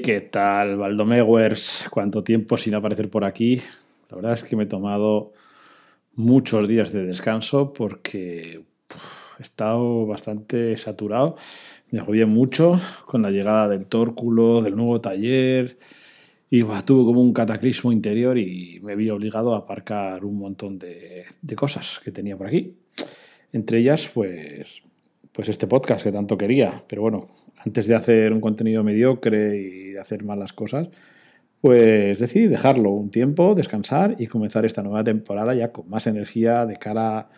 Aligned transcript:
¿qué 0.00 0.20
tal, 0.20 0.76
Valdomewers? 0.76 1.86
¿Cuánto 1.90 2.24
tiempo 2.24 2.56
sin 2.56 2.74
aparecer 2.74 3.10
por 3.10 3.24
aquí? 3.24 3.60
La 4.10 4.16
verdad 4.16 4.32
es 4.32 4.44
que 4.44 4.56
me 4.56 4.64
he 4.64 4.66
tomado 4.66 5.32
muchos 6.14 6.66
días 6.66 6.92
de 6.92 7.04
descanso 7.04 7.72
porque 7.72 8.64
he 9.38 9.42
estado 9.42 10.06
bastante 10.06 10.76
saturado. 10.76 11.36
Me 11.90 12.00
jodí 12.00 12.24
mucho 12.24 12.80
con 13.06 13.22
la 13.22 13.30
llegada 13.30 13.68
del 13.68 13.86
tórculo, 13.86 14.62
del 14.62 14.76
nuevo 14.76 15.00
taller. 15.00 15.76
Y 16.50 16.62
tuve 16.62 17.04
como 17.04 17.20
un 17.20 17.32
cataclismo 17.32 17.92
interior 17.92 18.38
y 18.38 18.80
me 18.82 18.96
vi 18.96 19.10
obligado 19.10 19.54
a 19.54 19.58
aparcar 19.58 20.24
un 20.24 20.38
montón 20.38 20.78
de, 20.78 21.24
de 21.42 21.56
cosas 21.56 22.00
que 22.02 22.10
tenía 22.10 22.36
por 22.36 22.46
aquí. 22.46 22.76
Entre 23.52 23.78
ellas, 23.78 24.10
pues 24.12 24.82
pues 25.34 25.48
este 25.48 25.66
podcast 25.66 26.04
que 26.04 26.12
tanto 26.12 26.38
quería. 26.38 26.80
Pero 26.86 27.02
bueno, 27.02 27.28
antes 27.58 27.88
de 27.88 27.96
hacer 27.96 28.32
un 28.32 28.40
contenido 28.40 28.84
mediocre 28.84 29.58
y 29.58 29.96
hacer 29.96 30.24
malas 30.24 30.52
cosas, 30.52 30.88
pues 31.60 32.20
decidí 32.20 32.46
dejarlo 32.46 32.90
un 32.90 33.10
tiempo, 33.10 33.56
descansar 33.56 34.14
y 34.18 34.28
comenzar 34.28 34.64
esta 34.64 34.82
nueva 34.82 35.02
temporada 35.02 35.52
ya 35.54 35.72
con 35.72 35.88
más 35.88 36.06
energía 36.06 36.66
de 36.66 36.76
cara 36.76 37.30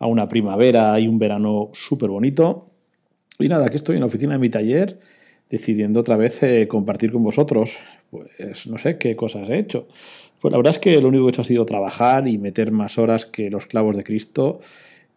a 0.00 0.06
una 0.08 0.28
primavera 0.28 0.98
y 0.98 1.06
un 1.06 1.20
verano 1.20 1.70
súper 1.72 2.10
bonito. 2.10 2.72
Y 3.38 3.48
nada, 3.48 3.66
aquí 3.66 3.76
estoy 3.76 3.96
en 3.96 4.00
la 4.00 4.06
oficina 4.06 4.32
de 4.32 4.38
mi 4.40 4.50
taller 4.50 4.98
decidiendo 5.48 6.00
otra 6.00 6.16
vez 6.16 6.42
eh, 6.42 6.66
compartir 6.66 7.12
con 7.12 7.22
vosotros. 7.22 7.78
Pues 8.10 8.66
no 8.66 8.78
sé 8.78 8.98
qué 8.98 9.14
cosas 9.14 9.48
he 9.48 9.58
hecho. 9.58 9.86
Pues 10.40 10.50
la 10.50 10.58
verdad 10.58 10.72
es 10.72 10.80
que 10.80 11.00
lo 11.00 11.08
único 11.08 11.24
que 11.24 11.28
he 11.28 11.30
hecho 11.30 11.42
ha 11.42 11.44
sido 11.44 11.64
trabajar 11.64 12.26
y 12.26 12.36
meter 12.38 12.72
más 12.72 12.98
horas 12.98 13.26
que 13.26 13.48
los 13.48 13.66
clavos 13.66 13.96
de 13.96 14.02
Cristo 14.02 14.58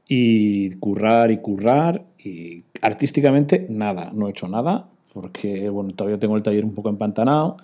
y 0.08 0.72
currar 0.76 1.32
y 1.32 1.38
currar 1.38 2.06
y 2.18 2.64
artísticamente 2.82 3.66
nada, 3.70 4.10
no 4.14 4.28
he 4.28 4.32
hecho 4.32 4.48
nada 4.48 4.90
porque 5.14 5.70
bueno, 5.70 5.92
todavía 5.94 6.20
tengo 6.20 6.38
el 6.38 6.44
taller 6.44 6.64
un 6.64 6.76
poco 6.76 6.90
empantanado 6.90 7.58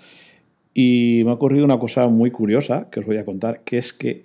y 0.74 1.22
me 1.24 1.32
ha 1.32 1.34
ocurrido 1.36 1.66
una 1.66 1.78
cosa 1.78 2.08
muy 2.08 2.32
curiosa 2.32 2.90
que 2.90 3.00
os 3.00 3.06
voy 3.06 3.18
a 3.18 3.26
contar, 3.26 3.62
que 3.64 3.78
es 3.78 3.94
que 3.94 4.22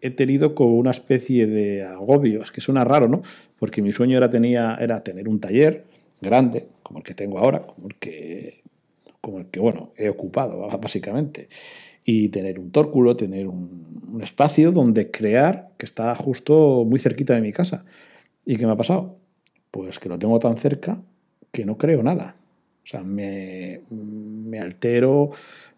he 0.00 0.10
tenido 0.10 0.54
como 0.54 0.76
una 0.76 0.90
especie 0.90 1.46
de 1.46 1.82
agobio, 1.82 2.42
es 2.42 2.50
que 2.50 2.60
suena 2.60 2.84
raro, 2.84 3.08
¿no? 3.08 3.22
Porque 3.58 3.82
mi 3.82 3.92
sueño 3.92 4.16
era, 4.16 4.30
tenía, 4.30 4.76
era 4.80 5.02
tener 5.02 5.28
un 5.28 5.40
taller 5.40 5.84
grande, 6.20 6.68
como 6.82 7.00
el 7.00 7.04
que 7.04 7.14
tengo 7.14 7.38
ahora, 7.38 7.66
como 7.66 7.88
el 7.88 7.96
que, 7.96 8.62
como 9.20 9.38
el 9.38 9.46
que 9.46 9.60
bueno, 9.60 9.90
he 9.96 10.08
ocupado 10.08 10.58
básicamente 10.78 11.48
y 12.04 12.30
tener 12.30 12.58
un 12.58 12.70
tórculo, 12.70 13.16
tener 13.16 13.46
un, 13.46 13.87
espacio 14.22 14.72
donde 14.72 15.10
crear 15.10 15.70
que 15.76 15.86
está 15.86 16.14
justo 16.14 16.84
muy 16.84 17.00
cerquita 17.00 17.34
de 17.34 17.40
mi 17.40 17.52
casa. 17.52 17.84
¿Y 18.44 18.56
qué 18.56 18.66
me 18.66 18.72
ha 18.72 18.76
pasado? 18.76 19.18
Pues 19.70 19.98
que 19.98 20.08
lo 20.08 20.18
tengo 20.18 20.38
tan 20.38 20.56
cerca 20.56 21.00
que 21.52 21.64
no 21.64 21.76
creo 21.76 22.02
nada. 22.02 22.34
O 22.84 22.86
sea, 22.90 23.02
me, 23.02 23.82
me 23.90 24.58
altero, 24.60 25.30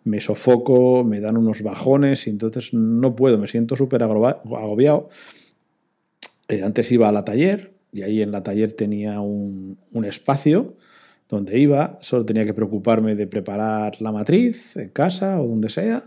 me 0.05 0.21
sofoco, 0.21 1.03
me 1.03 1.21
dan 1.21 1.37
unos 1.37 1.63
bajones 1.63 2.27
y 2.27 2.31
entonces 2.31 2.73
no 2.73 3.17
puedo, 3.17 3.37
me 3.39 3.49
siento 3.49 3.75
súper 3.75 4.03
agobiado. 4.05 5.09
Eh, 6.49 6.63
antes 6.63 6.93
iba 6.93 7.09
a 7.09 7.13
la 7.13 7.25
taller 7.25 7.73
y 7.93 8.03
ahí 8.03 8.23
en 8.23 8.31
la 8.31 8.43
taller 8.43 8.73
tenía 8.73 9.21
un, 9.21 9.79
un 9.93 10.05
espacio 10.05 10.77
donde 11.29 11.59
iba, 11.59 11.99
solo 12.01 12.25
tenía 12.25 12.45
que 12.45 12.55
preocuparme 12.55 13.15
de 13.15 13.27
preparar 13.27 14.01
la 14.01 14.13
matriz 14.13 14.77
en 14.77 14.91
casa 14.91 15.41
o 15.41 15.47
donde 15.47 15.71
sea 15.71 16.05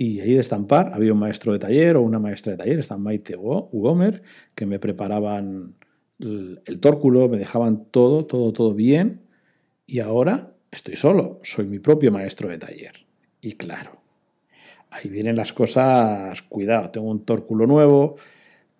y 0.00 0.20
ahí 0.20 0.34
de 0.34 0.40
estampar 0.40 0.92
había 0.94 1.12
un 1.12 1.18
maestro 1.18 1.52
de 1.52 1.58
taller 1.58 1.96
o 1.96 2.02
una 2.02 2.20
maestra 2.20 2.52
de 2.52 2.58
taller, 2.58 2.78
Stan 2.78 3.02
Maite 3.02 3.34
o 3.36 3.68
Gomer, 3.72 4.22
que 4.54 4.64
me 4.64 4.78
preparaban 4.78 5.74
el, 6.20 6.62
el 6.66 6.78
tórculo, 6.78 7.28
me 7.28 7.36
dejaban 7.36 7.84
todo, 7.90 8.24
todo, 8.24 8.52
todo 8.52 8.74
bien. 8.74 9.22
Y 9.86 9.98
ahora 9.98 10.54
estoy 10.70 10.94
solo, 10.94 11.40
soy 11.42 11.66
mi 11.66 11.80
propio 11.80 12.12
maestro 12.12 12.48
de 12.48 12.58
taller. 12.58 12.92
Y 13.40 13.54
claro, 13.54 13.90
ahí 14.88 15.10
vienen 15.10 15.34
las 15.34 15.52
cosas, 15.52 16.42
cuidado, 16.42 16.90
tengo 16.90 17.10
un 17.10 17.24
tórculo 17.24 17.66
nuevo 17.66 18.14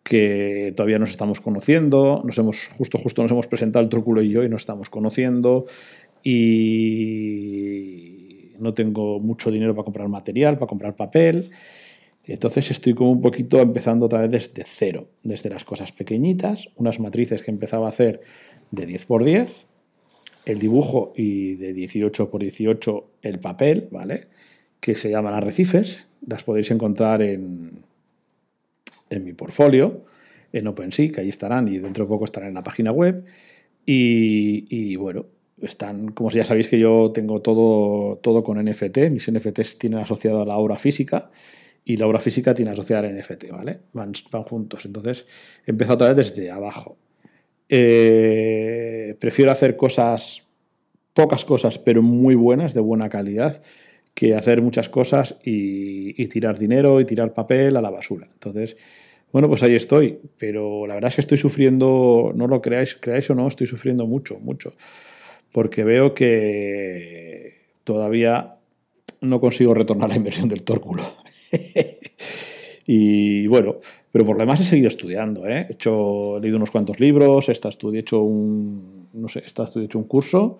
que 0.04 0.72
todavía 0.76 1.00
nos 1.00 1.10
estamos 1.10 1.40
conociendo, 1.40 2.22
nos 2.24 2.38
hemos, 2.38 2.68
justo, 2.78 2.96
justo 2.96 3.22
nos 3.22 3.32
hemos 3.32 3.48
presentado 3.48 3.82
el 3.82 3.88
tórculo 3.88 4.22
y 4.22 4.30
yo 4.30 4.44
y 4.44 4.48
nos 4.48 4.62
estamos 4.62 4.88
conociendo 4.88 5.66
y 6.22 8.07
no 8.58 8.74
tengo 8.74 9.20
mucho 9.20 9.50
dinero 9.50 9.74
para 9.74 9.84
comprar 9.84 10.08
material, 10.08 10.58
para 10.58 10.68
comprar 10.68 10.96
papel. 10.96 11.50
Entonces 12.24 12.70
estoy 12.70 12.94
como 12.94 13.10
un 13.10 13.20
poquito 13.20 13.58
empezando 13.60 14.06
otra 14.06 14.20
vez 14.20 14.30
desde 14.30 14.64
cero, 14.66 15.08
desde 15.22 15.48
las 15.48 15.64
cosas 15.64 15.92
pequeñitas, 15.92 16.68
unas 16.76 17.00
matrices 17.00 17.42
que 17.42 17.50
empezaba 17.50 17.86
a 17.86 17.88
hacer 17.88 18.20
de 18.70 18.84
10 18.84 19.06
por 19.06 19.24
10, 19.24 19.66
el 20.44 20.58
dibujo 20.58 21.12
y 21.16 21.54
de 21.54 21.72
18 21.72 22.30
por 22.30 22.42
18 22.42 23.10
el 23.22 23.38
papel, 23.38 23.88
¿vale? 23.90 24.26
Que 24.80 24.94
se 24.94 25.10
llaman 25.10 25.34
arrecifes, 25.34 26.06
las 26.26 26.42
podéis 26.42 26.70
encontrar 26.70 27.22
en, 27.22 27.70
en 29.08 29.24
mi 29.24 29.32
portfolio, 29.32 30.04
en 30.52 30.66
OpenSea, 30.66 31.12
que 31.12 31.20
ahí 31.22 31.28
estarán 31.28 31.68
y 31.68 31.78
dentro 31.78 32.04
de 32.04 32.08
poco 32.08 32.26
estarán 32.26 32.50
en 32.50 32.54
la 32.54 32.62
página 32.62 32.92
web. 32.92 33.24
Y 33.86 34.96
bueno, 34.96 35.24
están, 35.62 36.08
como 36.08 36.30
ya 36.30 36.44
sabéis 36.44 36.68
que 36.68 36.78
yo 36.78 37.10
tengo 37.12 37.40
todo, 37.40 38.16
todo 38.16 38.42
con 38.42 38.62
NFT, 38.62 39.10
mis 39.10 39.30
NFTs 39.30 39.78
tienen 39.78 40.00
asociado 40.00 40.42
a 40.42 40.46
la 40.46 40.56
obra 40.56 40.76
física 40.76 41.30
y 41.84 41.96
la 41.96 42.06
obra 42.06 42.20
física 42.20 42.54
tiene 42.54 42.70
asociada 42.70 43.08
al 43.08 43.16
NFT, 43.16 43.50
¿vale? 43.50 43.80
Van, 43.92 44.12
van 44.30 44.42
juntos. 44.42 44.84
Entonces, 44.84 45.26
he 45.66 45.70
empezado 45.70 45.94
otra 45.94 46.12
vez 46.12 46.34
desde 46.34 46.50
abajo. 46.50 46.96
Eh, 47.68 49.16
prefiero 49.18 49.50
hacer 49.50 49.76
cosas, 49.76 50.44
pocas 51.14 51.44
cosas, 51.44 51.78
pero 51.78 52.02
muy 52.02 52.34
buenas, 52.34 52.74
de 52.74 52.80
buena 52.80 53.08
calidad, 53.08 53.62
que 54.14 54.34
hacer 54.34 54.62
muchas 54.62 54.88
cosas 54.88 55.36
y, 55.44 56.20
y 56.22 56.26
tirar 56.28 56.58
dinero 56.58 57.00
y 57.00 57.04
tirar 57.04 57.32
papel 57.32 57.76
a 57.76 57.80
la 57.80 57.90
basura. 57.90 58.28
Entonces, 58.32 58.76
bueno, 59.32 59.48
pues 59.48 59.62
ahí 59.62 59.74
estoy, 59.74 60.18
pero 60.38 60.86
la 60.86 60.94
verdad 60.94 61.08
es 61.08 61.16
que 61.16 61.20
estoy 61.20 61.38
sufriendo, 61.38 62.32
no 62.34 62.46
lo 62.46 62.60
creáis, 62.60 62.96
creáis 63.00 63.28
o 63.30 63.34
no, 63.34 63.48
estoy 63.48 63.66
sufriendo 63.66 64.06
mucho, 64.06 64.38
mucho 64.40 64.72
porque 65.52 65.84
veo 65.84 66.14
que 66.14 67.62
todavía 67.84 68.56
no 69.20 69.40
consigo 69.40 69.74
retornar 69.74 70.10
la 70.10 70.16
inversión 70.16 70.48
del 70.48 70.62
tórculo. 70.62 71.02
y 72.86 73.46
bueno, 73.46 73.76
pero 74.12 74.24
por 74.24 74.36
lo 74.36 74.42
demás 74.42 74.60
he 74.60 74.64
seguido 74.64 74.88
estudiando. 74.88 75.46
¿eh? 75.46 75.66
He, 75.68 75.72
hecho, 75.72 76.38
leído 76.40 76.56
unos 76.56 76.70
cuantos 76.70 77.00
libros, 77.00 77.48
he 77.48 77.98
hecho 77.98 78.22
un, 78.22 79.08
no 79.14 79.28
sé, 79.28 79.40
he 79.40 79.84
hecho 79.84 79.98
un 79.98 80.04
curso 80.04 80.58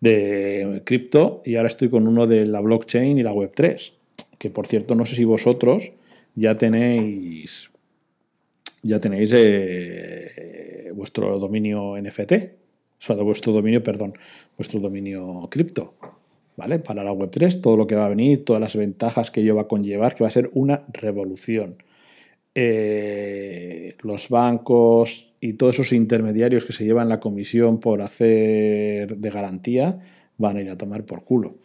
de 0.00 0.82
cripto 0.84 1.42
y 1.44 1.56
ahora 1.56 1.68
estoy 1.68 1.88
con 1.88 2.08
uno 2.08 2.26
de 2.26 2.46
la 2.46 2.60
blockchain 2.60 3.18
y 3.18 3.22
la 3.22 3.32
web 3.32 3.52
3, 3.54 3.92
que 4.38 4.50
por 4.50 4.66
cierto 4.66 4.94
no 4.94 5.04
sé 5.04 5.14
si 5.14 5.24
vosotros 5.24 5.92
ya 6.34 6.56
tenéis 6.56 7.70
ya 8.82 8.98
tenéis 8.98 9.30
eh, 9.34 10.90
vuestro 10.94 11.38
dominio 11.38 12.00
NFT 12.00 12.59
de 13.08 13.22
vuestro 13.22 13.52
dominio, 13.52 13.82
perdón, 13.82 14.14
vuestro 14.56 14.80
dominio 14.80 15.48
cripto. 15.50 15.94
¿Vale? 16.56 16.78
Para 16.78 17.02
la 17.02 17.12
Web3, 17.12 17.62
todo 17.62 17.76
lo 17.76 17.86
que 17.86 17.94
va 17.94 18.04
a 18.04 18.08
venir, 18.10 18.44
todas 18.44 18.60
las 18.60 18.76
ventajas 18.76 19.30
que 19.30 19.40
ello 19.40 19.56
va 19.56 19.62
a 19.62 19.68
conllevar, 19.68 20.14
que 20.14 20.24
va 20.24 20.28
a 20.28 20.32
ser 20.32 20.50
una 20.52 20.84
revolución. 20.92 21.82
Eh, 22.54 23.94
los 24.02 24.28
bancos 24.28 25.32
y 25.40 25.54
todos 25.54 25.76
esos 25.76 25.92
intermediarios 25.92 26.64
que 26.64 26.74
se 26.74 26.84
llevan 26.84 27.08
la 27.08 27.20
comisión 27.20 27.80
por 27.80 28.02
hacer 28.02 29.16
de 29.16 29.30
garantía 29.30 30.00
van 30.36 30.56
a 30.56 30.60
ir 30.60 30.68
a 30.68 30.76
tomar 30.76 31.06
por 31.06 31.24
culo. 31.24 31.58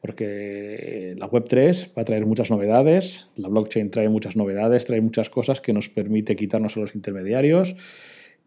Porque 0.00 1.16
la 1.18 1.28
Web3 1.28 1.96
va 1.96 2.02
a 2.02 2.04
traer 2.04 2.26
muchas 2.26 2.50
novedades, 2.50 3.32
la 3.36 3.48
blockchain 3.48 3.90
trae 3.90 4.08
muchas 4.08 4.36
novedades, 4.36 4.84
trae 4.84 5.00
muchas 5.00 5.30
cosas 5.30 5.60
que 5.60 5.72
nos 5.72 5.88
permite 5.88 6.36
quitarnos 6.36 6.76
a 6.76 6.80
los 6.80 6.94
intermediarios 6.94 7.74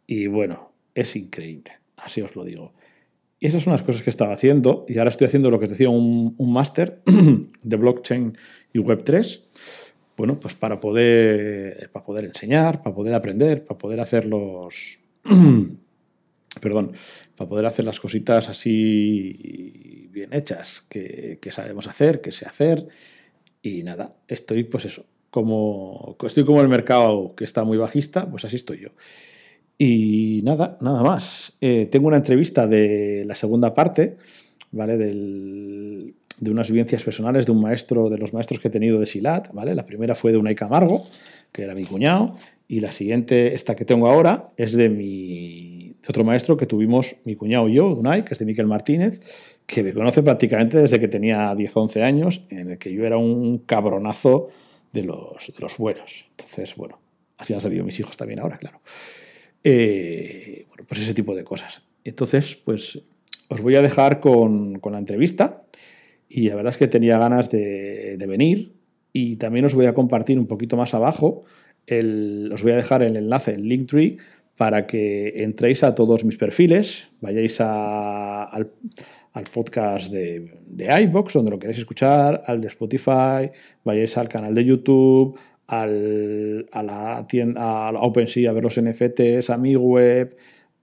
y 0.08 0.28
bueno, 0.28 0.72
es 0.96 1.18
increíble. 1.18 1.72
Así 2.04 2.22
os 2.22 2.36
lo 2.36 2.44
digo. 2.44 2.74
Y 3.40 3.48
esas 3.48 3.64
son 3.64 3.72
las 3.72 3.84
cosas 3.84 4.02
que 4.02 4.10
estaba 4.10 4.34
haciendo. 4.34 4.86
Y 4.88 4.98
ahora 4.98 5.10
estoy 5.10 5.28
haciendo 5.28 5.50
lo 5.50 5.60
que 5.60 5.66
os 5.66 5.70
decía, 5.72 5.90
un, 5.90 6.36
un 6.38 6.54
máster 6.54 7.02
de 7.64 7.78
blockchain 7.78 8.38
y 8.74 8.80
Web3. 8.80 9.42
Bueno, 10.18 10.40
pues 10.40 10.54
para 10.54 10.80
poder, 10.80 11.90
para 11.94 12.06
poder 12.06 12.26
enseñar, 12.26 12.82
para 12.82 12.94
poder 12.94 13.14
aprender, 13.14 13.64
para 13.64 13.78
poder 13.78 14.02
hacer 14.02 14.26
los. 14.26 15.00
perdón, 16.62 16.92
para 17.38 17.48
poder 17.48 17.66
hacer 17.66 17.86
las 17.86 18.00
cositas 18.00 18.50
así 18.50 20.10
bien 20.12 20.34
hechas 20.34 20.82
que, 20.82 21.40
que 21.42 21.52
sabemos 21.54 21.88
hacer, 21.88 22.20
que 22.20 22.34
sé 22.34 22.46
hacer. 22.46 22.88
Y 23.62 23.84
nada, 23.84 24.16
estoy 24.28 24.66
pues 24.66 24.86
eso, 24.86 25.06
como 25.30 26.18
estoy 26.24 26.44
como 26.44 26.62
el 26.62 26.68
mercado 26.68 27.34
que 27.36 27.44
está 27.44 27.64
muy 27.64 27.78
bajista, 27.78 28.30
pues 28.30 28.44
así 28.44 28.58
estoy 28.58 28.80
yo. 28.80 28.90
Y 29.82 30.42
nada, 30.44 30.78
nada 30.82 31.02
más. 31.02 31.54
Eh, 31.62 31.86
tengo 31.86 32.10
una 32.10 32.18
entrevista 32.18 32.68
de 32.68 33.24
la 33.26 33.34
segunda 33.34 33.74
parte, 33.74 34.18
¿vale? 34.72 34.98
Del, 34.98 36.16
de 36.38 36.52
unas 36.52 36.70
vivencias 36.70 37.02
personales 37.02 37.46
de 37.46 37.54
un 37.54 37.62
maestro, 37.62 38.10
de 38.10 38.18
los 38.18 38.34
maestros 38.34 38.60
que 38.60 38.68
he 38.68 38.72
tenido 38.72 39.00
de 39.00 39.06
Silat, 39.06 39.54
¿vale? 39.54 39.74
La 39.76 39.86
primera 39.86 40.16
fue 40.16 40.34
de 40.34 40.38
Unai 40.38 40.54
Camargo, 40.54 41.06
que 41.54 41.64
era 41.64 41.76
mi 41.76 41.86
cuñado, 41.86 42.36
y 42.68 42.82
la 42.82 42.92
siguiente, 42.92 43.54
esta 43.54 43.74
que 43.74 43.86
tengo 43.86 44.08
ahora, 44.08 44.52
es 44.58 44.74
de 44.74 44.90
mi, 44.90 45.96
otro 46.10 46.26
maestro 46.26 46.58
que 46.58 46.66
tuvimos 46.66 47.16
mi 47.24 47.36
cuñado 47.36 47.70
y 47.70 47.76
yo, 47.76 47.96
Dunay, 47.96 48.24
que 48.24 48.34
es 48.34 48.40
de 48.40 48.46
Miquel 48.46 48.68
Martínez, 48.68 49.62
que 49.66 49.82
me 49.82 49.94
conoce 49.94 50.24
prácticamente 50.24 50.78
desde 50.78 51.00
que 51.00 51.08
tenía 51.08 51.56
10, 51.56 51.72
11 51.74 52.04
años, 52.04 52.44
en 52.50 52.72
el 52.72 52.78
que 52.78 52.92
yo 52.92 53.06
era 53.06 53.18
un 53.18 53.60
cabronazo 53.60 54.50
de 54.92 55.04
los, 55.04 55.54
de 55.56 55.60
los 55.60 55.78
buenos. 55.78 56.26
Entonces, 56.32 56.76
bueno, 56.76 57.00
así 57.38 57.54
han 57.54 57.62
salido 57.62 57.86
mis 57.86 57.98
hijos 57.98 58.18
también 58.18 58.42
ahora, 58.42 58.58
claro. 58.58 58.82
Eh, 59.64 60.66
bueno, 60.70 60.86
pues 60.88 61.02
ese 61.02 61.14
tipo 61.14 61.36
de 61.36 61.44
cosas. 61.44 61.82
Entonces, 62.04 62.56
pues 62.64 63.02
os 63.50 63.62
voy 63.62 63.76
a 63.76 63.82
dejar 63.82 64.20
con, 64.20 64.80
la 64.84 65.00
entrevista 65.00 65.66
y 66.30 66.50
la 66.50 66.56
verdad 66.56 66.72
es 66.72 66.78
que 66.78 66.88
tenía 66.88 67.18
ganas 67.18 67.50
de, 67.50 68.18
venir 68.28 68.74
y 69.12 69.38
también 69.38 69.66
os 69.66 69.74
voy 69.74 69.88
a 69.88 69.94
compartir 69.94 70.40
un 70.40 70.46
poquito 70.46 70.78
más 70.78 70.94
abajo, 70.94 71.42
el, 71.88 72.52
os 72.54 72.62
voy 72.62 72.74
a 72.74 72.76
dejar 72.76 73.02
el 73.02 73.18
enlace 73.18 73.54
en 73.54 73.68
Linktree 73.68 74.18
para 74.56 74.86
que 74.86 75.44
entréis 75.44 75.84
a 75.84 75.96
todos 75.96 76.24
mis 76.26 76.38
perfiles, 76.38 77.08
vayáis 77.22 77.60
al, 77.60 78.72
podcast 79.54 80.12
de, 80.12 80.60
de 80.68 81.02
iBox, 81.04 81.34
donde 81.34 81.52
lo 81.52 81.58
queréis 81.58 81.80
escuchar, 81.80 82.44
al 82.46 82.62
de 82.62 82.68
Spotify, 82.68 83.50
vayáis 83.84 84.18
al 84.18 84.28
canal 84.28 84.54
de 84.54 84.66
YouTube, 84.66 85.40
al, 85.70 86.68
a 86.72 86.82
la 86.82 87.28
tienda, 87.28 87.88
a 87.88 87.92
OpenSea 87.92 88.50
a 88.50 88.54
ver 88.54 88.64
los 88.64 88.82
NFTs, 88.82 89.52
a 89.52 89.58
mi 89.58 89.76
web, 89.76 90.36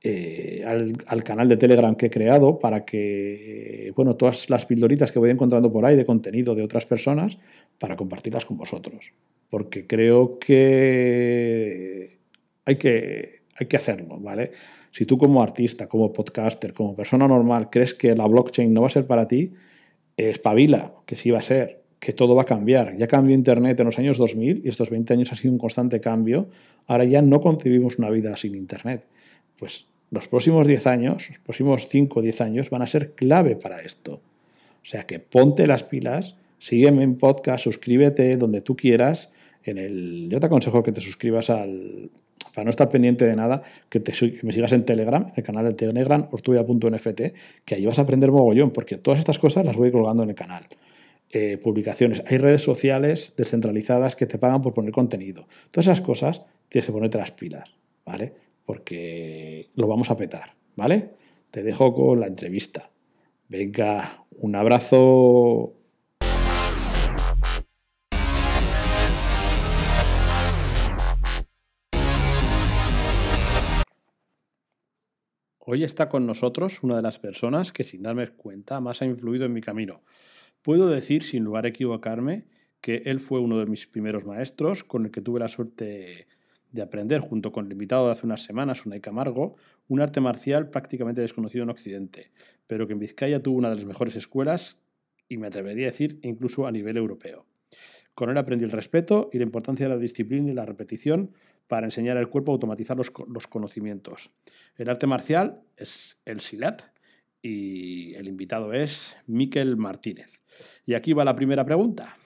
eh, 0.02 0.62
al, 0.64 1.24
canal 1.24 1.48
de 1.48 1.56
Telegram 1.56 1.96
que 1.96 2.06
he 2.06 2.10
creado 2.10 2.60
para 2.60 2.84
que, 2.84 3.92
bueno, 3.96 4.14
todas 4.14 4.48
las 4.48 4.64
pildoritas 4.64 5.10
que 5.10 5.18
voy 5.18 5.30
encontrando 5.30 5.72
por 5.72 5.84
ahí 5.84 5.96
de 5.96 6.04
contenido 6.04 6.54
de 6.54 6.62
otras 6.62 6.86
personas, 6.86 7.36
para 7.80 7.96
compartirlas 7.96 8.44
con 8.44 8.56
vosotros. 8.56 9.12
Porque 9.50 9.88
creo 9.88 10.38
que 10.38 12.18
hay 12.64 12.76
que, 12.76 13.40
hay 13.56 13.66
que 13.66 13.76
hacerlo, 13.76 14.18
¿vale? 14.20 14.52
Si 14.92 15.04
tú 15.04 15.18
como 15.18 15.42
artista, 15.42 15.88
como 15.88 16.12
podcaster, 16.12 16.72
como 16.72 16.94
persona 16.94 17.26
normal 17.26 17.70
crees 17.70 17.92
que 17.92 18.14
la 18.14 18.26
blockchain 18.26 18.72
no 18.72 18.82
va 18.82 18.86
a 18.86 18.90
ser 18.90 19.06
para 19.06 19.26
ti, 19.26 19.52
espabila, 20.16 20.92
que 21.04 21.16
sí 21.16 21.32
va 21.32 21.38
a 21.38 21.42
ser 21.42 21.85
que 21.98 22.12
todo 22.12 22.34
va 22.34 22.42
a 22.42 22.46
cambiar. 22.46 22.96
Ya 22.96 23.06
cambió 23.06 23.34
Internet 23.34 23.80
en 23.80 23.86
los 23.86 23.98
años 23.98 24.18
2000 24.18 24.62
y 24.64 24.68
estos 24.68 24.90
20 24.90 25.14
años 25.14 25.32
ha 25.32 25.36
sido 25.36 25.52
un 25.52 25.58
constante 25.58 26.00
cambio. 26.00 26.48
Ahora 26.86 27.04
ya 27.04 27.22
no 27.22 27.40
concebimos 27.40 27.98
una 27.98 28.10
vida 28.10 28.36
sin 28.36 28.54
Internet. 28.54 29.06
Pues 29.58 29.86
los 30.10 30.28
próximos 30.28 30.66
10 30.66 30.86
años, 30.86 31.28
los 31.28 31.38
próximos 31.38 31.88
5 31.88 32.20
o 32.20 32.22
10 32.22 32.40
años 32.42 32.70
van 32.70 32.82
a 32.82 32.86
ser 32.86 33.12
clave 33.12 33.56
para 33.56 33.80
esto. 33.80 34.14
O 34.14 34.88
sea 34.88 35.04
que 35.04 35.18
ponte 35.18 35.66
las 35.66 35.82
pilas, 35.82 36.36
sígueme 36.58 37.02
en 37.02 37.16
podcast, 37.16 37.64
suscríbete 37.64 38.36
donde 38.36 38.60
tú 38.60 38.76
quieras. 38.76 39.30
En 39.64 39.78
el, 39.78 40.28
yo 40.30 40.38
te 40.38 40.46
aconsejo 40.46 40.82
que 40.84 40.92
te 40.92 41.00
suscribas 41.00 41.50
al, 41.50 42.10
para 42.54 42.64
no 42.64 42.70
estar 42.70 42.88
pendiente 42.88 43.24
de 43.24 43.34
nada, 43.34 43.62
que, 43.88 43.98
te, 43.98 44.12
que 44.12 44.40
me 44.42 44.52
sigas 44.52 44.72
en 44.72 44.84
Telegram, 44.84 45.22
en 45.26 45.34
el 45.36 45.42
canal 45.42 45.64
del 45.64 45.76
Telegram, 45.76 46.28
ortuya.nft, 46.30 47.20
que 47.64 47.74
allí 47.74 47.86
vas 47.86 47.98
a 47.98 48.02
aprender 48.02 48.30
mogollón, 48.30 48.70
porque 48.70 48.96
todas 48.96 49.18
estas 49.18 49.38
cosas 49.38 49.66
las 49.66 49.76
voy 49.76 49.90
colgando 49.90 50.22
en 50.22 50.28
el 50.30 50.34
canal. 50.36 50.66
Eh, 51.38 51.58
publicaciones, 51.58 52.22
hay 52.26 52.38
redes 52.38 52.62
sociales 52.62 53.34
descentralizadas 53.36 54.16
que 54.16 54.24
te 54.24 54.38
pagan 54.38 54.62
por 54.62 54.72
poner 54.72 54.90
contenido. 54.90 55.46
Todas 55.70 55.84
esas 55.88 56.00
cosas 56.00 56.40
tienes 56.70 56.86
que 56.86 56.92
ponerte 56.92 57.18
las 57.18 57.30
pilas, 57.30 57.76
¿vale? 58.06 58.32
Porque 58.64 59.68
lo 59.74 59.86
vamos 59.86 60.10
a 60.10 60.16
petar, 60.16 60.54
¿vale? 60.76 61.10
Te 61.50 61.62
dejo 61.62 61.92
con 61.92 62.20
la 62.20 62.26
entrevista. 62.26 62.88
Venga, 63.50 64.24
un 64.38 64.56
abrazo. 64.56 65.74
Hoy 75.58 75.84
está 75.84 76.08
con 76.08 76.24
nosotros 76.24 76.82
una 76.82 76.96
de 76.96 77.02
las 77.02 77.18
personas 77.18 77.72
que 77.72 77.84
sin 77.84 78.02
darme 78.02 78.26
cuenta 78.28 78.80
más 78.80 79.02
ha 79.02 79.04
influido 79.04 79.44
en 79.44 79.52
mi 79.52 79.60
camino. 79.60 80.00
Puedo 80.66 80.88
decir, 80.88 81.22
sin 81.22 81.44
lugar 81.44 81.64
a 81.64 81.68
equivocarme, 81.68 82.48
que 82.80 83.02
él 83.04 83.20
fue 83.20 83.38
uno 83.38 83.60
de 83.60 83.66
mis 83.66 83.86
primeros 83.86 84.26
maestros 84.26 84.82
con 84.82 85.04
el 85.04 85.12
que 85.12 85.20
tuve 85.20 85.38
la 85.38 85.46
suerte 85.46 86.26
de 86.72 86.82
aprender, 86.82 87.20
junto 87.20 87.52
con 87.52 87.66
el 87.66 87.70
invitado 87.70 88.06
de 88.06 88.10
hace 88.10 88.26
unas 88.26 88.42
semanas, 88.42 88.84
Unai 88.84 89.00
Camargo, 89.00 89.54
un 89.86 90.00
arte 90.00 90.20
marcial 90.20 90.68
prácticamente 90.68 91.20
desconocido 91.20 91.62
en 91.62 91.70
Occidente, 91.70 92.32
pero 92.66 92.88
que 92.88 92.94
en 92.94 92.98
Vizcaya 92.98 93.40
tuvo 93.40 93.58
una 93.58 93.70
de 93.70 93.76
las 93.76 93.84
mejores 93.84 94.16
escuelas 94.16 94.78
y 95.28 95.36
me 95.36 95.46
atrevería 95.46 95.86
a 95.86 95.92
decir 95.92 96.18
incluso 96.24 96.66
a 96.66 96.72
nivel 96.72 96.96
europeo. 96.96 97.46
Con 98.16 98.30
él 98.30 98.36
aprendí 98.36 98.64
el 98.64 98.72
respeto 98.72 99.30
y 99.32 99.38
la 99.38 99.44
importancia 99.44 99.86
de 99.86 99.94
la 99.94 100.00
disciplina 100.00 100.50
y 100.50 100.54
la 100.54 100.66
repetición 100.66 101.30
para 101.68 101.86
enseñar 101.86 102.16
al 102.16 102.28
cuerpo 102.28 102.50
a 102.50 102.54
automatizar 102.54 102.96
los, 102.96 103.12
los 103.28 103.46
conocimientos. 103.46 104.32
El 104.74 104.90
arte 104.90 105.06
marcial 105.06 105.62
es 105.76 106.18
el 106.24 106.40
silat, 106.40 106.82
y 107.42 108.14
el 108.14 108.28
invitado 108.28 108.72
es 108.72 109.16
Miquel 109.26 109.76
Martínez. 109.76 110.42
Y 110.84 110.94
aquí 110.94 111.12
va 111.12 111.24
la 111.24 111.36
primera 111.36 111.64
pregunta. 111.64 112.16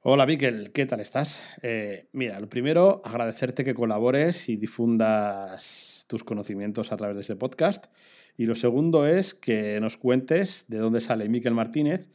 Hola 0.00 0.26
Miquel, 0.26 0.72
¿qué 0.72 0.86
tal 0.86 1.00
estás? 1.00 1.42
Eh, 1.62 2.08
mira, 2.12 2.40
lo 2.40 2.48
primero, 2.48 3.02
agradecerte 3.04 3.64
que 3.64 3.74
colabores 3.74 4.48
y 4.48 4.56
difundas 4.56 6.06
tus 6.08 6.24
conocimientos 6.24 6.92
a 6.92 6.96
través 6.96 7.16
de 7.16 7.22
este 7.22 7.36
podcast. 7.36 7.86
Y 8.36 8.46
lo 8.46 8.54
segundo 8.54 9.06
es 9.06 9.34
que 9.34 9.80
nos 9.80 9.96
cuentes 9.98 10.64
de 10.68 10.78
dónde 10.78 11.00
sale 11.00 11.28
Miquel 11.28 11.54
Martínez 11.54 12.08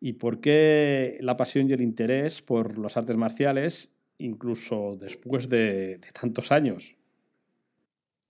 y 0.00 0.14
por 0.14 0.40
qué 0.40 1.16
la 1.20 1.36
pasión 1.36 1.70
y 1.70 1.72
el 1.72 1.80
interés 1.80 2.42
por 2.42 2.76
los 2.76 2.96
artes 2.96 3.16
marciales, 3.16 3.94
incluso 4.18 4.98
después 5.00 5.48
de 5.48 6.00
tantos 6.12 6.52
años. 6.52 6.97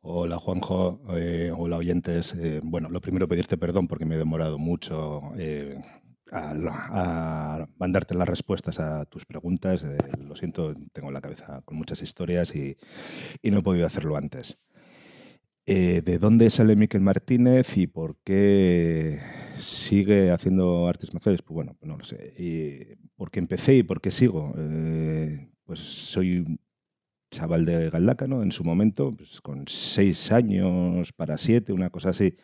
Hola 0.01 0.39
Juanjo, 0.39 1.01
eh, 1.17 1.53
hola 1.57 1.77
oyentes. 1.77 2.35
Eh, 2.35 2.61
bueno, 2.63 2.89
lo 2.89 3.01
primero 3.01 3.27
pedirte 3.29 3.57
perdón 3.57 3.89
porque 3.89 4.05
me 4.05 4.15
he 4.15 4.19
demorado 4.19 4.57
mucho 4.57 5.23
eh, 5.37 5.77
a, 6.31 7.67
mandarte 7.79 8.15
las 8.15 8.29
respuestas 8.29 8.79
a 8.79 9.05
tus 9.07 9.25
preguntas. 9.27 9.85
lo 10.21 10.37
siento, 10.37 10.75
tengo 10.93 11.11
la 11.11 11.21
cabeza 11.21 11.63
con 11.65 11.77
muchas 11.77 12.01
historias 12.03 12.55
y, 12.55 12.77
no 13.43 13.59
he 13.59 13.63
podido 13.63 13.87
hacerlo 13.87 14.17
antes. 14.17 14.59
¿De 15.67 16.19
dónde 16.19 16.49
sale 16.49 16.77
Miquel 16.77 17.03
Martínez 17.03 17.77
y 17.77 17.87
por 17.87 18.17
qué 18.25 19.21
sigue 19.61 20.31
haciendo 20.31 20.89
artes 20.89 21.13
marciales? 21.13 21.43
Pues 21.43 21.55
bueno, 21.55 21.77
no 21.83 21.99
lo 21.99 22.05
sé. 22.05 22.97
¿Por 23.17 23.31
qué 23.31 23.41
empecé 23.41 23.75
y 23.77 23.83
por 23.83 24.01
qué 24.01 24.11
sigo? 24.11 24.55
pues 25.65 25.81
soy 25.81 26.59
chaval 27.31 27.65
de 27.65 27.91
Galdácano 27.91 28.43
en 28.43 28.53
su 28.53 28.65
momento, 28.65 29.13
pues 29.17 29.41
con 29.41 29.67
seis 29.69 30.33
años 30.33 31.13
para 31.13 31.39
siete, 31.39 31.73
una 31.73 31.91
cosa 31.91 32.11
así. 32.11 32.37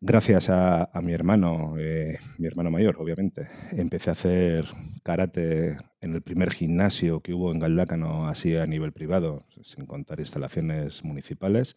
Gracias 0.00 0.50
a, 0.50 0.90
mi 1.02 1.12
hermano, 1.12 1.76
eh, 1.78 2.18
mi 2.38 2.46
hermano 2.46 2.70
mayor, 2.70 2.96
obviamente, 2.98 3.48
empecé 3.72 4.10
a 4.10 4.12
hacer 4.12 4.66
karate 5.02 5.78
en 6.02 6.14
el 6.14 6.20
primer 6.20 6.52
gimnasio 6.52 7.20
que 7.20 7.32
hubo 7.32 7.50
en 7.52 7.58
Galdácano, 7.58 8.28
así 8.28 8.54
a 8.54 8.66
nivel 8.66 8.92
privado, 8.92 9.38
sin 9.62 9.86
contar 9.86 10.20
instalaciones 10.20 11.04
municipales, 11.04 11.76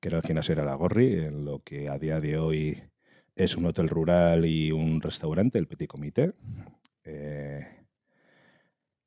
que 0.00 0.08
era 0.08 0.18
el 0.18 0.24
gimnasio 0.24 0.56
de 0.56 0.60
Aragorri, 0.60 1.24
en 1.24 1.46
lo 1.46 1.62
que 1.62 1.88
a 1.88 1.98
día 1.98 2.20
de 2.20 2.36
hoy 2.36 2.82
es 3.34 3.56
un 3.56 3.64
hotel 3.64 3.88
rural 3.88 4.44
y 4.44 4.70
un 4.70 5.00
restaurante, 5.00 5.58
el 5.58 5.68
Petit 5.68 5.88
Comité. 5.88 6.34
Eh, 7.04 7.66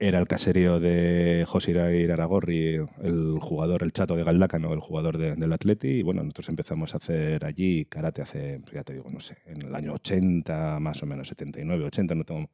era 0.01 0.17
el 0.17 0.27
caserío 0.27 0.79
de 0.79 1.45
José 1.47 1.79
Aragorri, 1.79 2.79
el 3.03 3.37
jugador, 3.39 3.83
el 3.83 3.93
chato 3.93 4.15
de 4.15 4.23
Galdácano, 4.23 4.73
el 4.73 4.79
jugador 4.79 5.19
del 5.19 5.53
Atleti. 5.53 5.89
Y 5.99 6.01
bueno, 6.01 6.23
nosotros 6.23 6.49
empezamos 6.49 6.95
a 6.95 6.97
hacer 6.97 7.45
allí 7.45 7.85
karate 7.85 8.23
hace, 8.23 8.61
ya 8.73 8.83
te 8.83 8.93
digo, 8.93 9.11
no 9.11 9.19
sé, 9.19 9.37
en 9.45 9.61
el 9.61 9.75
año 9.75 9.93
80, 9.93 10.79
más 10.79 11.03
o 11.03 11.05
menos, 11.05 11.27
79, 11.27 11.85
80, 11.85 12.15
no 12.15 12.23
tengo 12.23 12.49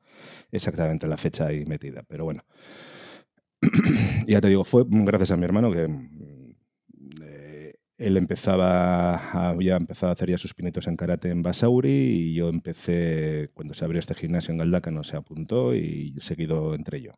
exactamente 0.52 1.08
la 1.08 1.16
fecha 1.16 1.48
ahí 1.48 1.66
metida, 1.66 2.04
pero 2.06 2.26
bueno. 2.26 2.44
ya 4.28 4.42
te 4.42 4.50
digo, 4.50 4.66
fue 4.66 4.84
gracias 4.86 5.32
a 5.32 5.38
mi 5.38 5.46
hermano 5.46 5.72
que 5.72 5.88
eh, 7.22 7.76
él 7.98 8.18
empezaba, 8.18 9.50
había 9.50 9.78
empezado 9.78 10.10
a 10.10 10.14
hacer 10.14 10.32
ya 10.32 10.38
sus 10.38 10.54
pinitos 10.54 10.86
en 10.88 10.98
karate 10.98 11.30
en 11.30 11.44
Basauri 11.44 11.90
y 11.90 12.34
yo 12.34 12.50
empecé, 12.50 13.52
cuando 13.54 13.74
se 13.74 13.86
abrió 13.86 14.02
este 14.02 14.16
gimnasio 14.16 14.52
en 14.52 14.58
Galdácano, 14.58 15.06
se 15.06 15.16
apuntó 15.16 15.74
y 15.74 16.14
seguido 16.20 16.76
entre 16.76 17.02
yo. 17.02 17.14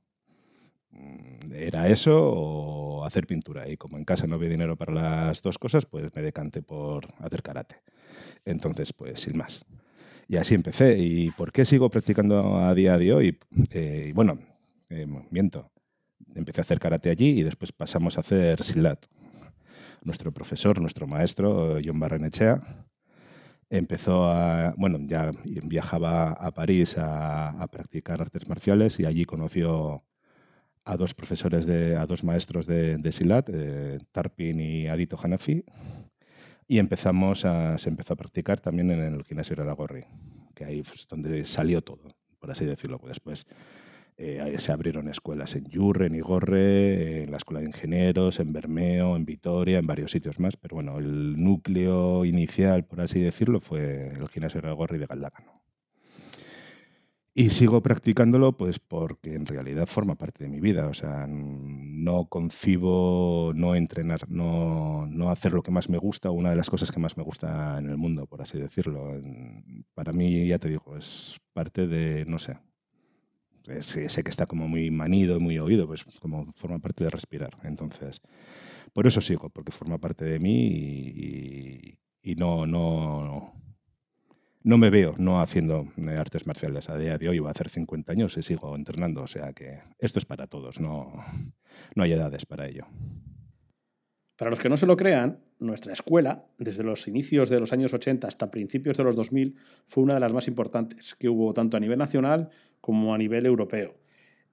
Mm, 0.99 1.53
era 1.53 1.87
eso 1.87 2.11
o 2.33 3.05
hacer 3.05 3.25
pintura. 3.27 3.69
Y 3.69 3.77
como 3.77 3.97
en 3.97 4.05
casa 4.05 4.27
no 4.27 4.35
había 4.35 4.49
dinero 4.49 4.75
para 4.75 4.93
las 4.93 5.41
dos 5.41 5.57
cosas, 5.57 5.85
pues 5.85 6.13
me 6.15 6.21
decanté 6.21 6.61
por 6.61 7.07
hacer 7.19 7.41
karate. 7.41 7.77
Entonces, 8.45 8.93
pues 8.93 9.21
sin 9.21 9.37
más. 9.37 9.65
Y 10.27 10.37
así 10.37 10.55
empecé. 10.55 10.97
¿Y 10.99 11.31
por 11.31 11.51
qué 11.51 11.65
sigo 11.65 11.89
practicando 11.89 12.57
a 12.57 12.73
día 12.75 12.97
de 12.97 13.13
hoy? 13.13 13.39
Eh, 13.71 14.11
bueno, 14.15 14.39
eh, 14.89 15.07
miento. 15.31 15.71
Empecé 16.35 16.61
a 16.61 16.63
hacer 16.63 16.79
karate 16.79 17.09
allí 17.09 17.39
y 17.39 17.43
después 17.43 17.71
pasamos 17.71 18.17
a 18.17 18.21
hacer 18.21 18.63
silat. 18.63 19.05
Nuestro 20.03 20.31
profesor, 20.31 20.79
nuestro 20.79 21.07
maestro, 21.07 21.77
John 21.83 21.99
Barrenechea, 21.99 22.61
empezó 23.69 24.25
a, 24.25 24.73
bueno, 24.77 24.97
ya 25.01 25.31
viajaba 25.43 26.31
a 26.31 26.51
París 26.51 26.95
a 26.97 27.67
practicar 27.71 28.21
artes 28.21 28.47
marciales 28.47 28.99
y 28.99 29.05
allí 29.05 29.25
conoció 29.25 30.03
a 30.85 30.97
dos 30.97 31.13
profesores, 31.13 31.65
de, 31.65 31.95
a 31.95 32.05
dos 32.05 32.23
maestros 32.23 32.65
de, 32.65 33.11
Silat, 33.11 33.49
eh, 33.51 33.99
Tarpin 34.11 34.59
y 34.59 34.87
Adito 34.87 35.17
Hanafi, 35.21 35.63
y 36.67 36.79
empezamos 36.79 37.45
a, 37.45 37.77
se 37.77 37.89
empezó 37.89 38.13
a 38.13 38.17
practicar 38.17 38.59
también 38.59 38.91
en 38.91 39.01
el 39.01 39.23
gimnasio 39.23 39.55
de 39.55 39.63
Aragorri, 39.63 40.05
que 40.55 40.65
ahí 40.65 40.79
es 40.79 41.07
donde 41.07 41.45
salió 41.45 41.81
todo, 41.81 42.03
por 42.39 42.51
así 42.51 42.65
decirlo. 42.65 43.01
Después 43.07 43.47
eh, 44.21 44.55
se 44.59 44.71
abrieron 44.73 45.07
escuelas 45.07 45.55
en 45.55 45.65
Yurre, 45.69 46.07
en 46.07 46.15
Igorre, 46.15 47.23
en 47.23 47.31
la 47.31 47.37
Escuela 47.37 47.61
de 47.61 47.67
Ingenieros, 47.67 48.39
en 48.41 48.51
Bermeo, 48.51 49.15
en 49.15 49.25
Vitoria, 49.25 49.79
en 49.79 49.87
varios 49.87 50.11
sitios 50.11 50.39
más. 50.39 50.57
Pero 50.57 50.75
bueno, 50.75 50.99
el 50.99 51.41
núcleo 51.41 52.25
inicial, 52.25 52.83
por 52.83 52.99
así 52.99 53.21
decirlo, 53.21 53.61
fue 53.61 54.09
el 54.09 54.27
gimnasio 54.27 54.59
de 54.59 54.67
Aragorri 54.67 54.97
de 54.97 55.05
Galdácano. 55.05 55.59
Y 57.33 57.51
sigo 57.51 57.81
practicándolo 57.81 58.57
pues 58.57 58.79
porque 58.79 59.35
en 59.35 59.45
realidad 59.45 59.87
forma 59.87 60.15
parte 60.15 60.43
de 60.43 60.49
mi 60.49 60.59
vida. 60.59 60.87
O 60.87 60.93
sea, 60.93 61.25
no 61.27 62.25
concibo 62.25 63.53
no 63.55 63.75
entrenar, 63.75 64.29
no, 64.29 65.05
no 65.07 65.29
hacer 65.29 65.53
lo 65.53 65.61
que 65.63 65.71
más 65.71 65.89
me 65.89 65.97
gusta, 65.97 66.31
una 66.31 66.49
de 66.49 66.55
las 66.55 66.69
cosas 66.69 66.91
que 66.91 66.99
más 66.99 67.17
me 67.17 67.23
gusta 67.23 67.77
en 67.79 67.89
el 67.89 67.97
mundo, 67.97 68.25
por 68.25 68.41
así 68.41 68.57
decirlo. 68.57 69.13
Para 69.93 70.11
mí, 70.11 70.47
ya 70.47 70.59
te 70.59 70.69
digo, 70.69 70.97
es 70.97 71.39
parte 71.53 71.87
de, 71.87 72.25
no 72.25 72.39
sé, 72.39 72.57
sé, 73.81 74.23
que 74.23 74.29
está 74.29 74.45
como 74.45 74.67
muy 74.67 74.91
manido, 74.91 75.39
muy 75.39 75.59
oído, 75.59 75.87
pues 75.87 76.03
como 76.19 76.51
forma 76.53 76.79
parte 76.79 77.03
de 77.03 77.09
respirar. 77.11 77.57
Entonces, 77.63 78.21
por 78.93 79.07
eso 79.07 79.21
sigo, 79.21 79.49
porque 79.49 79.71
forma 79.71 79.97
parte 79.99 80.25
de 80.25 80.39
mí 80.39 80.67
y, 81.15 81.99
y 82.21 82.35
no, 82.35 82.65
no, 82.65 83.53
no 84.63 84.77
me 84.77 84.89
veo 84.89 85.15
no 85.17 85.41
haciendo 85.41 85.87
eh, 85.97 86.11
artes 86.11 86.45
marciales 86.45 86.89
a 86.89 86.97
día 86.97 87.17
de 87.17 87.29
hoy, 87.29 87.39
va 87.39 87.49
a 87.49 87.51
hacer 87.51 87.69
50 87.69 88.11
años 88.11 88.37
y 88.37 88.43
sigo 88.43 88.75
entrenando, 88.75 89.21
o 89.21 89.27
sea 89.27 89.53
que 89.53 89.79
esto 89.97 90.19
es 90.19 90.25
para 90.25 90.47
todos, 90.47 90.79
no, 90.79 91.23
no 91.95 92.03
hay 92.03 92.13
edades 92.13 92.45
para 92.45 92.67
ello. 92.67 92.85
Para 94.35 94.51
los 94.51 94.59
que 94.61 94.69
no 94.69 94.77
se 94.77 94.85
lo 94.85 94.95
crean, 94.95 95.41
nuestra 95.59 95.91
escuela, 95.91 96.45
desde 96.57 96.83
los 96.83 97.09
inicios 97.09 97.49
de 97.49 97.59
los 97.59 97.73
años 97.73 97.93
80 97.93 98.25
hasta 98.25 98.49
principios 98.49 98.95
de 98.95 99.03
los 99.03 99.17
2000, 99.17 99.57
fue 99.85 100.03
una 100.03 100.13
de 100.13 100.21
las 100.21 100.31
más 100.31 100.47
importantes 100.47 101.13
que 101.15 101.27
hubo 101.27 101.53
tanto 101.53 101.75
a 101.75 101.79
nivel 101.81 101.97
nacional 101.97 102.49
como 102.79 103.13
a 103.13 103.17
nivel 103.17 103.45
europeo. 103.45 103.97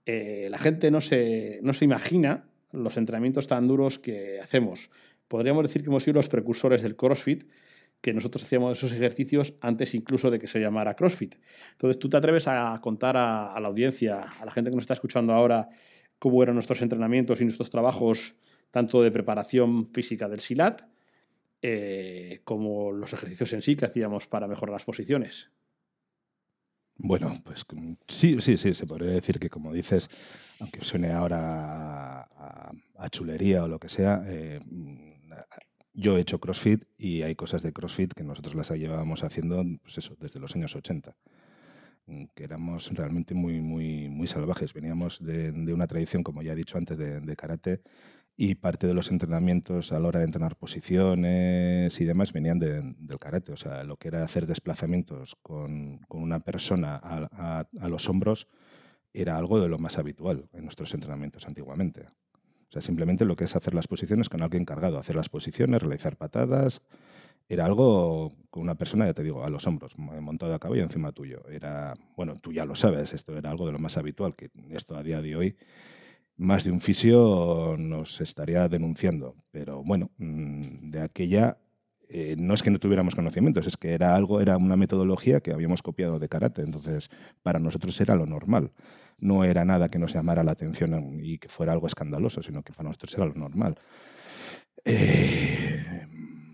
Eh, 0.04 0.48
la 0.50 0.58
gente 0.58 0.90
no 0.90 1.00
se, 1.00 1.60
no 1.62 1.72
se 1.72 1.84
imagina 1.84 2.48
los 2.72 2.96
entrenamientos 2.96 3.46
tan 3.46 3.68
duros 3.68 4.00
que 4.00 4.40
hacemos. 4.40 4.90
Podríamos 5.28 5.62
decir 5.62 5.82
que 5.82 5.88
hemos 5.88 6.02
sido 6.02 6.14
los 6.14 6.28
precursores 6.28 6.82
del 6.82 6.96
CrossFit 6.96 7.44
que 8.00 8.12
nosotros 8.12 8.44
hacíamos 8.44 8.78
esos 8.78 8.92
ejercicios 8.92 9.54
antes 9.60 9.94
incluso 9.94 10.30
de 10.30 10.38
que 10.38 10.46
se 10.46 10.60
llamara 10.60 10.94
CrossFit. 10.94 11.36
Entonces, 11.72 11.98
¿tú 11.98 12.08
te 12.08 12.16
atreves 12.16 12.46
a 12.46 12.78
contar 12.80 13.16
a, 13.16 13.58
la 13.60 13.68
audiencia, 13.68 14.22
a 14.40 14.44
la 14.44 14.52
gente 14.52 14.70
que 14.70 14.76
nos 14.76 14.82
está 14.82 14.94
escuchando 14.94 15.32
ahora, 15.32 15.68
cómo 16.18 16.42
eran 16.42 16.54
nuestros 16.54 16.82
entrenamientos 16.82 17.40
y 17.40 17.44
nuestros 17.44 17.70
trabajos, 17.70 18.36
tanto 18.70 19.02
de 19.02 19.10
preparación 19.10 19.88
física 19.88 20.28
del 20.28 20.40
SILAT, 20.40 20.82
eh, 21.62 22.40
como 22.44 22.92
los 22.92 23.12
ejercicios 23.12 23.52
en 23.54 23.62
sí 23.62 23.76
que 23.76 23.86
hacíamos 23.86 24.26
para 24.26 24.46
mejorar 24.46 24.74
las 24.74 24.84
posiciones? 24.84 25.50
Bueno, 26.98 27.34
pues 27.44 27.66
sí, 28.08 28.40
sí, 28.40 28.56
sí, 28.56 28.72
se 28.72 28.86
podría 28.86 29.10
decir 29.10 29.38
que 29.38 29.50
como 29.50 29.72
dices, 29.72 30.08
aunque 30.60 30.82
suene 30.82 31.12
ahora 31.12 32.22
a, 32.22 33.10
chulería 33.10 33.64
o 33.64 33.68
lo 33.68 33.78
que 33.78 33.88
sea, 33.88 34.24
eh, 34.26 34.60
yo 35.96 36.16
he 36.16 36.20
hecho 36.20 36.38
CrossFit 36.38 36.84
y 36.98 37.22
hay 37.22 37.34
cosas 37.34 37.62
de 37.62 37.72
CrossFit 37.72 38.12
que 38.12 38.22
nosotros 38.22 38.54
las 38.54 38.70
llevábamos 38.70 39.24
haciendo 39.24 39.64
pues 39.82 39.98
eso, 39.98 40.14
desde 40.20 40.38
los 40.38 40.54
años 40.54 40.76
80 40.76 41.16
mm, 42.06 42.24
que 42.34 42.44
éramos 42.44 42.90
realmente 42.92 43.34
muy, 43.34 43.62
muy, 43.62 44.08
muy 44.10 44.26
salvajes. 44.26 44.74
Veníamos 44.74 45.24
de, 45.24 45.50
una 45.72 45.86
tradición, 45.86 46.22
como 46.22 46.42
ya 46.42 46.52
he 46.52 46.56
dicho 46.56 46.76
antes, 46.76 46.98
de, 46.98 47.36
karate 47.36 47.80
y 48.36 48.56
parte 48.56 48.86
de 48.86 48.92
los 48.92 49.10
entrenamientos 49.10 49.90
a 49.92 49.98
la 49.98 50.08
hora 50.08 50.20
de 50.20 50.26
entrenar 50.26 50.56
posiciones 50.56 51.98
y 51.98 52.04
demás 52.04 52.34
venían 52.34 52.58
del 52.58 53.18
karate. 53.18 53.52
O 53.52 53.56
sea, 53.56 53.82
lo 53.82 53.96
que 53.96 54.08
era 54.08 54.22
hacer 54.22 54.46
desplazamientos 54.46 55.36
con, 55.40 56.00
una 56.10 56.40
persona 56.40 57.00
a, 57.02 57.66
a 57.80 57.88
los 57.88 58.08
hombros 58.10 58.48
era 59.14 59.38
algo 59.38 59.60
de 59.60 59.68
lo 59.68 59.78
más 59.78 59.96
habitual 59.96 60.50
en 60.52 60.64
nuestros 60.64 60.92
entrenamientos 60.92 61.46
antiguamente. 61.46 62.06
O 62.68 62.72
sea, 62.72 62.82
simplemente 62.82 63.24
lo 63.24 63.36
que 63.36 63.44
es 63.44 63.56
hacer 63.56 63.74
las 63.74 63.86
posiciones 63.86 64.28
con 64.28 64.42
alguien 64.42 64.62
encargado, 64.62 64.98
hacer 64.98 65.16
las 65.16 65.28
posiciones, 65.28 65.82
realizar 65.82 66.16
patadas. 66.16 66.82
Era 67.48 67.64
algo 67.64 68.32
con 68.50 68.62
una 68.62 68.74
persona, 68.74 69.06
ya 69.06 69.14
te 69.14 69.22
digo, 69.22 69.44
a 69.44 69.50
los 69.50 69.66
hombros, 69.66 69.96
montado 69.98 70.52
a 70.54 70.58
caballo 70.58 70.82
encima 70.82 71.12
tuyo. 71.12 71.46
Era, 71.48 71.94
bueno, 72.16 72.34
tú 72.34 72.52
ya 72.52 72.64
lo 72.64 72.74
sabes, 72.74 73.12
esto 73.12 73.36
era 73.36 73.50
algo 73.50 73.66
de 73.66 73.72
lo 73.72 73.78
más 73.78 73.96
habitual, 73.96 74.34
que 74.34 74.50
esto 74.70 74.96
a 74.96 75.02
día 75.02 75.22
de 75.22 75.36
hoy 75.36 75.56
más 76.36 76.64
de 76.64 76.70
un 76.70 76.80
fisio 76.80 77.76
nos 77.78 78.20
estaría 78.20 78.68
denunciando. 78.68 79.36
Pero 79.50 79.82
bueno, 79.82 80.10
mm, 80.18 80.90
de 80.90 81.00
aquella 81.00 81.58
eh, 82.08 82.36
no 82.38 82.54
es 82.54 82.62
que 82.62 82.70
no 82.70 82.78
tuviéramos 82.78 83.14
conocimientos, 83.14 83.66
es 83.66 83.76
que 83.76 83.92
era 83.92 84.14
algo, 84.14 84.40
era 84.40 84.56
una 84.56 84.76
metodología 84.76 85.40
que 85.40 85.52
habíamos 85.52 85.82
copiado 85.82 86.18
de 86.18 86.28
karate, 86.28 86.62
entonces 86.62 87.10
para 87.42 87.58
nosotros 87.58 88.00
era 88.00 88.14
lo 88.14 88.26
normal 88.26 88.70
no 89.18 89.44
era 89.44 89.64
nada 89.64 89.88
que 89.88 89.98
nos 89.98 90.12
llamara 90.12 90.44
la 90.44 90.52
atención 90.52 91.20
y 91.22 91.38
que 91.38 91.48
fuera 91.48 91.72
algo 91.72 91.86
escandaloso, 91.86 92.42
sino 92.42 92.62
que 92.62 92.72
para 92.72 92.88
nosotros 92.88 93.14
era 93.14 93.26
lo 93.26 93.34
normal. 93.34 93.78
Eh, 94.84 96.06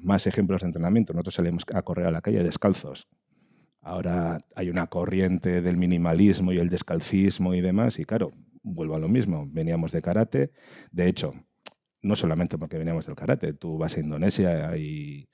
más 0.02 0.26
ejemplos 0.26 0.62
de 0.62 0.68
entrenamiento. 0.68 1.12
Nosotros 1.12 1.34
salimos 1.34 1.64
a 1.72 1.82
correr 1.82 2.06
a 2.06 2.10
la 2.10 2.20
calle 2.20 2.42
descalzos. 2.42 3.08
Ahora 3.80 4.38
hay 4.54 4.70
una 4.70 4.86
corriente 4.86 5.60
del 5.60 5.76
minimalismo 5.76 6.52
y 6.52 6.58
el 6.58 6.68
descalcismo 6.68 7.54
y 7.54 7.60
demás, 7.60 7.98
y 7.98 8.04
claro, 8.04 8.30
vuelvo 8.62 8.94
a 8.94 8.98
lo 9.00 9.08
mismo. 9.08 9.44
Veníamos 9.48 9.90
de 9.92 10.02
karate. 10.02 10.52
De 10.92 11.08
hecho, 11.08 11.32
no 12.00 12.16
solamente 12.16 12.58
porque 12.58 12.78
veníamos 12.78 13.06
del 13.06 13.16
karate, 13.16 13.52
tú 13.54 13.78
vas 13.78 13.96
a 13.96 14.00
Indonesia 14.00 14.76
y, 14.76 15.28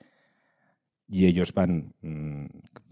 y 1.09 1.25
ellos 1.25 1.53
van 1.53 1.93
mm, 2.01 2.45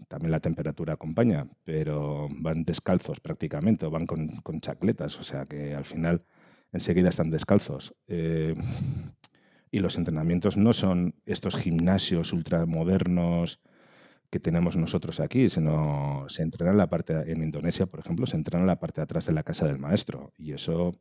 también 0.08 0.32
la 0.32 0.40
temperatura 0.40 0.94
acompaña, 0.94 1.46
pero 1.64 2.28
van 2.30 2.64
descalzos 2.64 3.20
prácticamente, 3.20 3.86
o 3.86 3.90
van 3.90 4.06
con, 4.06 4.60
chacletas, 4.60 5.18
o 5.18 5.22
sea 5.22 5.44
que 5.44 5.74
al 5.74 5.84
final 5.84 6.24
enseguida 6.72 7.08
están 7.08 7.30
descalzos. 7.30 7.94
Eh, 8.08 8.56
y 9.70 9.78
los 9.78 9.96
entrenamientos 9.96 10.56
no 10.56 10.72
son 10.72 11.14
estos 11.26 11.54
gimnasios 11.56 12.32
ultramodernos 12.32 13.60
que 14.30 14.40
tenemos 14.40 14.76
nosotros 14.76 15.20
aquí, 15.20 15.48
sino 15.48 16.26
se 16.28 16.42
entrena 16.42 16.72
en 16.72 16.78
la 16.78 16.90
parte, 16.90 17.30
en 17.30 17.42
Indonesia, 17.42 17.86
por 17.86 18.00
ejemplo, 18.00 18.26
se 18.26 18.36
entrena 18.36 18.62
en 18.62 18.66
la 18.66 18.80
parte 18.80 19.00
de 19.00 19.04
atrás 19.04 19.26
de 19.26 19.32
la 19.32 19.42
casa 19.42 19.66
del 19.66 19.78
maestro. 19.78 20.32
Y 20.36 20.52
eso 20.52 20.98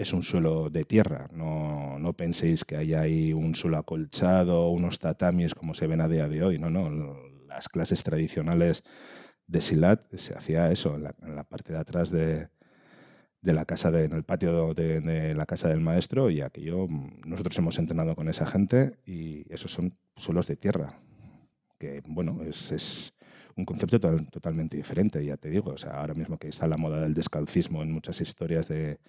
es 0.00 0.14
un 0.14 0.22
suelo 0.22 0.70
de 0.70 0.84
tierra. 0.84 1.28
No, 1.30 1.98
no 1.98 2.14
penséis 2.14 2.64
que 2.64 2.76
hay 2.76 2.94
ahí 2.94 3.32
un 3.34 3.54
suelo 3.54 3.76
acolchado, 3.76 4.70
unos 4.70 4.98
tatamis 4.98 5.54
como 5.54 5.74
se 5.74 5.86
ven 5.86 6.00
a 6.00 6.08
día 6.08 6.26
de 6.26 6.42
hoy. 6.42 6.58
No, 6.58 6.70
no 6.70 6.90
las 7.46 7.68
clases 7.68 8.02
tradicionales 8.02 8.82
de 9.46 9.60
Silat 9.60 10.14
se 10.14 10.34
hacía 10.34 10.70
eso, 10.70 10.96
en 10.96 11.34
la, 11.34 11.44
parte 11.44 11.74
de 11.74 11.78
atrás 11.78 12.10
de, 12.10 12.48
la 13.42 13.66
casa, 13.66 13.88
en 13.88 14.12
el 14.12 14.22
patio 14.22 14.72
de, 14.72 15.34
la 15.34 15.44
casa 15.44 15.68
del 15.68 15.80
maestro 15.80 16.30
y 16.30 16.40
aquello, 16.40 16.86
nosotros 17.26 17.58
hemos 17.58 17.78
entrenado 17.78 18.14
con 18.14 18.28
esa 18.28 18.46
gente 18.46 18.96
y 19.04 19.52
esos 19.52 19.72
son 19.72 19.98
suelos 20.16 20.46
de 20.46 20.56
tierra, 20.56 20.98
que 21.78 22.00
bueno, 22.08 22.38
es, 22.44 23.12
un 23.56 23.64
concepto 23.66 23.98
totalmente 23.98 24.76
diferente, 24.76 25.22
ya 25.22 25.36
te 25.36 25.50
digo, 25.50 25.72
o 25.72 25.76
sea, 25.76 25.90
ahora 25.90 26.14
mismo 26.14 26.38
que 26.38 26.48
está 26.48 26.66
la 26.68 26.78
moda 26.78 27.02
del 27.02 27.12
descalcismo 27.12 27.82
en 27.82 27.92
muchas 27.92 28.20
historias 28.20 28.68
de, 28.68 29.00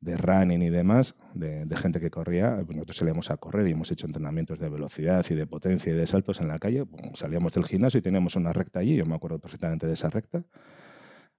de 0.00 0.16
running 0.16 0.62
y 0.62 0.70
demás, 0.70 1.14
de, 1.34 1.66
gente 1.76 2.00
que 2.00 2.10
corría, 2.10 2.56
pues 2.64 2.76
nosotros 2.76 2.96
salíamos 2.96 3.30
a 3.30 3.36
correr 3.36 3.68
y 3.68 3.72
hemos 3.72 3.90
hecho 3.90 4.06
entrenamientos 4.06 4.58
de 4.58 4.68
velocidad 4.68 5.24
y 5.28 5.34
de 5.34 5.46
potencia 5.46 5.92
y 5.92 5.96
de 5.96 6.06
saltos 6.06 6.40
en 6.40 6.48
la 6.48 6.58
calle. 6.58 6.84
salíamos 7.14 7.52
del 7.52 7.64
gimnasio 7.64 7.98
y 7.98 8.02
teníamos 8.02 8.36
una 8.36 8.52
recta 8.52 8.80
allí, 8.80 8.96
yo 8.96 9.04
me 9.04 9.14
acuerdo 9.14 9.38
perfectamente 9.38 9.86
de 9.86 9.92
esa 9.92 10.08
recta, 10.08 10.42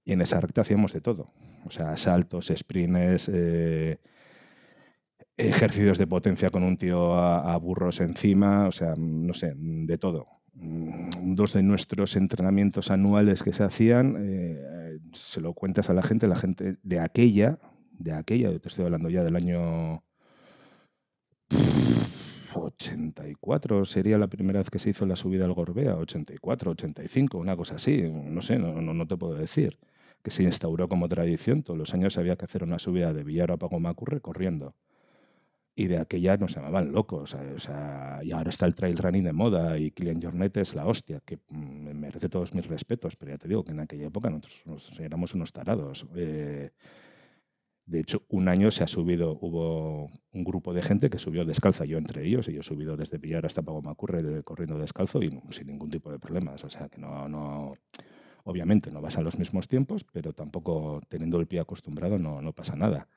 y 0.04 0.14
en 0.14 0.22
esa 0.22 0.40
recta 0.40 0.62
hacíamos 0.62 0.94
de 0.94 1.02
todo. 1.02 1.32
O 1.66 1.72
sea, 1.72 1.98
saltos, 1.98 2.52
sprints, 2.56 3.30
eh, 3.30 4.00
ejercicios 5.38 5.98
de 5.98 6.08
potencia 6.08 6.50
con 6.50 6.64
un 6.64 6.78
tío 6.78 7.16
a, 7.16 7.56
burros 7.58 8.00
encima, 8.00 8.68
o 8.68 8.72
sea, 8.72 8.94
no 8.98 9.34
sé, 9.34 9.54
de 9.56 9.98
todo. 9.98 10.28
Mm, 10.54 11.36
dos 11.36 11.54
de 11.54 11.64
nuestros 11.64 12.16
entrenamientos 12.16 12.92
anuales 12.92 13.42
que 13.42 13.54
se 13.54 13.64
hacían, 13.64 14.18
eh, 14.20 15.00
se 15.14 15.42
lo 15.42 15.54
cuentas 15.54 15.90
a 15.90 15.94
la 15.94 16.04
gente, 16.04 16.28
la 16.28 16.36
gente 16.36 16.78
de 16.84 17.00
aquella, 17.00 17.58
de 18.04 18.14
aquella, 18.14 18.58
te 18.60 18.68
estoy 18.68 18.86
hablando 18.86 19.10
ya 19.10 19.24
del 19.24 19.36
año 19.36 20.04
84, 22.60 23.86
sería 23.86 24.18
la 24.18 24.28
primera 24.28 24.60
vez 24.60 24.70
que 24.70 24.80
se 24.80 24.90
hizo 24.90 25.06
la 25.06 25.16
subida 25.16 25.46
al 25.46 25.54
Gorbea, 25.54 25.96
84, 25.96 26.72
85, 26.72 27.38
una 27.38 27.56
cosa 27.56 27.76
así, 27.76 28.02
no 28.02 28.42
sé, 28.42 28.58
no, 28.58 28.82
no, 28.82 29.08
te 29.08 29.18
puedo 29.18 29.36
decir, 29.36 29.78
que 30.22 30.32
se 30.32 30.44
instauró 30.44 30.88
como 30.88 31.08
tradición, 31.08 31.64
todos 31.64 31.78
los 31.78 31.94
años 31.94 32.18
había 32.18 32.36
que 32.36 32.46
hacer 32.46 32.64
una 32.64 32.80
subida 32.80 33.14
de 33.14 33.24
Villar 33.24 33.52
a 33.52 33.58
Pagomacurre 33.58 34.22
corriendo. 34.22 34.76
Y 35.74 35.88
de 35.88 36.00
aquella 36.00 36.36
nos 36.36 36.54
llamaban 36.54 36.92
locos. 36.92 37.34
O 37.34 37.60
sea, 37.60 38.20
y 38.22 38.32
ahora 38.34 38.50
está 38.50 38.66
el 38.66 38.76
trail 38.76 38.98
running 38.98 39.24
de 39.24 39.32
moda 39.32 39.80
y 39.80 39.92
Kilian 39.92 40.22
Jornet 40.22 40.58
es 40.58 40.76
la 40.76 40.86
hostia, 40.86 41.22
que 41.26 41.40
me 41.50 41.94
merece 41.94 42.28
todos 42.28 42.54
mis 42.54 42.68
respetos, 42.68 43.16
pero 43.16 43.32
ya 43.32 43.38
te 43.38 43.48
digo 43.48 43.64
que 43.64 43.72
en 43.72 43.80
aquella 43.80 44.08
época 44.08 44.30
nosotros, 44.30 44.92
éramos 45.00 45.34
unos 45.34 45.54
tarados. 45.54 46.06
Eh, 46.16 46.72
De 47.92 48.00
hecho, 48.00 48.24
un 48.30 48.48
año 48.48 48.72
se 48.72 48.86
ha 48.86 48.88
subido, 48.88 49.38
hubo 49.42 50.10
un 50.32 50.44
grupo 50.46 50.74
de 50.74 50.82
gente 50.82 51.10
que 51.10 51.20
subió 51.20 51.44
descalza, 51.44 51.84
yo 51.84 51.98
entre 51.98 52.26
ellos, 52.26 52.48
y 52.48 52.54
yo 52.54 52.62
he 52.62 52.64
subido 52.64 52.96
desde 52.96 53.20
Pillar 53.20 53.46
hasta 53.46 53.64
Pagomacurre 53.64 54.44
corriendo 54.44 54.80
descalzo 54.80 55.22
y 55.22 55.30
sin 55.52 55.68
ningún 55.68 55.90
tipo 55.90 56.10
de 56.10 56.18
problemas. 56.18 56.64
O 56.64 56.70
sea 56.70 56.88
que 56.88 57.02
no, 57.02 57.28
no, 57.28 57.74
obviamente 58.46 58.92
no 58.92 59.02
vas 59.02 59.18
a 59.18 59.22
los 59.22 59.38
mismos 59.38 59.68
tiempos, 59.68 60.06
pero 60.14 60.32
tampoco 60.32 61.02
teniendo 61.10 61.38
el 61.42 61.48
pie 61.48 61.60
acostumbrado 61.60 62.18
no, 62.18 62.42
no 62.42 62.54
pasa 62.54 62.78
nada. 62.78 63.10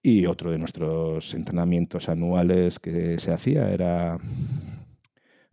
Y 0.00 0.26
otro 0.26 0.52
de 0.52 0.58
nuestros 0.58 1.34
entrenamientos 1.34 2.08
anuales 2.08 2.78
que 2.78 3.18
se 3.18 3.32
hacía 3.32 3.70
era 3.70 4.18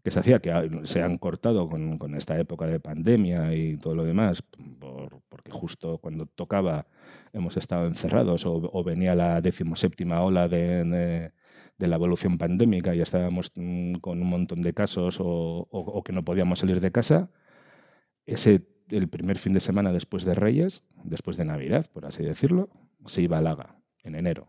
que 0.08 0.12
se 0.12 0.20
hacía, 0.22 0.40
que 0.40 0.54
se 0.86 1.04
han 1.04 1.18
cortado 1.18 1.68
con, 1.68 2.16
esta 2.16 2.40
época 2.40 2.66
de 2.66 2.80
pandemia 2.80 3.54
y 3.54 3.76
todo 3.76 3.94
lo 3.94 4.06
demás, 4.06 4.42
por, 4.42 5.22
porque 5.28 5.52
justo 5.52 5.98
cuando 5.98 6.28
tocaba 6.28 6.88
hemos 7.34 7.58
estado 7.58 7.88
encerrados 7.88 8.46
o, 8.46 8.84
venía 8.86 9.16
la 9.16 9.42
decimoséptima 9.42 10.22
ola 10.22 10.48
de, 10.48 10.86
de, 10.86 11.88
la 11.90 11.96
evolución 11.98 12.38
pandémica 12.38 12.96
y 12.96 13.02
estábamos 13.02 13.52
mm, 13.56 13.96
con 13.96 14.22
un 14.22 14.30
montón 14.30 14.62
de 14.62 14.74
casos 14.74 15.18
o, 15.20 15.68
o, 15.70 16.04
que 16.06 16.14
no 16.14 16.24
podíamos 16.24 16.60
salir 16.60 16.80
de 16.80 16.94
casa, 16.94 17.30
ese 18.26 18.66
el 18.88 19.10
primer 19.10 19.38
fin 19.38 19.52
de 19.52 19.60
semana 19.60 19.92
después 19.92 20.24
de 20.24 20.36
Reyes, 20.36 20.86
después 21.04 21.36
de 21.36 21.44
Navidad, 21.44 21.86
por 21.92 22.06
así 22.06 22.24
decirlo, 22.24 22.70
se 23.08 23.24
iba 23.24 23.40
a 23.40 23.42
Laga 23.42 23.76
en 24.06 24.16
enero. 24.16 24.48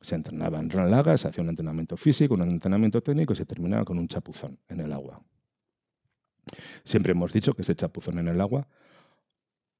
Se 0.00 0.14
entrenaba 0.14 0.60
en 0.60 0.68
Laga, 0.90 1.16
se 1.18 1.28
hacía 1.28 1.42
un 1.42 1.50
entrenamiento 1.50 1.96
físico, 1.96 2.34
un 2.34 2.42
entrenamiento 2.42 3.02
técnico 3.02 3.32
y 3.32 3.36
se 3.36 3.46
terminaba 3.46 3.84
con 3.84 3.98
un 3.98 4.08
chapuzón 4.08 4.58
en 4.68 4.80
el 4.80 4.92
agua. 4.92 5.22
Siempre 6.84 7.12
hemos 7.12 7.32
dicho 7.32 7.54
que 7.54 7.62
ese 7.62 7.74
chapuzón 7.74 8.18
en 8.18 8.28
el 8.28 8.40
agua 8.40 8.68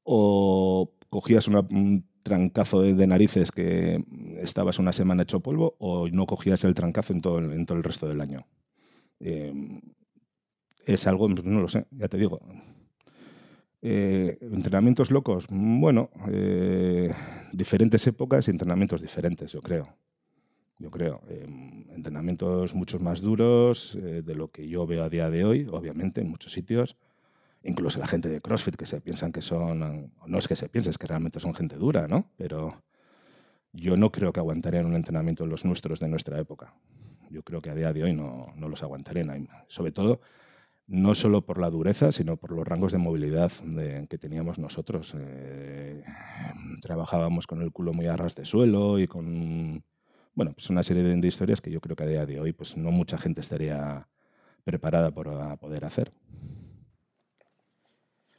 o 0.02 0.92
cogías 1.08 1.48
un 1.48 2.06
trancazo 2.22 2.82
de, 2.82 3.06
narices 3.06 3.50
que 3.50 4.04
estabas 4.38 4.78
una 4.78 4.92
semana 4.92 5.22
hecho 5.22 5.40
polvo 5.40 5.76
o 5.78 6.08
no 6.08 6.26
cogías 6.26 6.62
el 6.64 6.74
trancazo 6.74 7.12
en 7.12 7.20
todo, 7.20 7.38
en 7.38 7.66
todo 7.66 7.78
el 7.78 7.84
resto 7.84 8.06
del 8.08 8.20
año. 8.20 8.46
Em, 9.20 9.80
es 10.86 11.06
algo, 11.06 11.28
no 11.28 11.60
lo 11.60 11.68
sé, 11.68 11.86
ya 11.90 12.08
te 12.08 12.16
digo, 12.16 12.40
eh, 13.80 14.38
entrenamientos 14.40 15.10
locos, 15.10 15.46
bueno, 15.50 16.10
eh, 16.30 17.12
diferentes 17.52 18.06
épocas 18.06 18.48
y 18.48 18.50
entrenamientos 18.50 19.00
diferentes, 19.00 19.52
yo 19.52 19.60
creo. 19.60 19.96
Yo 20.78 20.90
creo. 20.90 21.22
Em, 21.28 21.90
entrenamientos 21.90 22.74
mucho 22.74 22.98
más 23.00 23.20
duros 23.20 23.96
eh, 23.96 24.22
de 24.24 24.34
lo 24.34 24.48
que 24.48 24.68
yo 24.68 24.86
veo 24.86 25.04
a 25.04 25.08
día 25.08 25.28
de 25.30 25.44
hoy, 25.44 25.66
obviamente, 25.70 26.20
en 26.20 26.28
muchos 26.30 26.52
sitios. 26.52 26.96
Incluso 27.64 27.98
la 27.98 28.06
gente 28.06 28.28
de 28.28 28.40
CrossFit 28.40 28.76
que 28.76 28.86
se 28.86 29.00
piensan 29.00 29.32
que 29.32 29.42
son, 29.42 30.12
no 30.26 30.38
es 30.38 30.46
que 30.46 30.54
se 30.56 30.68
piense, 30.68 30.90
es 30.90 30.98
que 30.98 31.08
realmente 31.08 31.40
son 31.40 31.54
gente 31.54 31.76
dura, 31.76 32.06
¿no? 32.06 32.30
Pero 32.36 32.82
yo 33.72 33.96
no 33.96 34.12
creo 34.12 34.32
que 34.32 34.40
aguantarían 34.40 34.86
un 34.86 34.94
entrenamiento 34.94 35.44
los 35.46 35.64
nuestros 35.64 35.98
de 35.98 36.08
nuestra 36.08 36.38
época. 36.38 36.74
Yo 37.30 37.42
creo 37.42 37.60
que 37.60 37.70
a 37.70 37.74
día 37.74 37.92
de 37.92 38.04
hoy 38.04 38.14
no, 38.14 38.52
no 38.56 38.68
los 38.68 38.82
aguantarían. 38.82 39.48
Sobre 39.66 39.92
todo 39.92 40.20
no 40.88 41.14
solo 41.14 41.42
por 41.42 41.58
la 41.58 41.68
dureza, 41.68 42.10
sino 42.12 42.38
por 42.38 42.52
los 42.52 42.66
rangos 42.66 42.92
de 42.92 42.98
movilidad 42.98 43.52
que 44.08 44.18
teníamos 44.18 44.58
nosotros. 44.58 45.14
Eh, 45.16 46.02
trabajábamos 46.80 47.46
con 47.46 47.60
el 47.60 47.72
culo 47.72 47.92
muy 47.92 48.06
a 48.06 48.16
ras 48.16 48.34
de 48.34 48.46
suelo 48.46 48.98
y 48.98 49.06
con 49.06 49.84
bueno, 50.38 50.52
pues 50.52 50.70
una 50.70 50.84
serie 50.84 51.02
de, 51.02 51.26
historias 51.26 51.60
que 51.60 51.68
yo 51.68 51.80
creo 51.80 51.96
que 51.96 52.04
a 52.04 52.06
día 52.06 52.24
de 52.24 52.38
hoy 52.38 52.52
pues 52.52 52.76
no 52.76 52.92
mucha 52.92 53.18
gente 53.18 53.40
estaría 53.40 54.06
preparada 54.62 55.10
para 55.10 55.56
poder 55.56 55.84
hacer. 55.84 56.12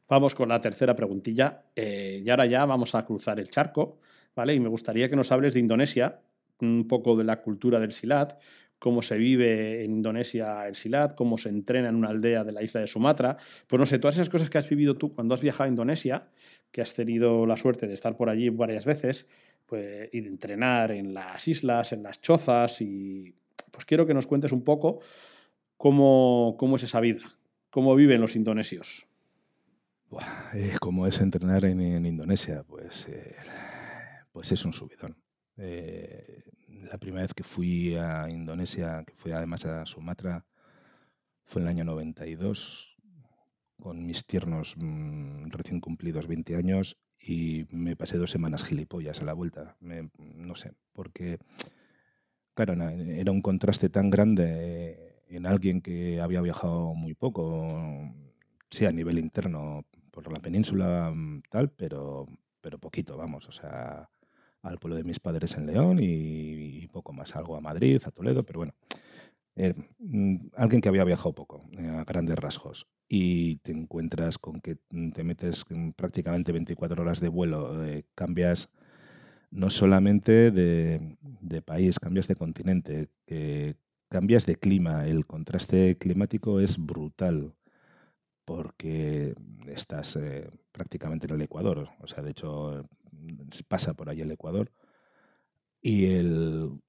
Vamos 0.07 0.33
con 0.33 0.47
la 0.47 0.61
tercera 0.61 0.95
preguntilla. 0.95 1.65
Eh, 1.75 2.23
y 2.25 2.29
ahora 2.29 2.45
ya 2.45 2.63
vamos 2.63 2.95
a 2.95 3.03
cruzar 3.03 3.37
el 3.37 3.49
charco, 3.49 3.99
¿vale? 4.33 4.53
Y 4.53 4.61
me 4.61 4.69
gustaría 4.69 5.09
que 5.09 5.17
nos 5.17 5.33
hables 5.33 5.55
de 5.55 5.59
Indonesia, 5.59 6.21
un 6.61 6.87
poco 6.87 7.17
de 7.17 7.25
la 7.25 7.41
cultura 7.41 7.81
del 7.81 7.91
Silat, 7.91 8.39
cómo 8.79 9.01
se 9.01 9.17
vive 9.17 9.83
en 9.83 9.91
Indonesia 9.91 10.69
el 10.69 10.75
Silat, 10.75 11.15
cómo 11.15 11.37
se 11.37 11.49
entrena 11.49 11.89
en 11.89 11.95
una 11.95 12.07
aldea 12.07 12.45
de 12.45 12.53
la 12.53 12.63
isla 12.63 12.79
de 12.79 12.87
Sumatra. 12.87 13.35
Pues 13.67 13.77
no 13.77 13.85
sé, 13.85 13.99
todas 13.99 14.15
esas 14.15 14.29
cosas 14.29 14.49
que 14.49 14.57
has 14.57 14.69
vivido 14.69 14.95
tú 14.95 15.13
cuando 15.13 15.33
has 15.33 15.41
viajado 15.41 15.65
a 15.65 15.67
Indonesia, 15.67 16.29
que 16.71 16.81
has 16.81 16.93
tenido 16.93 17.45
la 17.45 17.57
suerte 17.57 17.87
de 17.87 17.93
estar 17.93 18.15
por 18.15 18.29
allí 18.29 18.47
varias 18.47 18.85
veces, 18.85 19.27
pues, 19.69 20.09
y 20.11 20.21
de 20.21 20.27
entrenar 20.27 20.91
en 20.91 21.13
las 21.13 21.47
islas, 21.47 21.93
en 21.93 22.03
las 22.03 22.19
chozas, 22.19 22.81
y 22.81 23.35
pues 23.71 23.85
quiero 23.85 24.05
que 24.05 24.13
nos 24.13 24.27
cuentes 24.27 24.51
un 24.51 24.63
poco 24.63 24.99
cómo, 25.77 26.55
cómo 26.57 26.77
es 26.77 26.83
esa 26.83 26.99
vida, 26.99 27.21
cómo 27.69 27.95
viven 27.95 28.19
los 28.19 28.35
indonesios. 28.35 29.09
Eh, 30.53 30.75
¿Cómo 30.79 31.05
es 31.05 31.21
entrenar 31.21 31.65
en, 31.65 32.05
Indonesia? 32.05 32.63
Pues, 32.63 33.07
eh, 33.09 33.35
pues 34.31 34.51
es 34.51 34.65
un 34.65 34.73
subidón. 34.73 35.15
Eh, 35.57 36.43
la 36.67 36.97
primera 36.97 37.21
vez 37.21 37.33
que 37.33 37.43
fui 37.43 37.95
a 37.95 38.27
Indonesia, 38.29 39.03
que 39.05 39.13
fui 39.15 39.31
además 39.31 39.65
a 39.65 39.85
Sumatra, 39.85 40.45
fue 41.45 41.61
en 41.61 41.67
el 41.67 41.75
año 41.75 41.83
92, 41.85 42.97
con 43.79 44.05
mis 44.05 44.25
tiernos 44.25 44.75
mm, 44.77 45.49
recién 45.49 45.79
cumplidos 45.79 46.27
20 46.27 46.55
años, 46.55 46.97
y 47.19 47.65
me 47.71 47.95
pasé 47.95 48.17
dos 48.17 48.31
semanas 48.31 48.63
gilipollas 48.63 49.21
a 49.21 49.25
la 49.25 49.33
vuelta. 49.33 49.75
no 49.81 50.55
sé, 50.55 50.73
porque, 50.93 51.39
claro, 52.53 52.73
era 52.73 53.31
un 53.31 53.41
contraste 53.41 53.89
tan 53.89 54.09
grande 54.09 55.23
en 55.29 55.45
alguien 55.45 55.81
que 55.81 56.21
había 56.21 56.41
viajado 56.41 56.93
muy 56.93 57.13
poco, 57.13 57.67
sí, 58.69 58.85
a 58.85 58.91
nivel 58.91 59.19
interno 59.19 59.85
por 60.11 60.31
la 60.31 60.39
península, 60.39 61.11
mm, 61.13 61.43
tal, 61.49 61.69
pero, 61.69 62.27
pero 62.61 62.79
poquito, 62.79 63.17
vamos, 63.17 63.47
o 63.47 63.51
sea 63.51 64.09
al 64.61 64.77
pueblo 64.77 64.97
de 64.97 65.03
mis 65.03 65.19
padres 65.19 65.55
en 65.55 65.67
León 65.67 65.99
y, 66.01 66.87
poco 66.87 67.13
más. 67.13 67.35
Algo 67.35 67.55
a 67.55 67.61
Madrid, 67.61 68.01
a 68.05 68.11
Toledo, 68.11 68.43
pero 68.43 68.59
bueno. 68.59 68.73
Eh, 69.61 69.73
mm, 69.99 70.51
alguien 70.55 70.79
que 70.79 70.87
había 70.87 71.03
viajado 71.03 71.33
poco, 71.33 71.65
eh, 71.77 71.85
a 71.89 72.05
grandes 72.05 72.37
rasgos, 72.37 72.87
y 73.09 73.57
te 73.57 73.73
encuentras 73.73 74.37
con 74.37 74.61
que 74.61 74.75
te 74.77 75.23
metes 75.25 75.65
prácticamente 75.97 76.53
24 76.53 77.01
horas 77.01 77.19
de 77.19 77.27
vuelo, 77.27 77.83
eh, 77.85 78.05
cambias 78.15 78.69
no 79.51 79.69
solamente 79.69 80.51
de, 80.51 81.61
país, 81.65 81.99
cambias 81.99 82.27
de 82.29 82.35
continente, 82.35 83.09
cambias 84.07 84.45
de 84.45 84.55
clima, 84.55 85.05
el 85.07 85.25
contraste 85.25 85.97
climático 85.97 86.61
es 86.61 86.77
brutal 86.77 87.53
porque 88.45 89.35
estás 89.67 90.17
prácticamente 90.71 91.27
en 91.27 91.33
el 91.35 91.41
Ecuador, 91.41 91.89
o 91.99 92.07
sea, 92.07 92.23
de 92.23 92.31
hecho 92.31 92.87
pasa 93.67 93.93
por 93.93 94.09
ahí 94.09 94.21
el 94.21 94.31
Ecuador, 94.31 94.71
y 95.81 96.07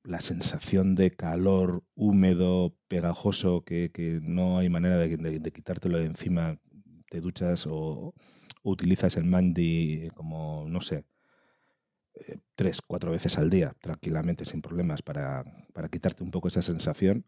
la 0.04 0.20
sensación 0.20 0.94
de 0.96 1.12
calor 1.12 1.84
húmedo, 1.94 2.74
pegajoso, 2.88 3.62
que, 3.64 4.20
no 4.22 4.58
hay 4.58 4.68
manera 4.68 4.96
de, 4.98 5.52
quitártelo 5.52 5.98
de 5.98 6.06
encima, 6.06 6.58
te 7.08 7.20
duchas 7.20 7.66
o, 7.68 8.14
utilizas 8.62 9.16
el 9.16 9.24
mandi 9.24 10.08
como, 10.14 10.66
no 10.68 10.80
sé, 10.80 11.04
eh, 12.14 12.38
tres, 12.54 12.80
cuatro 12.82 13.12
veces 13.12 13.38
al 13.38 13.50
día, 13.50 13.76
tranquilamente, 13.80 14.44
sin 14.44 14.62
problemas, 14.62 15.02
para, 15.02 15.44
quitarte 15.90 16.24
un 16.24 16.30
poco 16.30 16.48
esa 16.48 16.62
sensación, 16.62 17.24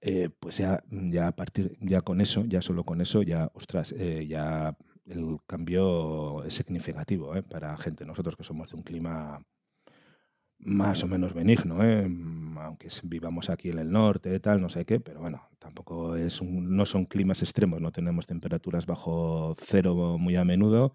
eh, 0.00 0.30
pues 0.40 0.58
ya, 0.58 0.82
ya 0.90 1.28
a 1.28 1.32
partir, 1.36 1.76
ya 1.80 2.02
con 2.02 2.20
eso, 2.20 2.44
ya 2.46 2.62
solo 2.62 2.84
con 2.84 3.00
eso, 3.00 3.22
ya, 3.22 3.50
ostras, 3.54 3.92
eh, 3.92 4.26
ya 4.28 4.76
el 5.06 5.38
cambio 5.46 6.44
es 6.44 6.54
significativo 6.54 7.32
para 7.50 7.76
gente, 7.78 8.04
nosotros 8.06 8.36
que 8.36 8.44
somos 8.44 8.70
de 8.70 8.76
un 8.76 8.82
clima 8.82 9.42
más 10.58 11.02
o 11.02 11.06
menos 11.06 11.34
benigno, 11.34 11.84
¿eh? 11.84 12.08
Aunque 12.60 12.88
vivamos 13.04 13.50
aquí 13.50 13.70
en 13.70 13.78
el 13.78 13.90
norte, 13.90 14.38
tal, 14.40 14.60
no 14.60 14.68
sé 14.68 14.84
qué, 14.84 15.00
pero 15.00 15.20
bueno, 15.20 15.48
tampoco 15.58 16.16
es 16.16 16.42
no 16.42 16.86
son 16.86 17.06
climas 17.06 17.42
extremos, 17.42 17.80
no 17.80 17.92
tenemos 17.92 18.26
temperaturas 18.26 18.86
bajo 18.86 19.54
cero 19.56 20.18
muy 20.18 20.36
a 20.36 20.44
menudo 20.44 20.94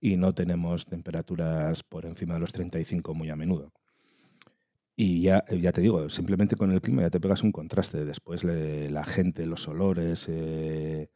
y 0.00 0.16
no 0.16 0.34
tenemos 0.34 0.86
temperaturas 0.86 1.82
por 1.82 2.06
encima 2.06 2.34
de 2.34 2.40
los 2.40 2.52
35 2.52 3.14
muy 3.14 3.30
a 3.30 3.36
menudo. 3.36 3.72
Y 4.96 5.22
ya, 5.22 5.44
ya 5.50 5.72
te 5.72 5.80
digo, 5.80 6.08
simplemente 6.08 6.56
con 6.56 6.70
el 6.70 6.80
clima 6.80 7.02
ya 7.02 7.10
te 7.10 7.20
pegas 7.20 7.42
un 7.42 7.50
contraste. 7.52 8.04
Después 8.04 8.44
la 8.44 9.04
gente, 9.04 9.44
los 9.46 9.66
olores, 9.66 10.26
eh, 10.28 11.08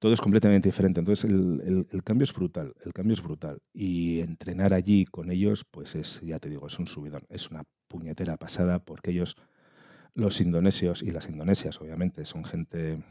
todo 0.00 0.14
es 0.14 0.20
completamente 0.20 0.68
diferente. 0.68 0.98
Entonces 0.98 1.30
el, 1.30 2.02
cambio 2.02 2.24
es 2.24 2.32
brutal, 2.32 2.74
el 2.84 2.92
cambio 2.92 3.14
es 3.14 3.22
brutal. 3.22 3.60
Y 3.72 4.20
entrenar 4.20 4.74
allí 4.74 5.04
con 5.04 5.30
ellos, 5.30 5.64
pues 5.70 5.94
es, 5.94 6.20
ya 6.22 6.38
te 6.38 6.48
digo, 6.48 6.66
es 6.66 6.78
un 6.78 6.86
subidón, 6.86 7.22
es 7.28 7.50
una 7.50 7.64
puñetera 7.86 8.36
pasada 8.36 8.80
porque 8.80 9.10
ellos, 9.12 9.36
los 10.14 10.40
indonesios 10.40 11.02
y 11.02 11.10
las 11.10 11.28
indonesias, 11.28 11.80
obviamente, 11.80 12.24
son 12.24 12.44
gente 12.44 13.04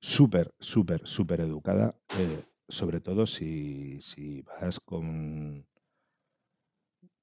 súper, 0.00 0.52
súper, 0.58 1.06
súper 1.06 1.40
educada, 1.40 1.94
eh, 2.18 2.42
sobre 2.68 3.00
todo 3.00 3.24
si, 3.26 4.00
vas 4.44 4.80
con, 4.80 5.66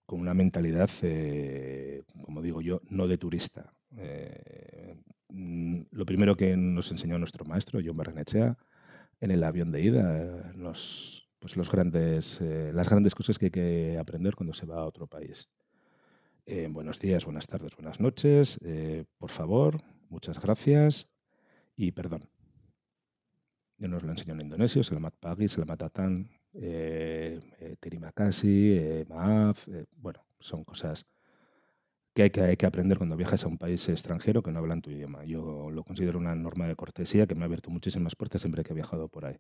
con 0.06 0.22
una 0.22 0.34
mentalidad, 0.34 0.90
eh, 1.02 2.04
como 2.24 2.42
digo 2.42 2.62
yo, 2.62 2.82
no 2.90 3.08
de 3.08 3.18
turista. 3.18 3.74
Eh, 3.98 4.96
Mm, 5.32 5.84
lo 5.92 6.06
primero 6.06 6.36
que 6.36 6.58
nos 6.58 6.92
enseñó 6.92 7.18
nuestro 7.18 7.46
maestro, 7.46 7.80
John 7.84 7.96
Barrenechea, 7.98 8.58
en 9.22 9.32
el 9.32 9.44
avión 9.44 9.72
de 9.72 9.82
ida, 9.82 10.54
pues 11.40 11.56
los 11.56 11.72
grandes, 11.72 12.40
eh, 12.42 12.72
las 12.74 12.90
grandes 12.90 13.16
cosas 13.16 13.40
que 13.40 13.46
hay 13.46 13.52
que 13.52 13.98
aprender 13.98 14.36
cuando 14.36 14.54
se 14.54 14.66
va 14.66 14.80
a 14.80 14.86
otro 14.86 15.08
país. 15.08 15.48
Eh, 16.46 16.68
buenos 16.70 17.00
días, 17.00 17.24
buenas 17.24 17.48
tardes, 17.48 17.76
buenas 17.76 18.00
noches. 18.00 18.60
por 19.18 19.30
favor, 19.30 19.82
muchas 20.10 20.40
gracias 20.42 21.08
y 21.76 21.92
perdón. 21.92 22.30
Yo 23.78 23.88
nos 23.88 24.04
lo 24.04 24.12
enseño 24.12 24.34
en 24.34 24.42
indonesio, 24.42 24.84
Selamat 24.84 25.16
Pagi, 25.20 25.48
Selamat 25.48 25.80
Datang, 25.80 26.30
eh, 26.54 27.40
Terima 27.80 28.12
Kasih, 28.12 29.06
Maaf. 29.08 29.66
bueno, 29.96 30.26
son 30.40 30.64
cosas 30.64 31.06
que 32.14 32.24
hay, 32.24 32.30
que 32.30 32.42
hay 32.42 32.58
que 32.58 32.66
aprender 32.66 32.98
cuando 32.98 33.16
viajas 33.18 33.44
a 33.44 33.48
un 33.48 33.58
país 33.58 33.88
extranjero 33.90 34.44
que 34.44 34.52
no 34.52 34.60
hablan 34.60 34.82
tu 34.82 34.90
idioma. 34.92 35.24
Yo 35.26 35.70
lo 35.72 35.84
considero 35.84 36.20
una 36.20 36.36
norma 36.36 36.68
de 36.68 36.76
cortesía 36.76 37.28
que 37.28 37.36
me 37.36 37.44
ha 37.44 37.46
abierto 37.46 37.70
muchísimas 37.70 38.16
puertas 38.16 38.42
siempre 38.42 38.64
que 38.64 38.74
he 38.74 38.76
viajado 38.76 39.08
por 39.08 39.26
ahí. 39.26 39.38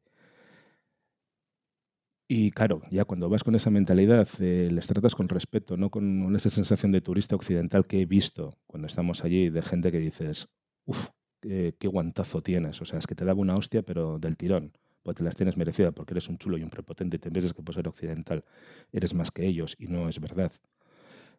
Y 2.33 2.51
claro, 2.51 2.81
ya 2.89 3.03
cuando 3.03 3.27
vas 3.27 3.43
con 3.43 3.55
esa 3.55 3.69
mentalidad, 3.69 4.25
eh, 4.39 4.69
les 4.71 4.87
tratas 4.87 5.15
con 5.15 5.27
respeto, 5.27 5.75
no 5.75 5.89
con 5.89 6.33
esa 6.33 6.49
sensación 6.49 6.93
de 6.93 7.01
turista 7.01 7.35
occidental 7.35 7.85
que 7.85 8.01
he 8.01 8.05
visto 8.05 8.57
cuando 8.67 8.87
estamos 8.87 9.25
allí, 9.25 9.49
de 9.49 9.61
gente 9.61 9.91
que 9.91 9.99
dices, 9.99 10.47
uff, 10.85 11.09
qué, 11.41 11.75
guantazo 11.83 12.41
tienes. 12.41 12.81
O 12.81 12.85
sea, 12.85 12.99
es 12.99 13.07
que 13.07 13.15
te 13.15 13.25
daba 13.25 13.41
una 13.41 13.57
hostia, 13.57 13.81
pero 13.83 14.17
del 14.17 14.37
tirón, 14.37 14.71
porque 15.03 15.19
te 15.19 15.23
las 15.25 15.35
tienes 15.35 15.57
merecidas, 15.57 15.93
porque 15.93 16.13
eres 16.13 16.29
un 16.29 16.37
chulo 16.37 16.57
y 16.57 16.63
un 16.63 16.69
prepotente 16.69 17.17
y 17.17 17.19
te 17.19 17.31
piensas 17.31 17.53
que 17.53 17.63
por 17.63 17.75
ser 17.75 17.87
occidental 17.89 18.45
eres 18.93 19.13
más 19.13 19.31
que 19.31 19.45
ellos, 19.45 19.75
y 19.77 19.87
no 19.87 20.07
es 20.07 20.19
verdad. 20.21 20.53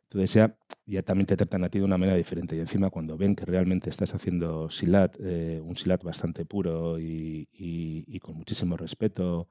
Entonces 0.05 0.35
ya, 0.35 0.59
ya 0.87 1.03
también 1.03 1.27
te 1.27 1.37
tratan 1.37 1.65
a 1.65 1.69
ti 1.69 1.79
de 1.79 1.85
una 1.85 1.99
manera 1.99 2.17
diferente. 2.17 2.57
Y 2.57 2.61
encima 2.61 2.91
cuando 2.91 3.17
ven 3.17 3.37
que 3.37 3.45
realmente 3.45 3.91
estás 3.91 4.15
haciendo 4.15 4.71
silat, 4.71 5.17
eh, 5.21 5.61
un 5.63 5.77
silat 5.77 6.03
bastante 6.03 6.45
puro 6.45 6.99
y, 6.99 7.49
y 7.53 8.21
con 8.21 8.37
muchísimo 8.37 8.77
respeto, 8.77 9.49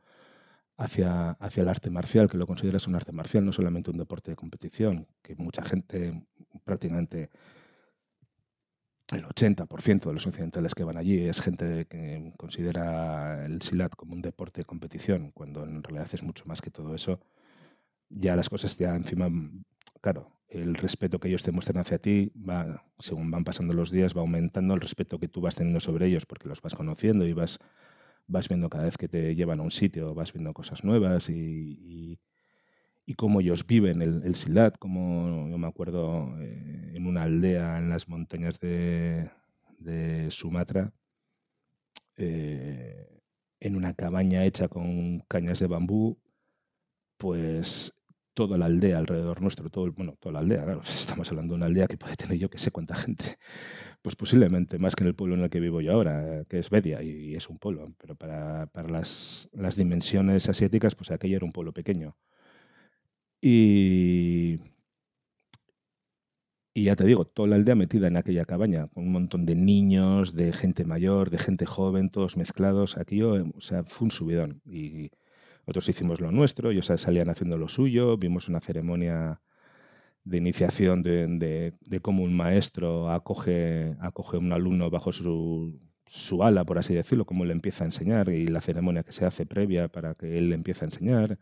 hacia, 0.81 1.31
hacia 1.31 1.63
el 1.63 1.69
arte 1.69 1.89
marcial, 1.89 2.29
que 2.29 2.37
lo 2.37 2.47
consideras 2.47 2.87
un 2.87 2.95
arte 2.95 3.11
marcial, 3.11 3.45
no 3.45 3.53
solamente 3.53 3.91
un 3.91 3.97
deporte 3.97 4.31
de 4.31 4.35
competición, 4.35 5.07
que 5.21 5.35
mucha 5.35 5.63
gente, 5.63 6.23
prácticamente 6.63 7.29
el 9.11 9.25
80% 9.25 10.05
de 10.05 10.13
los 10.13 10.25
occidentales 10.25 10.73
que 10.73 10.83
van 10.83 10.97
allí 10.97 11.27
es 11.27 11.41
gente 11.41 11.85
que 11.85 12.33
considera 12.37 13.45
el 13.45 13.61
silat 13.61 13.93
como 13.95 14.13
un 14.13 14.21
deporte 14.21 14.61
de 14.61 14.65
competición, 14.65 15.31
cuando 15.31 15.63
en 15.65 15.83
realidad 15.83 16.07
es 16.13 16.23
mucho 16.23 16.45
más 16.45 16.61
que 16.61 16.71
todo 16.71 16.95
eso. 16.95 17.19
Ya 18.09 18.35
las 18.35 18.49
cosas 18.49 18.77
ya 18.77 18.95
encima, 18.95 19.29
claro, 20.01 20.31
el 20.51 20.75
respeto 20.75 21.19
que 21.19 21.29
ellos 21.29 21.43
te 21.43 21.51
muestran 21.51 21.79
hacia 21.79 21.97
ti 21.97 22.31
va, 22.37 22.83
según 22.99 23.31
van 23.31 23.43
pasando 23.43 23.73
los 23.73 23.89
días, 23.89 24.15
va 24.15 24.21
aumentando 24.21 24.73
el 24.73 24.81
respeto 24.81 25.17
que 25.17 25.29
tú 25.29 25.41
vas 25.41 25.55
teniendo 25.55 25.79
sobre 25.79 26.07
ellos 26.07 26.25
porque 26.25 26.49
los 26.49 26.61
vas 26.61 26.75
conociendo 26.75 27.25
y 27.25 27.33
vas 27.33 27.59
vas 28.27 28.47
viendo 28.47 28.69
cada 28.69 28.85
vez 28.85 28.97
que 28.97 29.07
te 29.07 29.35
llevan 29.35 29.59
a 29.59 29.63
un 29.63 29.71
sitio, 29.71 30.13
vas 30.13 30.31
viendo 30.33 30.53
cosas 30.53 30.83
nuevas 30.83 31.29
y, 31.29 32.19
y, 33.05 33.13
cómo 33.15 33.41
ellos 33.41 33.67
viven 33.67 34.01
el, 34.01 34.23
el, 34.23 34.35
Silat, 34.35 34.77
como 34.77 35.49
yo 35.49 35.57
me 35.57 35.67
acuerdo 35.67 36.33
eh, 36.39 36.93
en 36.95 37.07
una 37.07 37.23
aldea 37.23 37.77
en 37.77 37.89
las 37.89 38.07
montañas 38.07 38.57
de, 38.61 39.29
de 39.79 40.31
Sumatra, 40.31 40.93
eh, 42.15 43.21
en 43.59 43.75
una 43.75 43.93
cabaña 43.93 44.45
hecha 44.45 44.69
con 44.69 45.19
cañas 45.27 45.59
de 45.59 45.67
bambú, 45.67 46.17
pues 47.17 47.93
toda 48.33 48.57
la 48.57 48.65
aldea 48.65 48.97
alrededor 48.97 49.41
nuestro, 49.41 49.69
todo, 49.69 49.91
bueno, 49.91 50.15
toda 50.19 50.33
la 50.33 50.39
aldea, 50.39 50.79
estamos 50.83 51.29
hablando 51.29 51.53
de 51.53 51.57
una 51.57 51.65
aldea 51.67 51.87
que 51.87 51.97
puede 51.97 52.15
tener 52.15 52.37
yo 52.37 52.49
que 52.49 52.59
sé 52.59 52.71
cuánta 52.71 52.95
gente, 52.95 53.37
pues 54.01 54.15
posiblemente 54.15 54.79
más 54.79 54.95
que 54.95 55.03
en 55.03 55.09
el 55.09 55.15
pueblo 55.15 55.35
en 55.35 55.41
el 55.41 55.49
que 55.49 55.59
vivo 55.59 55.81
yo 55.81 55.93
ahora, 55.93 56.45
que 56.49 56.59
es 56.59 56.69
Bedia, 56.69 57.01
y, 57.03 57.35
es 57.35 57.49
un 57.49 57.57
pueblo, 57.59 57.85
pero 57.97 58.15
para, 58.15 58.67
para 58.67 58.89
las, 58.89 59.49
las, 59.53 59.75
dimensiones 59.75 60.49
asiáticas, 60.49 60.95
pues 60.95 61.11
aquello 61.11 61.37
era 61.37 61.45
un 61.45 61.51
pueblo 61.51 61.73
pequeño. 61.73 62.15
Y, 63.41 64.59
y 66.73 66.85
ya 66.85 66.95
te 66.95 67.05
digo, 67.05 67.25
toda 67.25 67.49
la 67.49 67.55
aldea 67.55 67.75
metida 67.75 68.07
en 68.07 68.15
aquella 68.17 68.45
cabaña, 68.45 68.87
con 68.87 69.03
un 69.05 69.11
montón 69.11 69.45
de 69.45 69.55
niños, 69.55 70.33
de 70.35 70.53
gente 70.53 70.85
mayor, 70.85 71.29
de 71.29 71.37
gente 71.37 71.65
joven, 71.65 72.09
todos 72.09 72.37
mezclados, 72.37 72.97
aquello, 72.97 73.45
o 73.55 73.61
sea, 73.61 73.83
fue 73.83 74.05
un 74.05 74.11
subidón. 74.11 74.61
Y, 74.65 75.11
otros 75.71 75.89
hicimos 75.89 76.21
lo 76.21 76.31
nuestro, 76.31 76.71
ellos 76.71 76.91
salían 76.95 77.29
haciendo 77.29 77.57
lo 77.57 77.67
suyo, 77.67 78.17
vimos 78.17 78.47
una 78.47 78.59
ceremonia 78.59 79.41
de 80.23 80.37
iniciación 80.37 81.01
de, 81.01 81.73
cómo 82.01 82.23
un 82.23 82.35
maestro 82.35 83.09
acoge, 83.09 83.95
acoge 83.99 84.37
a 84.37 84.39
un 84.39 84.53
alumno 84.53 84.89
bajo 84.89 85.11
su, 85.11 85.79
su, 86.05 86.43
ala, 86.43 86.63
por 86.65 86.77
así 86.77 86.93
decirlo, 86.93 87.25
cómo 87.25 87.45
le 87.45 87.53
empieza 87.53 87.83
a 87.83 87.87
enseñar 87.87 88.29
y 88.29 88.47
la 88.47 88.61
ceremonia 88.61 89.03
que 89.03 89.11
se 89.11 89.25
hace 89.25 89.45
previa 89.45 89.87
para 89.87 90.13
que 90.15 90.37
él 90.37 90.49
le 90.49 90.55
empiece 90.55 90.85
a 90.85 90.87
enseñar. 90.87 91.39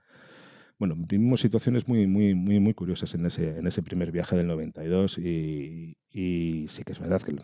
Bueno, 0.78 0.96
vimos 0.98 1.42
situaciones 1.42 1.88
muy, 1.89 2.08
muy, 2.08 2.36
muy, 2.36 2.60
muy 2.62 2.74
curiosas 2.74 3.13
en 3.13 3.26
ese, 3.26 3.58
en 3.60 3.68
ese 3.68 3.84
primer 3.84 4.12
viaje 4.13 4.38
del 4.38 4.48
92 4.48 5.18
y, 5.18 5.98
y 6.10 6.68
sí 6.70 6.84
que 6.84 6.94
es 6.94 7.00
verdad 7.00 7.22
que 7.22 7.36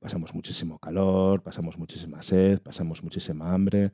pasamos 0.00 0.34
muchísimo 0.34 0.80
calor, 0.80 1.42
pasamos 1.42 1.78
muchísima 1.78 2.22
sed, 2.22 2.60
pasamos 2.60 3.04
muchísima 3.04 3.54
hambre, 3.54 3.92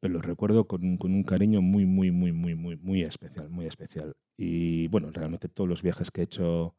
pero 0.00 0.14
lo 0.14 0.22
recuerdo 0.22 0.66
con, 0.66 0.98
un 1.00 1.22
cariño 1.22 1.60
muy, 1.60 1.84
muy, 1.86 2.10
muy, 2.10 2.32
muy, 2.32 2.54
muy, 2.54 2.76
muy 2.76 3.02
especial, 3.02 3.50
muy 3.50 3.66
especial. 3.66 4.14
Y 4.36 4.88
bueno, 4.88 5.10
realmente 5.12 5.48
todos 5.48 5.68
los 5.68 5.82
viajes 5.82 6.10
que 6.10 6.22
he 6.22 6.24
hecho 6.24 6.74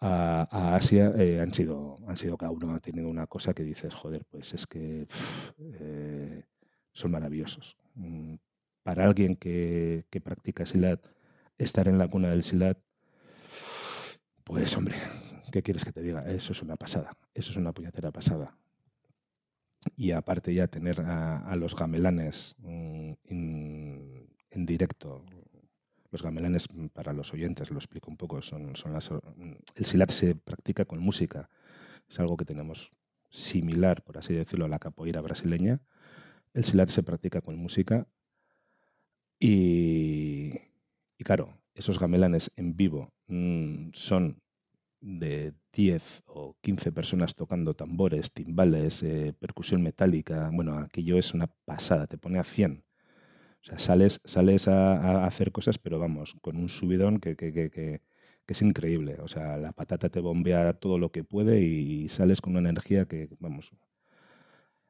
a, 0.00 0.76
Asia 0.76 1.12
eh, 1.16 1.40
han, 1.40 1.52
sido, 1.54 1.98
han 2.06 2.16
sido 2.16 2.36
cada 2.36 2.52
uno 2.52 2.74
ha 2.74 2.80
tenido 2.80 3.08
una 3.08 3.26
cosa 3.26 3.54
que 3.54 3.62
dices, 3.64 3.94
joder, 3.94 4.24
pues 4.30 4.52
es 4.52 4.66
que 4.66 5.08
eh, 5.58 6.44
son 6.92 7.10
maravillosos. 7.10 7.76
Mm, 7.94 8.34
para 8.82 9.04
alguien 9.04 9.36
que, 9.36 10.04
que 10.10 10.20
practica 10.20 10.66
Silat, 10.66 11.00
estar 11.56 11.88
en 11.88 11.98
la 11.98 12.08
cuna 12.08 12.30
del 12.30 12.44
Silat, 12.44 12.78
pues 14.44 14.76
hombre, 14.76 14.96
¿qué 15.52 15.62
quieres 15.62 15.84
que 15.84 15.92
te 15.92 16.02
diga? 16.02 16.30
Eso 16.30 16.52
es 16.52 16.62
una 16.62 16.76
pasada, 16.76 17.16
eso 17.34 17.50
es 17.50 17.56
una 17.56 17.72
puñetera 17.72 18.10
pasada 18.12 18.56
y 19.96 20.12
aparte 20.12 20.54
ya 20.54 20.68
tener 20.68 21.00
a, 21.00 21.54
los 21.56 21.74
gamelanes 21.74 22.56
mm, 22.58 23.12
en, 23.24 24.66
directo. 24.66 25.24
Los 26.10 26.22
gamelanes, 26.22 26.66
mm, 26.72 26.86
para 26.86 27.12
los 27.12 27.32
oyentes, 27.32 27.70
lo 27.70 27.78
explico 27.78 28.10
un 28.10 28.16
poco, 28.16 28.42
son, 28.42 28.74
son 28.76 28.92
mm, 28.92 29.52
el 29.76 29.84
silat 29.84 30.10
se 30.10 30.34
practica 30.34 30.84
con 30.84 31.00
música. 31.00 31.48
Es 32.08 32.18
algo 32.20 32.36
que 32.36 32.44
tenemos 32.44 32.92
similar, 33.30 34.02
por 34.02 34.18
así 34.18 34.34
decirlo, 34.34 34.64
a 34.64 34.68
la 34.68 34.78
capoeira 34.78 35.20
brasileña. 35.20 35.80
El 36.54 36.64
silat 36.64 36.88
se 36.88 37.02
practica 37.02 37.40
con 37.40 37.56
música 37.56 38.06
y, 39.38 40.54
y 41.18 41.24
claro, 41.24 41.58
esos 41.74 41.98
gamelanes 41.98 42.50
en 42.56 42.76
vivo 42.76 43.12
son 43.92 44.40
de 45.00 45.54
10 45.72 46.22
o 46.26 46.56
15 46.60 46.92
personas 46.92 47.34
tocando 47.34 47.74
tambores, 47.74 48.32
timbales, 48.32 49.02
eh, 49.02 49.34
percusión 49.38 49.82
metálica, 49.82 50.50
bueno, 50.52 50.78
aquello 50.78 51.18
es 51.18 51.34
una 51.34 51.48
pasada, 51.64 52.06
te 52.06 52.18
pone 52.18 52.38
a 52.38 52.44
100. 52.44 52.84
O 53.60 53.64
sea, 53.64 53.78
sales, 53.78 54.20
sales 54.24 54.68
a, 54.68 55.26
hacer 55.26 55.52
cosas, 55.52 55.78
pero 55.78 55.98
vamos, 55.98 56.36
con 56.40 56.56
un 56.56 56.68
subidón 56.68 57.18
que, 57.20 57.36
que, 57.36 57.52
que, 57.52 57.70
que, 57.70 58.00
es 58.46 58.62
increíble. 58.62 59.16
O 59.20 59.28
sea, 59.28 59.56
la 59.58 59.72
patata 59.72 60.08
te 60.08 60.20
bombea 60.20 60.72
todo 60.74 60.98
lo 60.98 61.10
que 61.12 61.24
puede 61.24 61.60
y 61.60 62.08
sales 62.08 62.40
con 62.40 62.56
una 62.56 62.70
energía 62.70 63.06
que, 63.06 63.28
vamos, 63.40 63.72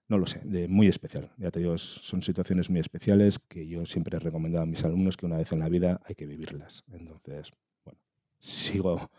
no 0.09 0.18
lo 0.18 0.27
sé, 0.27 0.40
de 0.44 0.68
muy 0.68 0.87
especial. 0.88 1.31
Ya 1.38 1.51
te 1.51 1.61
digo, 1.61 1.77
son 1.79 2.23
situaciones 2.23 2.71
muy 2.71 2.81
especiales 2.81 3.38
que 3.38 3.66
yo 3.66 3.85
siempre 3.85 4.16
he 4.16 4.21
recomendado 4.21 4.62
a 4.62 4.66
mis 4.66 4.85
alumnos 4.85 5.16
que 5.16 5.27
una 5.27 5.38
vez 5.38 5.53
en 5.53 5.61
la 5.61 5.68
vida 5.68 6.01
hay 6.05 6.14
que 6.14 6.27
vivirlas. 6.27 6.85
Entonces, 6.92 7.51
bueno, 7.85 8.01
sigo 8.38 9.11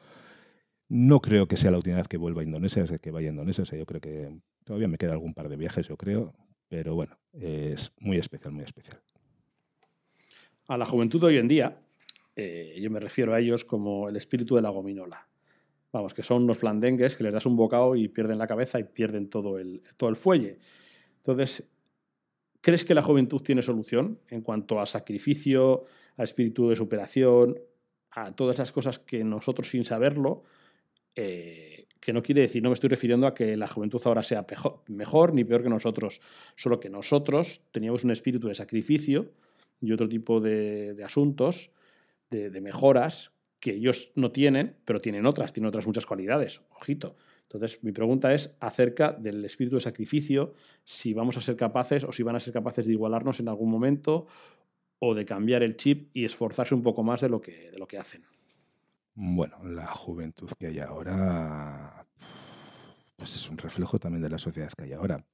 no 0.89 1.21
creo 1.21 1.47
que 1.47 1.56
sea 1.56 1.69
la 1.69 1.78
última 1.78 1.97
vez 1.97 2.08
que 2.08 2.17
vuelva 2.17 2.41
a 2.41 2.43
Indonesia, 2.43 2.84
que 2.97 3.12
vaya 3.12 3.30
a 3.30 3.32
Indonesia. 3.32 3.63
yo 3.63 3.86
creo 3.86 4.02
que 4.02 4.36
todavía 4.63 4.88
me 4.88 4.97
queda 4.97 5.13
algún 5.13 5.36
par 5.36 5.47
de 5.47 5.56
viajes, 5.56 5.88
yo 5.88 5.95
creo. 5.95 6.34
Pero 6.67 6.95
bueno, 6.95 7.17
es 7.34 7.91
muy 7.99 8.17
especial, 8.17 8.54
muy 8.54 8.63
especial. 8.63 8.99
A 10.67 10.78
la 10.78 10.86
juventud 10.86 11.19
de 11.21 11.28
hoy 11.28 11.38
en 11.38 11.47
día, 11.47 11.80
eh, 12.36 12.78
yo 12.80 12.89
me 12.91 12.99
refiero 12.99 13.34
a 13.34 13.39
ellos 13.39 13.65
como 13.65 14.10
el 14.10 14.15
espíritu 14.15 14.56
de 14.56 14.62
la 14.62 14.69
gominola. 14.69 15.28
Vamos, 15.91 16.13
que 16.13 16.21
son 16.21 16.43
unos 16.43 16.60
blandengues 16.60 17.17
que 17.17 17.23
les 17.23 17.34
das 17.34 17.45
un 17.45 17.56
bocado 17.56 17.95
y 17.95 18.08
pierden 18.08 18.38
la 18.38 18.45
cabeza 18.45 18.80
y 18.80 18.84
pierden 18.84 19.30
todo 19.30 19.58
el, 19.58 19.82
todo 19.97 20.10
el 20.10 20.15
fuelle. 20.15 20.58
Entonces, 21.17 21.67
¿crees 22.62 22.86
que 22.86 22.93
la 22.93 23.02
juventud 23.02 23.41
tiene 23.41 23.62
solución 23.62 24.19
en 24.30 24.41
cuanto 24.41 24.80
a 24.80 24.86
sacrificio, 24.86 25.86
a 26.17 26.23
espíritu 26.23 26.69
de 26.69 26.75
superación, 26.75 27.60
a 28.12 28.32
todas 28.36 28.56
esas 28.56 28.71
cosas 28.71 28.99
que 28.99 29.23
nosotros 29.23 29.69
sin 29.69 29.86
saberlo 29.86 30.43
eh, 31.21 31.88
que 31.99 32.13
no 32.13 32.23
quiere 32.23 32.41
decir, 32.41 32.63
no 32.63 32.69
me 32.69 32.75
estoy 32.75 32.89
refiriendo 32.89 33.27
a 33.27 33.34
que 33.34 33.58
la 33.58 33.67
juventud 33.67 34.01
ahora 34.05 34.23
sea 34.23 34.47
mejor 34.88 35.34
ni 35.34 35.43
peor 35.43 35.63
que 35.63 35.69
nosotros, 35.69 36.21
solo 36.55 36.79
que 36.79 36.89
nosotros 36.89 37.60
teníamos 37.71 38.05
un 38.05 38.12
espíritu 38.12 38.47
de 38.47 38.55
sacrificio 38.55 39.34
y 39.82 39.91
otro 39.91 40.08
tipo 40.08 40.39
de, 40.39 40.95
asuntos, 41.03 41.71
de, 42.29 42.62
mejoras 42.62 43.34
que 43.60 43.71
ellos 43.71 44.13
no 44.15 44.32
tienen, 44.32 44.77
pero 44.86 45.01
tienen 45.01 45.25
otras, 45.25 45.51
tienen 45.51 45.67
otras 45.67 45.86
muchas 45.86 46.05
cualidades, 46.05 46.62
ojito. 46.69 47.17
Entonces, 47.43 47.84
mi 47.84 47.91
pregunta 47.91 48.34
es 48.34 48.55
acerca 48.62 49.12
del 49.12 49.43
espíritu 49.43 49.75
de 49.75 49.82
sacrificio, 49.82 50.53
si 50.86 51.13
vamos 51.13 51.36
a 51.36 51.41
ser 51.41 51.58
capaces 51.58 52.05
o 52.05 52.13
si 52.13 52.23
van 52.23 52.38
a 52.38 52.39
ser 52.39 52.53
capaces 52.53 52.86
de 52.86 52.93
igualarnos 52.93 53.41
en 53.41 53.49
algún 53.49 53.69
momento 53.69 54.25
o 54.99 55.13
de 55.13 55.25
cambiar 55.25 55.63
el 55.63 55.75
chip 55.75 56.12
y 56.13 56.23
esforzarse 56.23 56.75
un 56.75 56.84
poco 56.84 57.03
más 57.03 57.19
de 57.19 57.27
lo 57.27 57.41
que, 57.41 57.71
de 57.71 57.77
lo 57.77 57.88
que 57.88 57.97
hacen? 57.97 58.23
Bueno, 59.21 59.62
la 59.65 59.86
juventud 59.88 60.49
que 60.58 60.67
hay 60.67 60.79
ahora, 60.79 62.08
pues 63.17 63.36
es 63.36 63.49
un 63.49 63.58
reflejo 63.58 63.99
también 63.99 64.21
de 64.21 64.29
la 64.29 64.38
sociedad 64.38 64.71
que 64.71 64.86
hay 64.86 64.93
ahora. 64.93 65.25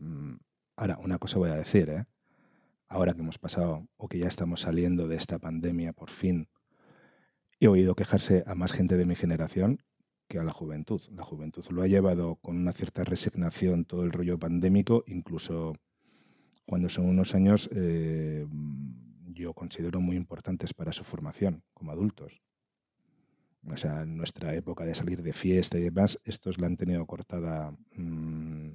Mm, 0.00 0.36
ahora, 0.76 0.96
una 0.96 1.18
cosa 1.18 1.36
voy 1.36 1.50
a 1.50 1.56
decir, 1.56 1.90
¿eh? 1.90 2.06
Ahora 2.88 3.12
que 3.12 3.20
hemos 3.20 3.36
pasado 3.36 3.86
o 3.98 4.08
que 4.08 4.18
ya 4.18 4.28
estamos 4.28 4.62
saliendo 4.62 5.08
de 5.08 5.16
esta 5.16 5.38
pandemia 5.38 5.92
por 5.92 6.08
fin, 6.08 6.48
he 7.60 7.68
oído 7.68 7.94
quejarse 7.94 8.44
a 8.46 8.54
más 8.54 8.72
gente 8.72 8.96
de 8.96 9.04
mi 9.04 9.14
generación 9.14 9.82
que 10.26 10.38
a 10.38 10.42
la 10.42 10.52
juventud. 10.52 11.02
La 11.10 11.22
juventud 11.22 11.66
lo 11.68 11.82
ha 11.82 11.86
llevado 11.86 12.36
con 12.36 12.56
una 12.56 12.72
cierta 12.72 13.04
resignación 13.04 13.84
todo 13.84 14.04
el 14.04 14.12
rollo 14.12 14.38
pandémico, 14.38 15.04
incluso 15.06 15.74
cuando 16.64 16.88
son 16.88 17.04
unos 17.10 17.34
años 17.34 17.68
eh, 17.74 18.46
yo 19.34 19.52
considero 19.52 20.00
muy 20.00 20.16
importantes 20.16 20.72
para 20.72 20.92
su 20.92 21.04
formación 21.04 21.62
como 21.74 21.92
adultos. 21.92 22.40
O 23.70 23.76
sea, 23.76 24.02
en 24.02 24.16
nuestra 24.16 24.54
época 24.54 24.84
de 24.84 24.94
salir 24.94 25.22
de 25.22 25.32
fiesta 25.32 25.78
y 25.78 25.82
demás, 25.82 26.18
estos 26.24 26.58
la 26.60 26.66
han 26.66 26.76
tenido 26.76 27.06
cortada 27.06 27.74
mm, 27.94 28.68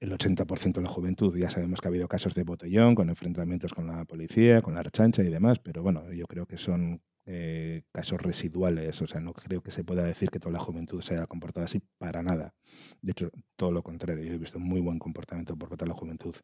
el 0.00 0.12
80% 0.12 0.72
de 0.72 0.82
la 0.82 0.88
juventud. 0.88 1.36
Ya 1.36 1.50
sabemos 1.50 1.80
que 1.80 1.88
ha 1.88 1.90
habido 1.90 2.08
casos 2.08 2.34
de 2.34 2.44
botellón, 2.44 2.94
con 2.94 3.10
enfrentamientos 3.10 3.74
con 3.74 3.86
la 3.86 4.04
policía, 4.04 4.62
con 4.62 4.74
la 4.74 4.80
archancha 4.80 5.22
y 5.22 5.28
demás, 5.28 5.58
pero 5.58 5.82
bueno, 5.82 6.10
yo 6.12 6.26
creo 6.26 6.46
que 6.46 6.56
son 6.56 7.02
eh, 7.26 7.82
casos 7.92 8.20
residuales. 8.22 9.00
O 9.02 9.06
sea, 9.06 9.20
no 9.20 9.34
creo 9.34 9.62
que 9.62 9.70
se 9.70 9.84
pueda 9.84 10.02
decir 10.04 10.30
que 10.30 10.40
toda 10.40 10.52
la 10.52 10.60
juventud 10.60 11.02
se 11.02 11.14
haya 11.14 11.26
comportado 11.26 11.66
así 11.66 11.82
para 11.98 12.22
nada. 12.22 12.54
De 13.02 13.12
hecho, 13.12 13.30
todo 13.56 13.72
lo 13.72 13.82
contrario. 13.82 14.24
Yo 14.24 14.34
he 14.34 14.38
visto 14.38 14.58
muy 14.58 14.80
buen 14.80 14.98
comportamiento 14.98 15.56
por 15.56 15.68
parte 15.68 15.84
de 15.84 15.90
la 15.90 15.96
juventud 15.96 16.34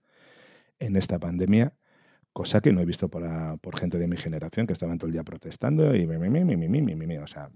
en 0.78 0.96
esta 0.96 1.18
pandemia 1.18 1.74
cosa 2.36 2.60
que 2.60 2.70
no 2.70 2.82
he 2.82 2.84
visto 2.84 3.08
por, 3.08 3.24
por, 3.60 3.78
gente 3.80 3.96
de 3.96 4.06
mi 4.06 4.18
generación 4.18 4.66
que 4.66 4.74
estaban 4.74 4.98
todo 4.98 5.06
el 5.06 5.14
día 5.14 5.24
protestando 5.24 5.96
y 5.96 6.06
mi, 6.06 6.18
mi, 6.28 6.96
mi, 7.06 7.16
o 7.16 7.26
sea, 7.26 7.48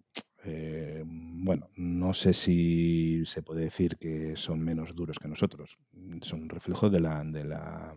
eh, 0.43 1.05
bueno, 1.05 1.69
no 1.77 2.15
sé 2.15 2.33
si 2.33 3.23
se 3.27 3.43
puede 3.43 3.65
decir 3.65 3.99
que 3.99 4.37
son 4.37 4.61
menos 4.61 4.95
duros 4.95 5.19
que 5.19 5.29
nosotros, 5.29 5.77
son 6.23 6.45
un 6.45 6.49
reflejo 6.49 6.89
de 6.89 6.99
la, 6.99 7.23
de 7.23 7.45
la, 7.45 7.95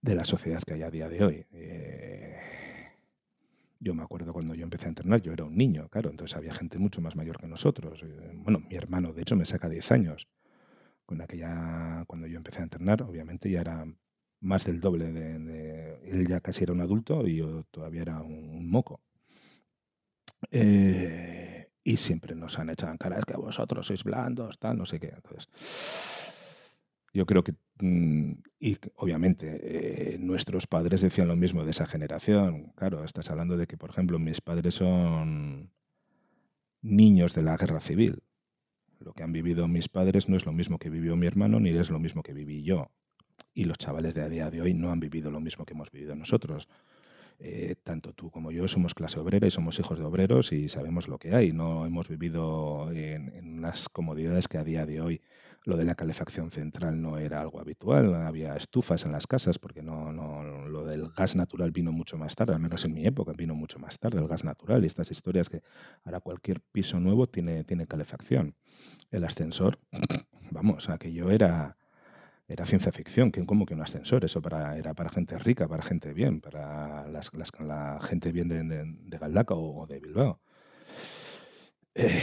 de 0.00 0.14
la 0.16 0.24
sociedad 0.24 0.60
que 0.66 0.74
hay 0.74 0.82
a 0.82 0.90
día 0.90 1.08
de 1.08 1.24
hoy. 1.24 1.46
Eh, 1.52 2.36
yo 3.78 3.94
me 3.94 4.02
acuerdo 4.02 4.32
cuando 4.32 4.56
yo 4.56 4.64
empecé 4.64 4.86
a 4.86 4.88
entrenar, 4.88 5.22
yo 5.22 5.32
era 5.32 5.44
un 5.44 5.56
niño, 5.56 5.88
claro, 5.90 6.10
entonces 6.10 6.36
había 6.36 6.54
gente 6.54 6.76
mucho 6.80 7.00
más 7.00 7.14
mayor 7.14 7.38
que 7.38 7.46
nosotros. 7.46 8.02
Eh, 8.02 8.32
bueno, 8.34 8.58
mi 8.68 8.74
hermano, 8.74 9.12
de 9.12 9.22
hecho, 9.22 9.36
me 9.36 9.44
saca 9.44 9.68
10 9.68 9.92
años. 9.92 10.26
Con 11.06 11.20
aquella, 11.20 12.04
cuando 12.08 12.26
yo 12.26 12.36
empecé 12.36 12.60
a 12.60 12.64
entrenar, 12.64 13.02
obviamente 13.02 13.48
ya 13.48 13.60
era 13.60 13.84
más 14.42 14.64
del 14.64 14.80
doble 14.80 15.12
de, 15.12 15.98
Él 16.04 16.26
ya 16.26 16.40
casi 16.40 16.64
era 16.64 16.72
un 16.72 16.80
adulto 16.80 17.26
y 17.26 17.36
yo 17.36 17.64
todavía 17.70 18.02
era 18.02 18.20
un, 18.20 18.68
moco. 18.68 19.00
Eh, 20.50 21.68
y 21.84 21.96
siempre 21.96 22.34
nos 22.34 22.58
han 22.58 22.70
echado 22.70 22.92
en 22.92 22.98
cara, 22.98 23.18
es 23.18 23.24
que 23.24 23.36
vosotros 23.36 23.86
sois 23.86 24.04
blandos, 24.04 24.58
tal, 24.58 24.76
no 24.76 24.86
sé 24.86 24.98
qué. 24.98 25.12
Entonces, 25.14 25.48
yo 27.14 27.24
creo 27.26 27.44
que, 27.44 27.54
mm, 27.80 28.32
y 28.58 28.78
obviamente, 28.96 30.14
eh, 30.14 30.18
nuestros 30.18 30.66
padres 30.66 31.00
decían 31.00 31.28
lo 31.28 31.36
mismo 31.36 31.64
de 31.64 31.70
esa 31.70 31.86
generación. 31.86 32.72
Claro, 32.76 33.04
estás 33.04 33.30
hablando 33.30 33.56
de 33.56 33.66
que, 33.66 33.76
por 33.76 33.90
ejemplo, 33.90 34.18
mis 34.18 34.40
padres 34.40 34.74
son 34.74 35.70
niños 36.80 37.34
de 37.34 37.42
la 37.42 37.56
guerra 37.56 37.80
civil. 37.80 38.22
Lo 38.98 39.12
que 39.12 39.22
han 39.22 39.32
vivido 39.32 39.68
mis 39.68 39.88
padres 39.88 40.28
no 40.28 40.36
es 40.36 40.46
lo 40.46 40.52
mismo 40.52 40.78
que 40.78 40.90
vivió 40.90 41.16
mi 41.16 41.26
hermano, 41.26 41.60
ni 41.60 41.70
es 41.70 41.90
lo 41.90 41.98
mismo 41.98 42.22
que 42.22 42.32
viví 42.32 42.62
yo 42.64 42.90
y 43.54 43.64
los 43.64 43.78
chavales 43.78 44.14
de 44.14 44.22
a 44.22 44.28
día 44.28 44.50
de 44.50 44.60
hoy 44.60 44.74
no 44.74 44.90
han 44.90 45.00
vivido 45.00 45.30
lo 45.30 45.40
mismo 45.40 45.64
que 45.64 45.74
hemos 45.74 45.90
vivido 45.90 46.14
nosotros. 46.14 46.68
Eh, 47.38 47.74
tanto 47.82 48.12
tú 48.12 48.30
como 48.30 48.52
yo 48.52 48.68
somos 48.68 48.94
clase 48.94 49.18
obrera 49.18 49.46
y 49.48 49.50
somos 49.50 49.78
hijos 49.78 49.98
de 49.98 50.04
obreros 50.04 50.52
y 50.52 50.68
sabemos 50.68 51.08
lo 51.08 51.18
que 51.18 51.34
hay. 51.34 51.52
No 51.52 51.86
hemos 51.86 52.08
vivido 52.08 52.90
en, 52.92 53.34
en 53.34 53.58
unas 53.58 53.88
comodidades 53.88 54.48
que 54.48 54.58
a 54.58 54.64
día 54.64 54.86
de 54.86 55.00
hoy 55.00 55.20
lo 55.64 55.76
de 55.76 55.84
la 55.84 55.94
calefacción 55.94 56.50
central 56.50 57.00
no 57.00 57.18
era 57.18 57.40
algo 57.40 57.60
habitual. 57.60 58.14
Había 58.14 58.56
estufas 58.56 59.04
en 59.04 59.12
las 59.12 59.26
casas 59.26 59.58
porque 59.58 59.82
no, 59.82 60.12
no, 60.12 60.68
lo 60.68 60.84
del 60.84 61.08
gas 61.10 61.36
natural 61.36 61.70
vino 61.70 61.92
mucho 61.92 62.16
más 62.16 62.34
tarde, 62.34 62.54
al 62.54 62.60
menos 62.60 62.84
en 62.84 62.94
mi 62.94 63.06
época 63.06 63.32
vino 63.32 63.54
mucho 63.54 63.78
más 63.78 63.98
tarde 63.98 64.18
el 64.18 64.28
gas 64.28 64.44
natural 64.44 64.82
y 64.82 64.86
estas 64.86 65.10
historias 65.10 65.48
que 65.48 65.62
ahora 66.04 66.20
cualquier 66.20 66.60
piso 66.60 66.98
nuevo 67.00 67.28
tiene, 67.28 67.64
tiene 67.64 67.86
calefacción. 67.86 68.54
El 69.10 69.24
ascensor, 69.24 69.78
vamos, 70.50 70.88
aquello 70.88 71.30
era 71.30 71.76
era 72.48 72.66
ciencia 72.66 72.92
ficción, 72.92 73.32
que 73.32 73.44
como 73.46 73.66
que 73.66 73.74
un 73.74 73.82
ascensor, 73.82 74.24
eso 74.24 74.42
para, 74.42 74.76
era 74.76 74.94
para 74.94 75.10
gente 75.10 75.38
rica, 75.38 75.68
para 75.68 75.82
gente 75.82 76.12
bien, 76.12 76.40
para 76.40 77.08
las, 77.08 77.30
la 77.60 77.98
gente 78.02 78.32
bien 78.32 78.48
de, 78.48 78.62
de, 78.64 79.18
Galdaca 79.18 79.54
o, 79.54 79.86
de 79.86 80.00
Bilbao. 80.00 80.40
Eh, 81.94 82.20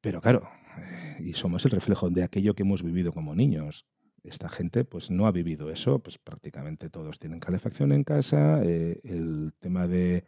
pero 0.00 0.20
claro, 0.20 0.48
eh, 0.78 1.18
y 1.20 1.32
somos 1.34 1.64
el 1.64 1.70
reflejo 1.70 2.10
de 2.10 2.22
aquello 2.22 2.54
que 2.54 2.62
hemos 2.62 2.82
vivido 2.82 3.12
como 3.12 3.34
niños. 3.34 3.86
Esta 4.24 4.48
gente 4.48 4.84
pues 4.84 5.10
no 5.10 5.26
ha 5.26 5.32
vivido 5.32 5.70
eso, 5.70 5.98
pues 5.98 6.18
prácticamente 6.18 6.90
todos 6.90 7.18
tienen 7.18 7.40
calefacción 7.40 7.92
en 7.92 8.04
casa, 8.04 8.62
eh, 8.62 9.00
el 9.04 9.52
tema 9.58 9.86
de 9.86 10.24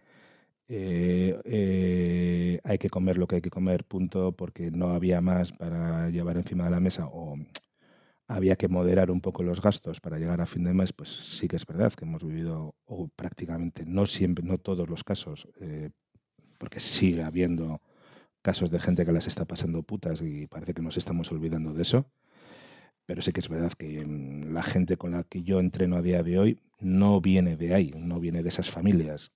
hay 2.64 2.78
que 2.78 2.88
comer 2.90 3.18
lo 3.18 3.26
que 3.26 3.36
hay 3.36 3.42
que 3.42 3.50
comer, 3.50 3.84
punto, 3.84 4.32
porque 4.32 4.70
no 4.70 4.94
había 4.94 5.20
más 5.20 5.52
para 5.52 6.08
llevar 6.10 6.36
encima 6.36 6.64
de 6.64 6.70
la 6.70 6.80
mesa 6.80 7.06
o 7.06 7.36
había 8.26 8.56
que 8.56 8.68
moderar 8.68 9.10
un 9.10 9.20
poco 9.20 9.42
los 9.42 9.60
gastos 9.60 10.00
para 10.00 10.18
llegar 10.18 10.40
a 10.40 10.46
fin 10.46 10.64
de 10.64 10.74
mes, 10.74 10.92
pues 10.92 11.10
sí 11.10 11.48
que 11.48 11.56
es 11.56 11.66
verdad 11.66 11.92
que 11.92 12.04
hemos 12.04 12.24
vivido, 12.24 12.74
o 12.86 13.08
prácticamente, 13.08 13.84
no 13.86 14.06
siempre, 14.06 14.44
no 14.44 14.58
todos 14.58 14.88
los 14.88 15.04
casos, 15.04 15.48
eh, 15.60 15.90
porque 16.58 16.80
sigue 16.80 17.22
habiendo 17.22 17.80
casos 18.42 18.70
de 18.70 18.80
gente 18.80 19.04
que 19.04 19.12
las 19.12 19.26
está 19.26 19.44
pasando 19.44 19.82
putas 19.82 20.20
y 20.22 20.46
parece 20.46 20.74
que 20.74 20.82
nos 20.82 20.96
estamos 20.96 21.30
olvidando 21.32 21.72
de 21.72 21.82
eso. 21.82 22.06
Pero 23.06 23.20
sí 23.20 23.32
que 23.32 23.40
es 23.40 23.48
verdad 23.48 23.72
que 23.72 24.04
la 24.06 24.62
gente 24.62 24.96
con 24.96 25.12
la 25.12 25.24
que 25.24 25.42
yo 25.42 25.60
entreno 25.60 25.96
a 25.96 26.02
día 26.02 26.22
de 26.22 26.38
hoy 26.38 26.60
no 26.80 27.20
viene 27.20 27.56
de 27.56 27.74
ahí, 27.74 27.92
no 27.96 28.18
viene 28.20 28.42
de 28.42 28.48
esas 28.48 28.70
familias. 28.70 29.30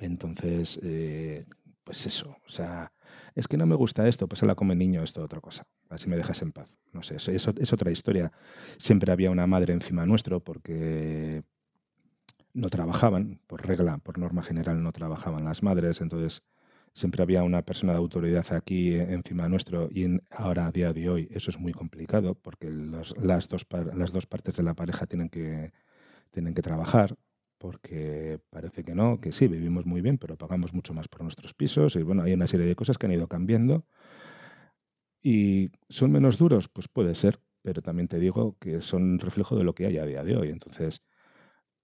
Entonces, 0.00 0.78
eh, 0.82 1.46
pues 1.82 2.06
eso, 2.06 2.36
o 2.46 2.50
sea, 2.50 2.92
es 3.38 3.46
que 3.46 3.56
no 3.56 3.66
me 3.66 3.76
gusta 3.76 4.08
esto, 4.08 4.26
pues 4.26 4.40
se 4.40 4.46
la 4.46 4.56
come 4.56 4.74
niño, 4.74 5.04
esto 5.04 5.22
otra 5.22 5.40
cosa. 5.40 5.64
Así 5.88 6.08
me 6.08 6.16
dejas 6.16 6.42
en 6.42 6.50
paz. 6.50 6.74
No 6.92 7.04
sé, 7.04 7.16
eso, 7.16 7.30
es 7.30 7.72
otra 7.72 7.92
historia. 7.92 8.32
Siempre 8.78 9.12
había 9.12 9.30
una 9.30 9.46
madre 9.46 9.72
encima 9.72 10.04
nuestro 10.06 10.40
porque 10.40 11.44
no 12.52 12.68
trabajaban, 12.68 13.40
por 13.46 13.64
regla, 13.64 13.98
por 13.98 14.18
norma 14.18 14.42
general 14.42 14.82
no 14.82 14.90
trabajaban 14.90 15.44
las 15.44 15.62
madres, 15.62 16.00
entonces 16.00 16.42
siempre 16.94 17.22
había 17.22 17.44
una 17.44 17.62
persona 17.62 17.92
de 17.92 17.98
autoridad 17.98 18.52
aquí 18.52 18.94
encima 18.94 19.48
nuestro 19.48 19.88
y 19.88 20.18
ahora 20.30 20.66
a 20.66 20.72
día 20.72 20.92
de 20.92 21.08
hoy 21.08 21.28
eso 21.30 21.50
es 21.50 21.60
muy 21.60 21.72
complicado 21.72 22.34
porque 22.34 22.68
las, 22.70 23.14
dos, 23.48 23.66
las 23.94 24.10
dos 24.10 24.26
partes 24.26 24.56
de 24.56 24.64
la 24.64 24.74
pareja 24.74 25.06
tienen 25.06 25.28
que, 25.28 25.72
tienen 26.32 26.54
que 26.54 26.62
trabajar 26.62 27.16
porque 27.58 28.40
parece 28.50 28.84
que 28.84 28.94
no, 28.94 29.20
que 29.20 29.32
sí, 29.32 29.48
vivimos 29.48 29.84
muy 29.86 30.00
bien, 30.00 30.18
pero 30.18 30.36
pagamos 30.36 30.72
mucho 30.72 30.94
más 30.94 31.08
por 31.08 31.22
nuestros 31.22 31.54
pisos 31.54 31.96
y 31.96 32.02
bueno, 32.02 32.22
hay 32.22 32.32
una 32.32 32.46
serie 32.46 32.66
de 32.66 32.76
cosas 32.76 32.98
que 32.98 33.06
han 33.06 33.12
ido 33.12 33.28
cambiando. 33.28 33.84
¿Y 35.22 35.70
son 35.88 36.12
menos 36.12 36.38
duros? 36.38 36.68
Pues 36.68 36.88
puede 36.88 37.14
ser, 37.14 37.40
pero 37.62 37.82
también 37.82 38.08
te 38.08 38.18
digo 38.18 38.56
que 38.60 38.80
son 38.80 39.18
reflejo 39.18 39.56
de 39.56 39.64
lo 39.64 39.74
que 39.74 39.86
hay 39.86 39.98
a 39.98 40.06
día 40.06 40.24
de 40.24 40.36
hoy. 40.36 40.48
Entonces, 40.50 41.02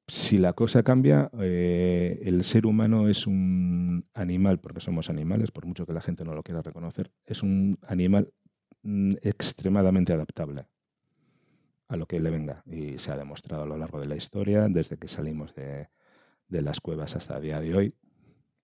si 0.07 0.39
la 0.39 0.53
cosa 0.53 0.83
cambia, 0.83 1.31
eh, 1.41 2.21
el 2.25 2.45
ser 2.45 2.67
humano 2.67 3.09
es 3.09 3.27
un 3.27 4.07
animal, 4.15 4.61
porque 4.61 4.81
somos 4.81 5.11
animales, 5.11 5.51
por 5.51 5.67
mucho 5.67 5.87
que 5.87 5.93
la 5.93 6.01
gente 6.01 6.25
no 6.25 6.35
lo 6.35 6.43
quiera 6.43 6.63
reconocer, 6.63 7.11
es 7.27 7.43
un 7.43 7.79
animal 7.83 8.33
mm, 8.83 9.15
extremadamente 9.23 10.13
adaptable 10.13 10.67
a 11.95 11.97
lo 11.97 12.07
que 12.07 12.21
le 12.21 12.31
venga. 12.31 12.63
Y 12.67 12.99
se 12.99 13.11
ha 13.11 13.17
demostrado 13.17 13.63
a 13.63 13.67
lo 13.67 13.77
largo 13.77 14.01
de 14.01 14.07
la 14.07 14.17
historia, 14.17 14.69
desde 14.69 14.99
que 14.99 15.09
salimos 15.09 15.55
de, 15.55 15.89
las 16.49 16.81
cuevas 16.81 17.17
hasta 17.17 17.37
el 17.37 17.43
día 17.43 17.61
de 17.61 17.75
hoy, 17.75 17.95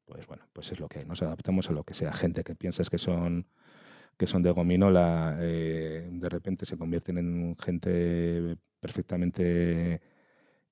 pues 0.04 0.26
bueno, 0.26 0.44
pues 0.52 0.70
es 0.72 0.78
lo 0.78 0.88
que 0.88 1.00
hay. 1.00 1.04
Nos 1.04 1.22
adaptamos 1.22 1.68
a 1.70 1.72
lo 1.72 1.84
que 1.84 1.94
sea. 1.94 2.12
Gente 2.12 2.44
que 2.44 2.54
piensas 2.54 2.90
que 2.90 2.98
son 2.98 3.46
que 4.16 4.26
son 4.26 4.42
de 4.42 4.50
gominola, 4.50 5.38
eh, 5.40 6.06
de 6.12 6.28
repente 6.28 6.66
se 6.66 6.76
convierten 6.76 7.16
en 7.16 7.56
gente 7.56 8.58
perfectamente 8.78 10.02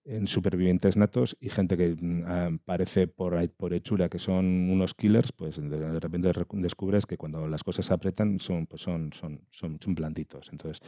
en 0.05 0.27
supervivientes 0.27 0.97
natos 0.97 1.37
y 1.41 1.49
gente 1.49 1.77
que 1.77 1.97
mm, 1.99 2.59
parece 2.65 3.07
por, 3.09 3.49
por 3.53 3.73
hechura 3.75 4.09
que 4.09 4.19
son 4.19 4.71
unos 4.71 4.95
killers, 4.95 5.33
pues 5.33 5.57
de, 5.57 6.01
repente 6.01 6.31
descubres 6.53 7.07
que 7.07 7.17
cuando 7.17 7.47
las 7.49 7.65
cosas 7.65 7.87
se 7.87 7.95
apretan 7.95 8.39
son, 8.41 8.67
pues 8.67 8.83
son, 8.83 9.13
son, 9.13 9.41
son, 9.51 9.79
son 9.81 9.95
blanditos. 9.95 10.51
Entonces, 10.53 10.81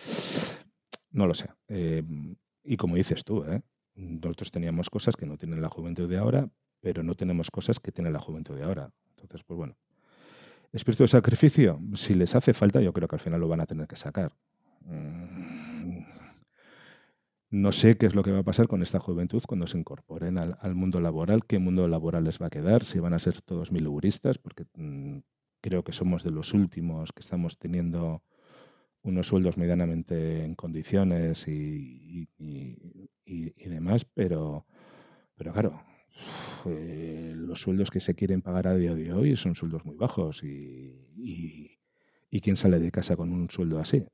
no 1.10 1.26
lo 1.26 1.34
sé. 1.34 1.48
Eh, 1.68 2.02
y 2.64 2.76
como 2.76 2.96
dices 2.96 3.24
tú, 3.24 3.44
¿eh? 3.44 3.62
nosotros 3.94 4.50
teníamos 4.50 4.90
cosas 4.90 5.16
que 5.16 5.26
no 5.26 5.36
tienen 5.36 5.60
la 5.60 5.68
juventud 5.68 6.08
de 6.08 6.18
ahora, 6.18 6.48
pero 6.80 7.02
no 7.02 7.14
tenemos 7.14 7.50
cosas 7.50 7.80
que 7.80 7.92
tiene 7.92 8.10
la 8.10 8.20
juventud 8.20 8.56
de 8.56 8.64
ahora. 8.64 8.90
Entonces, 9.10 9.42
pues 9.44 9.56
bueno. 9.56 9.76
Espíritu 10.72 11.02
de 11.02 11.08
sacrificio, 11.08 11.80
si 11.94 12.14
les 12.14 12.34
hace 12.36 12.54
falta, 12.54 12.80
yo 12.80 12.92
creo 12.92 13.08
que 13.08 13.16
al 13.16 13.20
final 13.20 13.40
lo 13.40 13.48
van 13.48 13.60
a 13.60 13.66
tener 13.66 13.88
que 13.88 13.96
sacar. 13.96 14.32
Mm, 14.82 16.04
No 17.50 17.72
sé 17.72 17.96
qué 17.96 18.06
es 18.06 18.14
lo 18.14 18.22
que 18.22 18.30
va 18.30 18.40
a 18.40 18.44
pasar 18.44 18.68
con 18.68 18.80
esta 18.80 19.00
juventud 19.00 19.42
cuando 19.48 19.66
se 19.66 19.76
incorporen 19.76 20.38
al, 20.38 20.74
mundo 20.76 21.00
laboral, 21.00 21.44
qué 21.44 21.58
mundo 21.58 21.88
laboral 21.88 22.22
les 22.22 22.40
va 22.40 22.46
a 22.46 22.50
quedar, 22.50 22.84
si 22.84 23.00
van 23.00 23.12
a 23.12 23.18
ser 23.18 23.42
todos 23.42 23.72
miluguristas, 23.72 24.38
porque 24.38 24.66
mm, 24.74 25.18
creo 25.60 25.82
que 25.82 25.92
somos 25.92 26.22
de 26.22 26.30
los 26.30 26.54
últimos 26.54 27.12
que 27.12 27.22
estamos 27.22 27.58
teniendo 27.58 28.22
unos 29.02 29.26
sueldos 29.28 29.56
medianamente 29.56 30.44
en 30.44 30.54
condiciones 30.54 31.46
y, 31.48 32.28
demás, 33.56 34.04
pero, 34.04 34.66
pero 35.36 35.52
claro, 35.52 35.82
eh, 36.66 37.32
los 37.36 37.60
sueldos 37.60 37.90
que 37.90 38.00
se 38.00 38.14
quieren 38.14 38.42
pagar 38.42 38.68
a 38.68 38.76
día 38.76 38.94
de 38.94 39.12
hoy 39.12 39.36
son 39.36 39.54
sueldos 39.54 39.84
muy 39.84 39.96
bajos 39.96 40.42
y, 40.42 41.78
quién 42.42 42.56
sale 42.56 42.78
de 42.78 42.90
casa 42.90 43.16
con 43.16 43.32
un 43.32 43.50
sueldo 43.50 43.78
así. 43.78 44.04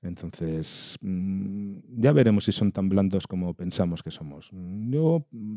Entonces, 0.00 0.96
mm, 1.00 1.78
ya 2.00 2.12
veremos 2.12 2.44
si 2.44 2.52
son 2.52 2.70
tan 2.70 2.88
blandos 2.88 3.26
como 3.26 3.54
pensamos 3.54 4.02
que 4.02 4.12
somos. 4.12 4.50
Yo 4.52 5.26
mm, 5.32 5.56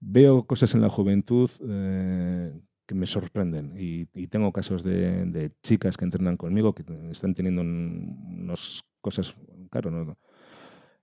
veo 0.00 0.44
cosas 0.44 0.74
en 0.74 0.80
la 0.80 0.88
juventud 0.88 1.50
eh, 1.60 2.52
que 2.88 2.94
me 2.94 3.06
sorprenden. 3.06 3.74
Y, 3.76 4.06
tengo 4.28 4.50
casos 4.52 4.82
de, 4.82 5.52
chicas 5.62 5.96
que 5.96 6.06
entrenan 6.06 6.36
conmigo 6.36 6.74
que 6.74 6.84
están 7.12 7.34
teniendo 7.34 7.60
unas 7.60 8.82
cosas, 9.00 9.36
claro, 9.70 10.16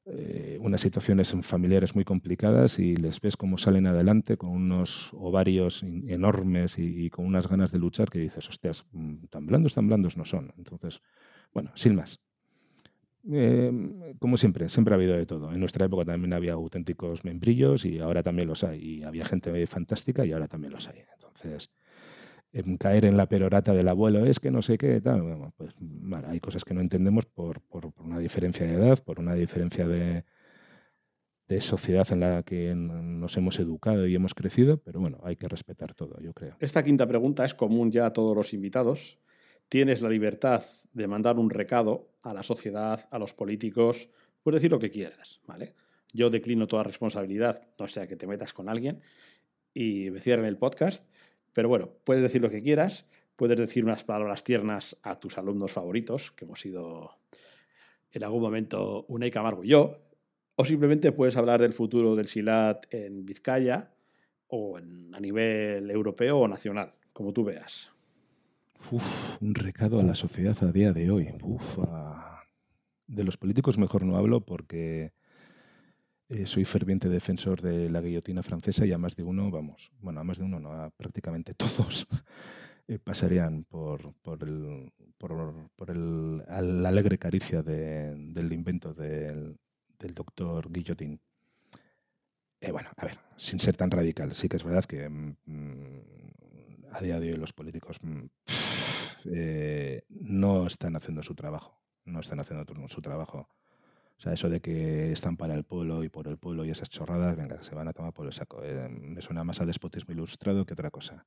eh, 0.07 0.57
unas 0.61 0.81
situaciones 0.81 1.33
familiares 1.41 1.95
muy 1.95 2.03
complicadas 2.03 2.79
y 2.79 2.95
les 2.95 3.21
ves 3.21 3.37
cómo 3.37 3.57
salen 3.57 3.87
adelante 3.87 4.35
con 4.35 4.49
unos 4.49 5.11
ovarios 5.13 5.83
enormes 5.83 6.77
y, 6.79 7.09
con 7.11 7.25
unas 7.25 7.47
ganas 7.47 7.71
de 7.71 7.79
luchar 7.79 8.09
que 8.09 8.19
dices, 8.19 8.49
hostias, 8.49 8.85
mm, 8.91 9.25
tan 9.29 9.45
blandos, 9.45 9.75
tan 9.75 9.87
blandos 9.87 10.17
no 10.17 10.25
son. 10.25 10.53
Entonces, 10.57 11.01
bueno, 11.53 11.71
sin 11.75 11.95
más. 11.95 12.19
Eh, 13.31 14.15
como 14.19 14.37
siempre, 14.37 14.69
siempre 14.69 14.93
ha 14.93 14.97
habido 14.97 15.15
de 15.15 15.25
todo. 15.25 15.51
En 15.51 15.59
nuestra 15.59 15.85
época 15.85 16.05
también 16.05 16.33
había 16.33 16.53
auténticos 16.53 17.23
membrillos 17.23 17.85
y 17.85 17.99
ahora 17.99 18.23
también 18.23 18.47
los 18.47 18.63
hay. 18.63 18.79
Y 18.81 19.03
había 19.03 19.25
gente 19.25 19.65
fantástica 19.67 20.25
y 20.25 20.31
ahora 20.31 20.47
también 20.47 20.73
los 20.73 20.87
hay. 20.87 20.99
Entonces, 21.13 21.71
caer 22.79 23.05
en 23.05 23.17
la 23.17 23.27
perorata 23.27 23.73
del 23.73 23.87
abuelo 23.87 24.25
es 24.25 24.39
que 24.39 24.51
no 24.51 24.61
sé 24.61 24.77
qué, 24.77 25.01
tal. 25.01 25.51
pues 25.57 25.73
hay 26.27 26.39
cosas 26.39 26.63
que 26.63 26.73
no 26.73 26.81
entendemos 26.81 27.25
por, 27.25 27.61
una 27.97 28.19
diferencia 28.19 28.65
de 28.65 28.73
edad, 28.73 29.03
por 29.03 29.19
una 29.19 29.33
diferencia 29.33 29.87
de, 29.87 30.23
de 31.47 31.61
sociedad 31.61 32.07
en 32.11 32.19
la 32.21 32.43
que 32.43 32.73
nos 32.75 33.35
hemos 33.37 33.59
educado 33.59 34.07
y 34.07 34.15
hemos 34.15 34.33
crecido, 34.33 34.77
pero 34.77 34.99
bueno, 34.99 35.19
hay 35.23 35.35
que 35.35 35.47
respetar 35.47 35.93
todo, 35.93 36.19
yo 36.21 36.33
creo. 36.33 36.55
Esta 36.59 36.83
quinta 36.83 37.07
pregunta 37.07 37.43
es 37.43 37.53
común 37.53 37.91
ya 37.91 38.05
a 38.05 38.13
todos 38.13 38.35
los 38.35 38.53
invitados 38.53 39.19
tienes 39.69 40.01
la 40.01 40.09
libertad 40.09 40.63
de 40.93 41.07
mandar 41.07 41.37
un 41.37 41.49
recado 41.49 42.09
a 42.21 42.33
la 42.33 42.43
sociedad, 42.43 43.07
a 43.11 43.19
los 43.19 43.33
políticos, 43.33 44.09
puedes 44.43 44.61
decir 44.61 44.71
lo 44.71 44.79
que 44.79 44.91
quieras, 44.91 45.41
¿vale? 45.45 45.75
Yo 46.13 46.29
declino 46.29 46.67
toda 46.67 46.83
responsabilidad, 46.83 47.67
no 47.77 47.87
sea 47.87 48.07
que 48.07 48.15
te 48.15 48.27
metas 48.27 48.53
con 48.53 48.69
alguien 48.69 49.01
y 49.73 50.09
me 50.11 50.19
cierren 50.19 50.45
el 50.45 50.57
podcast, 50.57 51.05
pero 51.53 51.67
bueno, 51.69 51.91
puedes 52.03 52.23
decir 52.23 52.41
lo 52.41 52.49
que 52.49 52.61
quieras, 52.61 53.05
puedes 53.35 53.57
decir 53.57 53.83
unas 53.83 54.03
palabras 54.03 54.43
tiernas 54.43 54.97
a 55.03 55.19
tus 55.19 55.37
alumnos 55.37 55.71
favoritos, 55.71 56.31
que 56.31 56.45
hemos 56.45 56.59
sido 56.59 57.17
en 58.11 58.23
algún 58.23 58.41
momento 58.41 59.05
Unai 59.09 59.31
Camargo 59.31 59.63
y 59.63 59.69
yo, 59.69 59.91
o 60.55 60.63
simplemente 60.63 61.11
puedes 61.11 61.35
hablar 61.35 61.61
del 61.61 61.73
futuro 61.73 62.15
del 62.15 62.27
SILAT 62.27 62.93
en 62.93 63.25
Vizcaya 63.25 63.91
o 64.47 64.77
a 64.77 65.19
nivel 65.19 65.91
europeo 65.91 66.39
o 66.39 66.47
nacional, 66.47 66.93
como 67.11 67.33
tú 67.33 67.43
veas 67.43 67.91
un 68.91 69.55
recado 69.55 69.99
a 69.99 70.03
la 70.03 70.15
sociedad 70.15 70.57
a 70.63 70.71
día 70.71 70.93
de 70.93 71.09
hoy. 71.09 71.29
De 73.07 73.23
los 73.23 73.37
políticos 73.37 73.77
mejor 73.77 74.03
no 74.03 74.17
hablo 74.17 74.41
porque 74.41 75.13
eh, 76.29 76.45
soy 76.45 76.65
ferviente 76.65 77.09
defensor 77.09 77.61
de 77.61 77.89
la 77.89 78.01
guillotina 78.01 78.43
francesa 78.43 78.85
y 78.85 78.91
a 78.91 78.97
más 78.97 79.15
de 79.15 79.23
uno, 79.23 79.51
vamos, 79.51 79.91
bueno, 79.99 80.19
a 80.19 80.23
más 80.23 80.37
de 80.37 80.43
uno 80.43 80.59
no, 80.59 80.71
a 80.71 80.89
prácticamente 80.89 81.53
todos 81.55 82.07
eh, 82.87 82.99
pasarían 82.99 83.63
por, 83.63 84.13
por, 84.21 84.43
el, 84.43 84.91
por, 85.17 85.89
el, 85.89 86.37
la 86.37 86.89
alegre 86.89 87.17
caricia 87.17 87.61
del 87.61 88.53
invento 88.53 88.93
del, 88.93 89.57
doctor 90.13 90.71
Guillotin. 90.71 91.19
Eh, 92.61 92.71
bueno, 92.71 92.89
a 92.95 93.05
ver, 93.05 93.17
sin 93.37 93.59
ser 93.59 93.75
tan 93.75 93.91
radical, 93.91 94.33
sí 94.35 94.47
que 94.47 94.57
es 94.57 94.63
verdad 94.63 94.85
que 94.85 95.09
mm, 95.09 95.35
a 96.95 97.01
día 97.01 97.19
de 97.19 97.31
hoy 97.31 97.37
los 97.37 97.53
políticos 97.53 97.97
mm, 98.01 98.25
eh, 99.25 100.03
no 100.09 100.65
están 100.67 100.95
haciendo 100.95 101.23
su 101.23 101.35
trabajo. 101.35 101.81
No 102.05 102.19
están 102.19 102.39
haciendo 102.39 102.65
su 102.87 103.01
trabajo. 103.01 103.49
O 104.17 104.21
sea, 104.21 104.33
eso 104.33 104.49
de 104.49 104.61
que 104.61 105.11
están 105.11 105.35
para 105.35 105.55
el 105.55 105.65
pueblo 105.65 106.03
y 106.03 106.09
por 106.09 106.27
el 106.27 106.37
pueblo 106.37 106.63
y 106.63 106.69
esas 106.69 106.89
chorradas, 106.89 107.35
venga, 107.35 107.61
se 107.63 107.75
van 107.75 107.87
a 107.87 107.93
tomar 107.93 108.13
por 108.13 108.25
el 108.25 108.33
saco. 108.33 108.61
Eh, 108.63 108.87
me 108.87 109.21
suena 109.21 109.43
más 109.43 109.59
a 109.59 109.65
despotismo 109.65 110.13
ilustrado 110.13 110.65
que 110.65 110.73
otra 110.73 110.91
cosa. 110.91 111.25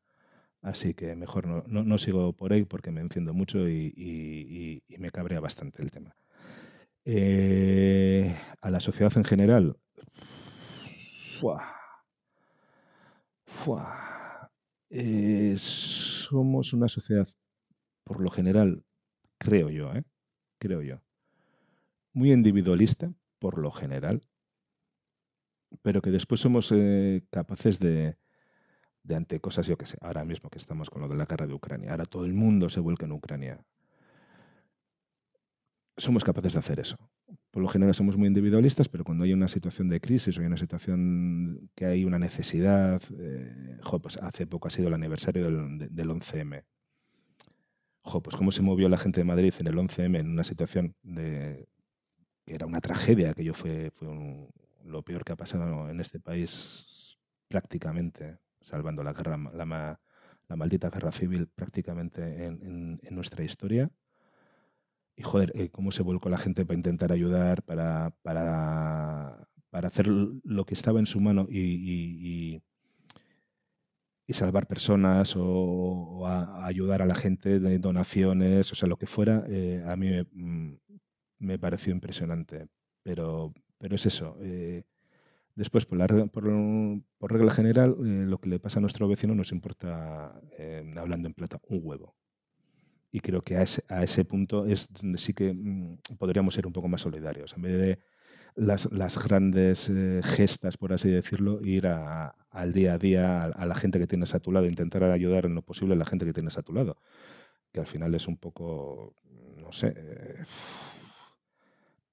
Así 0.62 0.94
que 0.94 1.14
mejor 1.14 1.46
no, 1.46 1.62
no, 1.66 1.98
sigo 1.98 2.33
por 2.33 2.52
ahí 2.52 2.64
porque 2.64 2.90
me 2.90 3.00
enciendo 3.00 3.35
mucho 3.35 3.68
y, 3.68 4.83
me 4.98 5.11
cabrea 5.11 5.40
bastante 5.40 5.83
el 5.83 5.90
tema. 5.90 6.16
Eh, 7.04 8.37
a 8.61 8.70
la 8.70 8.81
sociedad 8.81 9.12
en 9.16 9.24
general, 9.24 9.76
¡fua! 11.38 11.74
¡fua! 13.44 14.07
Eh, 14.90 15.55
somos 15.59 16.72
una 16.72 16.88
sociedad, 16.88 17.29
por 18.05 18.20
lo 18.20 18.31
general, 18.31 18.85
creo 19.38 19.68
yo, 19.70 19.92
¿eh? 19.92 20.05
creo 20.59 20.83
yo, 20.83 21.03
muy 22.14 22.33
individualista, 22.33 23.12
por 23.38 23.59
lo 23.59 23.70
general, 23.70 24.22
pero 25.83 26.01
que 26.01 26.11
después 26.11 26.40
somos 26.40 26.72
eh, 26.72 27.22
capaces 27.31 27.79
de, 27.79 28.16
de, 29.03 29.14
ante 29.14 29.40
cosas, 29.40 29.66
yo 29.66 29.77
que 29.77 29.87
sé, 29.87 29.98
ahora 30.01 30.24
mismo 30.24 30.48
que 30.48 30.59
estamos 30.59 30.88
con 30.90 31.03
lo 31.03 31.09
de 31.09 31.16
la 31.16 31.27
guerra 31.27 31.46
de 31.46 31.55
Ucrania, 31.55 31.90
ahora 31.90 32.07
todo 32.07 32.24
el 32.24 32.33
mundo 32.33 32.70
se 32.70 32.81
vuelca 32.81 33.05
en 33.05 33.12
Ucrania, 33.12 33.61
somos 35.98 36.24
capaces 36.24 36.55
de 36.55 36.59
hacer 36.61 36.81
eso. 36.81 36.96
Por 37.58 37.64
lo 37.64 37.70
general 37.70 37.92
somos 37.92 38.16
muy 38.16 38.28
individualistas, 38.28 38.88
pero 38.88 39.02
cuando 39.02 39.24
hay 39.24 39.32
una 39.32 39.48
situación 39.48 39.88
de 39.88 40.00
crisis 40.00 40.38
o 40.38 40.40
hay 40.40 40.46
una 40.46 40.56
situación 40.56 41.68
que 41.74 41.86
hay 41.86 42.04
una 42.04 42.20
necesidad, 42.20 43.02
eh, 43.18 43.80
pues 44.00 44.16
hace 44.18 44.46
poco 44.46 44.68
ha 44.68 44.70
sido 44.70 44.86
el 44.86 44.94
aniversario 44.94 45.42
del, 45.46 46.08
11M. 46.08 46.62
pues 48.22 48.36
cómo 48.36 48.52
se 48.52 48.62
movió 48.62 48.88
la 48.88 48.96
gente 48.96 49.18
de 49.18 49.24
Madrid 49.24 49.52
en 49.58 49.66
el 49.66 49.74
11M 49.74 50.20
en 50.20 50.28
una 50.28 50.44
situación 50.44 50.94
de 51.02 51.66
que 52.46 52.54
era 52.54 52.64
una 52.64 52.80
tragedia, 52.80 53.34
que 53.34 53.42
yo 53.42 53.54
fue, 53.54 53.90
fue 53.90 54.06
lo 54.84 55.02
peor 55.02 55.24
que 55.24 55.32
ha 55.32 55.36
pasado 55.36 55.90
en 55.90 55.98
este 55.98 56.20
país 56.20 57.18
prácticamente, 57.48 58.38
salvando 58.60 59.02
la 59.02 59.14
guerra, 59.14 59.36
la, 59.36 60.00
la 60.48 60.56
maldita 60.56 60.90
guerra 60.90 61.10
civil 61.10 61.48
prácticamente 61.48 62.22
en 62.44 63.00
nuestra 63.10 63.42
historia 63.42 63.90
y 65.18 65.22
joder, 65.24 65.52
eh, 65.57 65.68
cómo 65.70 65.90
se 65.90 66.04
volcó 66.04 66.28
la 66.28 66.38
gente 66.38 66.64
para 66.64 66.76
intentar 66.76 67.11
ayudar, 67.11 67.64
para, 67.64 68.14
para, 68.22 69.48
hacer 69.72 70.07
lo 70.07 70.64
que 70.64 70.74
estaba 70.74 71.00
en 71.00 71.07
su 71.07 71.20
mano 71.20 71.48
y, 71.50 72.62
y, 74.28 74.33
salvar 74.33 74.68
personas 74.68 75.35
o, 75.37 76.24
ayudar 76.62 77.02
a 77.02 77.07
la 77.07 77.16
gente 77.16 77.59
de 77.59 77.78
donaciones, 77.81 78.70
o 78.70 78.74
sea, 78.76 78.88
lo 78.88 78.96
que 78.96 79.07
fuera, 79.07 79.44
eh, 79.48 79.83
a 79.85 79.96
mí 79.96 80.09
me, 80.09 81.57
mm, 81.57 81.59
pareció 81.61 81.92
impresionante. 81.92 82.68
Pero, 83.02 83.52
pero 83.78 83.96
es 83.96 84.07
eso. 84.07 84.37
Eh, 84.40 84.85
después, 85.57 85.87
por, 85.87 85.98
la, 85.98 86.07
por, 86.07 86.44
por, 87.18 87.33
regla 87.33 87.52
general, 87.52 87.96
lo 88.31 88.38
que 88.38 88.50
le 88.50 88.61
pasa 88.61 88.78
a 88.78 88.83
nuestro 88.83 89.09
vecino 89.09 89.35
nos 89.35 89.50
importa, 89.50 90.40
hablando 90.97 91.26
en 91.26 91.34
plata, 91.34 91.61
un 91.68 91.80
huevo 91.82 92.14
y 93.11 93.20
creo 93.20 93.42
que 93.42 93.56
a 93.56 93.62
ese, 93.62 93.84
a 93.88 94.02
ese 94.02 94.24
punto 94.24 94.66
sí 95.16 95.32
que 95.32 95.52
mm, 95.54 95.98
podríamos 96.18 96.54
ser 96.54 96.66
un 96.66 96.72
poco 96.72 96.88
más 96.88 97.00
solidarios. 97.00 97.54
En 97.54 97.62
vez 97.62 97.78
de 97.78 97.98
las, 98.54 99.22
grandes 99.22 99.88
eh, 99.88 100.20
gestas, 100.22 100.76
por 100.76 100.92
así 100.92 101.09
decirlo, 101.09 101.61
ir 101.62 101.86
a, 101.86 102.34
al 102.50 102.72
día 102.72 102.94
a 102.94 102.98
día, 102.98 103.44
a, 103.44 103.66
la 103.66 103.74
gente 103.74 103.98
que 103.98 104.06
tienes 104.06 104.34
a 104.34 104.40
tu 104.40 104.52
lado, 104.52 104.66
intentar 104.66 105.04
ayudar 105.04 105.46
en 105.46 105.54
lo 105.54 105.62
posible 105.62 105.94
a 105.94 105.98
la 105.98 106.04
gente 106.04 106.26
que 106.26 106.32
tienes 106.32 106.59
a 106.59 106.62
tu 106.62 106.72
lado, 106.72 106.98
que 107.72 107.80
al 107.80 107.86
final 107.86 108.14
es 108.14 108.26
un 108.26 108.36
poco, 108.36 109.14
no 109.56 109.72
sé, 109.72 109.94
eh, 109.96 110.44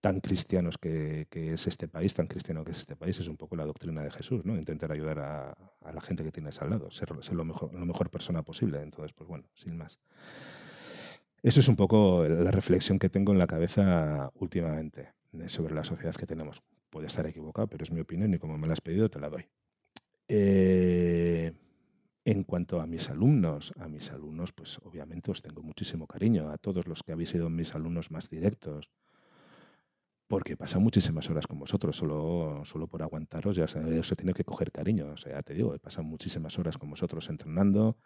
tan 0.02 0.22
cristianos 0.22 0.78
que, 0.78 1.28
que, 1.32 1.54
es 1.54 1.66
este 1.66 1.88
país, 1.88 2.14
tan 2.14 2.28
cristiano 2.28 2.64
que 2.64 2.72
es 2.72 2.78
este 2.78 2.96
país, 2.96 3.20
es 3.20 3.28
un 3.28 3.38
poco 3.38 3.56
la 3.56 3.66
doctrina 3.66 4.04
de 4.04 4.12
Jesús, 4.12 4.46
¿no? 4.46 4.56
Intentar 4.56 4.92
ayudar 4.92 5.20
a, 5.20 5.58
a 5.82 5.92
la 5.92 6.02
gente 6.02 6.24
que 6.24 6.32
tienes 6.32 6.62
al 6.62 6.70
lado, 6.70 6.92
ser, 6.92 7.10
ser, 7.22 7.34
lo, 7.34 7.44
mejor, 7.44 7.74
lo 7.74 7.86
mejor 7.88 8.12
persona 8.12 8.44
posible. 8.44 8.84
Entonces, 8.84 9.14
pues 9.14 9.28
bueno, 9.28 9.46
sin 9.56 9.78
más. 9.78 10.00
Eso 11.46 11.60
es 11.60 11.68
un 11.68 11.76
poco 11.76 12.28
la 12.28 12.50
reflexión 12.50 12.98
que 12.98 13.08
tengo 13.08 13.32
en 13.32 13.38
la 13.38 13.46
cabeza 13.46 14.32
últimamente 14.34 15.14
eh, 15.34 15.48
sobre 15.48 15.76
la 15.76 15.84
sociedad 15.84 16.16
que 16.16 16.26
tenemos. 16.26 16.64
Puede 16.90 17.06
estar 17.06 17.28
equivocado, 17.28 17.68
pero 17.68 17.84
es 17.84 17.92
mi 17.92 18.00
opinión 18.00 18.34
y 18.34 18.40
como 18.40 18.58
me 18.58 18.66
la 18.66 18.74
has 18.74 18.82
pedido, 18.82 19.10
te 19.10 19.20
la 19.20 19.30
doy. 19.30 19.46
Eh, 20.28 21.54
en 22.26 22.44
cuanto 22.46 22.82
a 22.82 22.88
mis 22.88 23.12
alumnos, 23.12 23.74
a 23.78 23.88
mis 23.88 24.10
alumnos, 24.10 24.54
pues 24.54 24.80
obviamente 24.86 25.30
os 25.30 25.44
tengo 25.44 25.62
muchísimo 25.62 26.08
cariño, 26.08 26.50
a 26.50 26.58
todos 26.58 26.88
los 26.88 27.04
que 27.04 27.12
habéis 27.12 27.30
sido 27.30 27.48
mis 27.48 27.76
alumnos 27.76 28.10
más 28.10 28.28
directos, 28.28 28.90
porque 30.28 30.58
pasa 30.58 30.80
muchísimas 30.80 31.30
horas 31.30 31.46
con 31.46 31.60
vosotros, 31.60 31.96
solo, 31.96 32.64
solo 32.66 32.88
por 32.88 33.04
aguantaros 33.04 33.56
ya 33.56 33.68
se, 33.68 34.16
tiene 34.16 34.34
que 34.34 34.44
coger 34.44 34.72
cariño. 34.72 35.12
O 35.14 35.18
sea, 35.18 35.44
te 35.44 35.54
digo, 35.54 35.76
he 35.76 35.80
pasado 35.80 36.06
muchísimas 36.06 36.58
horas 36.58 36.80
con 36.80 36.90
vosotros 36.90 37.30
entrenando, 37.30 37.98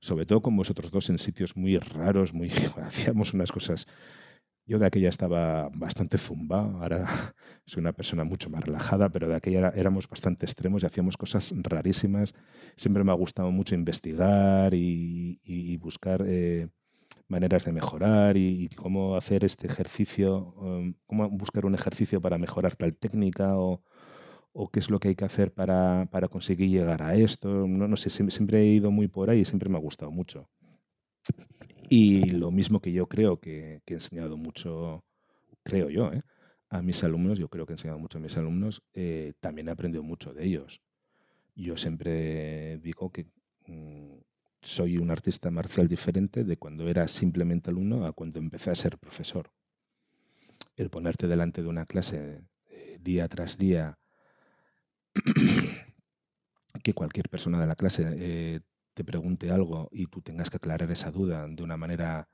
sobre 0.00 0.26
todo 0.26 0.40
con 0.40 0.56
vosotros 0.56 0.90
dos 0.90 1.10
en 1.10 1.18
sitios 1.18 1.56
muy 1.56 1.78
raros, 1.78 2.32
muy 2.32 2.48
hacíamos 2.82 3.34
unas 3.34 3.52
cosas. 3.52 3.86
Yo 4.66 4.78
de 4.78 4.86
aquella 4.86 5.08
estaba 5.08 5.70
bastante 5.74 6.18
zumba, 6.18 6.60
ahora 6.60 7.34
soy 7.66 7.80
una 7.80 7.92
persona 7.92 8.24
mucho 8.24 8.50
más 8.50 8.62
relajada, 8.62 9.08
pero 9.08 9.26
de 9.26 9.34
aquella 9.34 9.70
éramos 9.70 10.06
bastante 10.08 10.44
extremos 10.44 10.82
y 10.82 10.86
hacíamos 10.86 11.16
cosas 11.16 11.54
rarísimas. 11.56 12.34
Siempre 12.76 13.02
me 13.02 13.10
ha 13.10 13.14
gustado 13.14 13.50
mucho 13.50 13.74
investigar 13.74 14.74
y, 14.74 15.76
buscar 15.78 16.22
eh, 16.26 16.68
maneras 17.28 17.64
de 17.64 17.72
mejorar 17.72 18.36
y, 18.36 18.68
cómo 18.76 19.16
hacer 19.16 19.44
este 19.44 19.66
ejercicio, 19.66 20.54
um, 20.56 20.94
cómo 21.06 21.30
buscar 21.30 21.64
un 21.64 21.74
ejercicio 21.74 22.20
para 22.20 22.36
mejorar 22.36 22.76
tal 22.76 22.94
técnica 22.94 23.56
o, 23.56 23.82
o 24.52 24.68
qué 24.68 24.80
es 24.80 24.90
lo 24.90 24.98
que 24.98 25.08
hay 25.08 25.16
que 25.16 25.24
hacer 25.24 25.52
para, 25.52 26.06
para 26.10 26.28
conseguir 26.28 26.70
llegar 26.70 27.02
a 27.02 27.14
esto. 27.14 27.48
No, 27.48 27.88
no 27.88 27.96
sé, 27.96 28.10
siempre, 28.10 28.60
he 28.60 28.66
ido 28.66 28.90
muy 28.90 29.08
por 29.08 29.30
ahí 29.30 29.40
y 29.40 29.44
siempre 29.44 29.68
me 29.68 29.76
ha 29.76 29.80
gustado 29.80 30.10
mucho. 30.10 30.48
Y 31.88 32.30
lo 32.30 32.50
mismo 32.50 32.80
que 32.80 32.92
yo 32.92 33.06
creo 33.06 33.38
que, 33.38 33.80
que 33.84 33.94
he 33.94 33.96
enseñado 33.96 34.36
mucho, 34.36 35.04
creo 35.62 35.90
yo, 35.90 36.12
¿eh? 36.12 36.22
a 36.70 36.82
mis 36.82 37.02
alumnos, 37.02 37.38
yo 37.38 37.48
creo 37.48 37.66
que 37.66 37.72
he 37.72 37.76
enseñado 37.76 37.98
mucho 37.98 38.18
a 38.18 38.20
mis 38.20 38.36
alumnos, 38.36 38.82
eh, 38.94 39.32
también 39.40 39.68
he 39.68 39.70
aprendido 39.70 40.02
mucho 40.02 40.32
de 40.34 40.44
ellos. 40.44 40.82
Yo 41.54 41.76
siempre 41.76 42.78
digo 42.78 43.10
que 43.10 43.26
mm, 43.66 44.18
soy 44.60 44.98
un 44.98 45.10
artista 45.10 45.50
marcial 45.50 45.88
diferente 45.88 46.44
de 46.44 46.56
cuando 46.56 46.88
era 46.88 47.08
simplemente 47.08 47.70
alumno 47.70 48.06
a 48.06 48.12
cuando 48.12 48.38
empecé 48.38 48.70
a 48.70 48.74
ser 48.74 48.98
profesor. 48.98 49.50
El 50.76 50.90
ponerte 50.90 51.26
delante 51.26 51.62
de 51.62 51.68
una 51.68 51.86
clase 51.86 52.42
eh, 52.68 52.98
día 53.00 53.28
tras 53.28 53.56
día, 53.56 53.98
que 56.82 56.94
cualquier 56.94 57.28
persona 57.28 57.60
de 57.60 57.66
la 57.66 57.74
clase 57.74 58.06
eh, 58.08 58.60
te 58.94 59.04
pregunte 59.04 59.50
algo 59.50 59.88
y 59.92 60.06
tú 60.06 60.22
tengas 60.22 60.50
que 60.50 60.56
aclarar 60.58 60.90
esa 60.90 61.10
duda 61.10 61.46
de 61.48 61.62
una 61.62 61.76
manera 61.76 62.28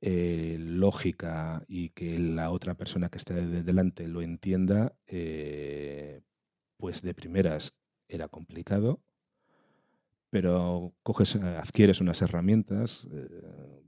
eh, 0.00 0.56
lógica 0.58 1.64
y 1.68 1.90
que 1.90 2.18
la 2.18 2.50
otra 2.50 2.74
persona 2.74 3.08
que 3.08 3.18
esté 3.18 3.34
delante 3.34 4.08
lo 4.08 4.22
entienda, 4.22 4.94
pues 6.76 7.02
de 7.02 7.14
primeras 7.14 7.74
era 8.08 8.28
complicado 8.28 9.00
pero 10.32 10.94
coges, 11.02 11.34
eh, 11.34 11.40
adquieres 11.58 12.00
unas 12.00 12.22
herramientas 12.22 13.06
eh, 13.12 13.82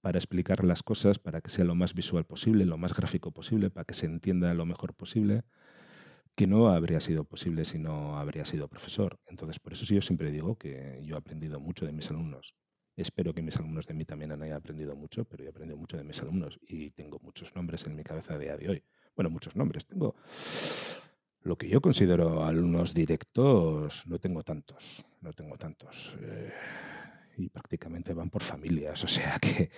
para 0.00 0.18
explicar 0.18 0.64
las 0.64 0.82
cosas, 0.82 1.18
para 1.18 1.42
que 1.42 1.50
sea 1.50 1.66
lo 1.66 1.74
más 1.74 1.92
visual 1.92 2.24
posible, 2.24 2.64
lo 2.64 2.78
más 2.78 2.94
gráfico 2.94 3.30
posible, 3.30 3.68
para 3.68 3.84
que 3.84 3.92
se 3.92 4.06
entienda 4.06 4.54
lo 4.54 4.64
mejor 4.64 4.94
posible, 4.94 5.42
que 6.34 6.46
no 6.46 6.68
habría 6.68 7.00
sido 7.00 7.24
posible 7.24 7.64
si 7.64 7.78
no 7.78 8.18
habría 8.18 8.44
sido 8.44 8.68
profesor. 8.68 9.18
Entonces, 9.26 9.58
por 9.58 9.72
eso 9.72 9.84
sí 9.84 9.94
yo 9.94 10.02
siempre 10.02 10.30
digo 10.30 10.56
que 10.56 11.00
yo 11.04 11.14
he 11.14 11.18
aprendido 11.18 11.60
mucho 11.60 11.86
de 11.86 11.92
mis 11.92 12.10
alumnos. 12.10 12.54
Espero 12.96 13.32
que 13.32 13.42
mis 13.42 13.56
alumnos 13.56 13.86
de 13.86 13.94
mí 13.94 14.04
también 14.04 14.32
hayan 14.32 14.56
aprendido 14.56 14.94
mucho, 14.94 15.24
pero 15.24 15.42
yo 15.42 15.48
he 15.48 15.50
aprendido 15.50 15.78
mucho 15.78 15.96
de 15.96 16.04
mis 16.04 16.20
alumnos 16.20 16.58
y 16.66 16.90
tengo 16.90 17.18
muchos 17.20 17.54
nombres 17.54 17.86
en 17.86 17.96
mi 17.96 18.02
cabeza 18.02 18.34
a 18.34 18.38
día 18.38 18.56
de 18.56 18.68
hoy. 18.68 18.84
Bueno, 19.14 19.30
muchos 19.30 19.56
nombres. 19.56 19.86
Tengo 19.86 20.14
lo 21.42 21.56
que 21.56 21.68
yo 21.68 21.80
considero 21.80 22.44
alumnos 22.44 22.94
directos, 22.94 24.06
no 24.06 24.18
tengo 24.18 24.42
tantos, 24.42 25.04
no 25.20 25.32
tengo 25.32 25.56
tantos. 25.56 26.14
Eh, 26.20 26.52
y 27.38 27.48
prácticamente 27.48 28.12
van 28.12 28.30
por 28.30 28.42
familias, 28.42 29.04
o 29.04 29.08
sea 29.08 29.38
que 29.40 29.70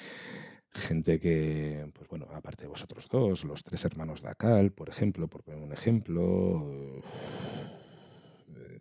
gente 0.75 1.21
que, 1.21 1.91
pues 1.95 2.09
bueno, 2.09 2.27
aparte 2.33 2.65
de 2.65 2.69
vosotros 2.69 3.09
dos, 3.09 3.45
los 3.45 3.63
tres 3.63 3.85
hermanos 3.85 4.23
de 4.23 4.29
Acal, 4.29 4.73
por 4.73 4.89
ejemplo, 4.89 5.29
por 5.29 5.43
poner 5.43 5.63
un 5.63 5.73
ejemplo, 5.73 7.03
eh, 8.57 8.81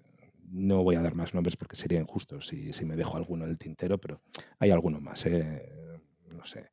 no 0.50 0.84
voy 0.84 0.96
a 0.96 1.02
dar 1.02 1.16
más 1.16 1.34
nombres 1.34 1.56
porque 1.56 1.76
sería 1.76 2.00
injusto 2.00 2.42
si, 2.42 2.74
si, 2.74 2.86
me 2.86 2.96
dejo 2.96 3.18
alguno 3.18 3.46
en 3.46 3.52
el 3.52 3.58
tintero, 3.58 4.00
pero 4.00 4.22
hay 4.60 4.72
alguno 4.72 5.00
más, 5.00 5.26
¿eh? 5.26 6.00
no 6.32 6.46
sé. 6.46 6.72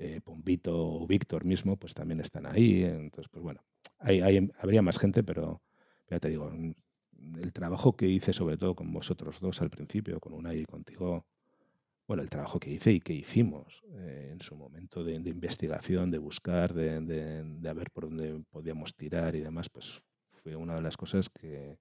Eh, 0.00 0.20
Pompito 0.22 0.72
o 0.78 1.06
Víctor 1.08 1.44
mismo, 1.44 1.76
pues 1.76 1.92
también 1.92 2.20
están 2.20 2.46
ahí. 2.46 2.84
Entonces, 2.84 3.28
pues 3.28 3.42
bueno, 3.42 3.64
hay, 3.98 4.48
habría 4.58 4.80
más 4.80 4.96
gente, 4.96 5.24
pero 5.24 5.60
ya 6.08 6.20
te 6.20 6.28
digo, 6.28 6.50
el 7.40 7.52
trabajo 7.52 7.96
que 7.96 8.06
hice, 8.06 8.32
sobre 8.32 8.56
todo 8.56 8.76
con 8.76 8.92
vosotros 8.92 9.40
dos 9.40 9.60
al 9.60 9.70
principio, 9.70 10.20
con 10.20 10.34
Unai 10.34 10.60
y 10.60 10.64
contigo, 10.64 11.26
bueno, 12.08 12.22
el 12.22 12.30
trabajo 12.30 12.58
que 12.58 12.70
hice 12.70 12.90
y 12.90 13.00
que 13.00 13.12
hicimos 13.12 13.82
eh, 13.90 14.30
en 14.32 14.40
su 14.40 14.56
momento 14.56 15.04
de, 15.04 15.12
investigación, 15.12 16.10
de 16.10 16.16
buscar, 16.16 16.72
de, 16.72 17.00
de, 17.02 17.72
ver 17.74 17.90
por 17.90 18.04
dónde 18.04 18.42
podíamos 18.50 18.96
tirar 18.96 19.36
y 19.36 19.40
demás, 19.40 19.68
pues 19.68 20.02
fue 20.42 20.56
una 20.56 20.74
de 20.74 20.82
las 20.82 20.96
cosas 20.96 21.28
que 21.28 21.78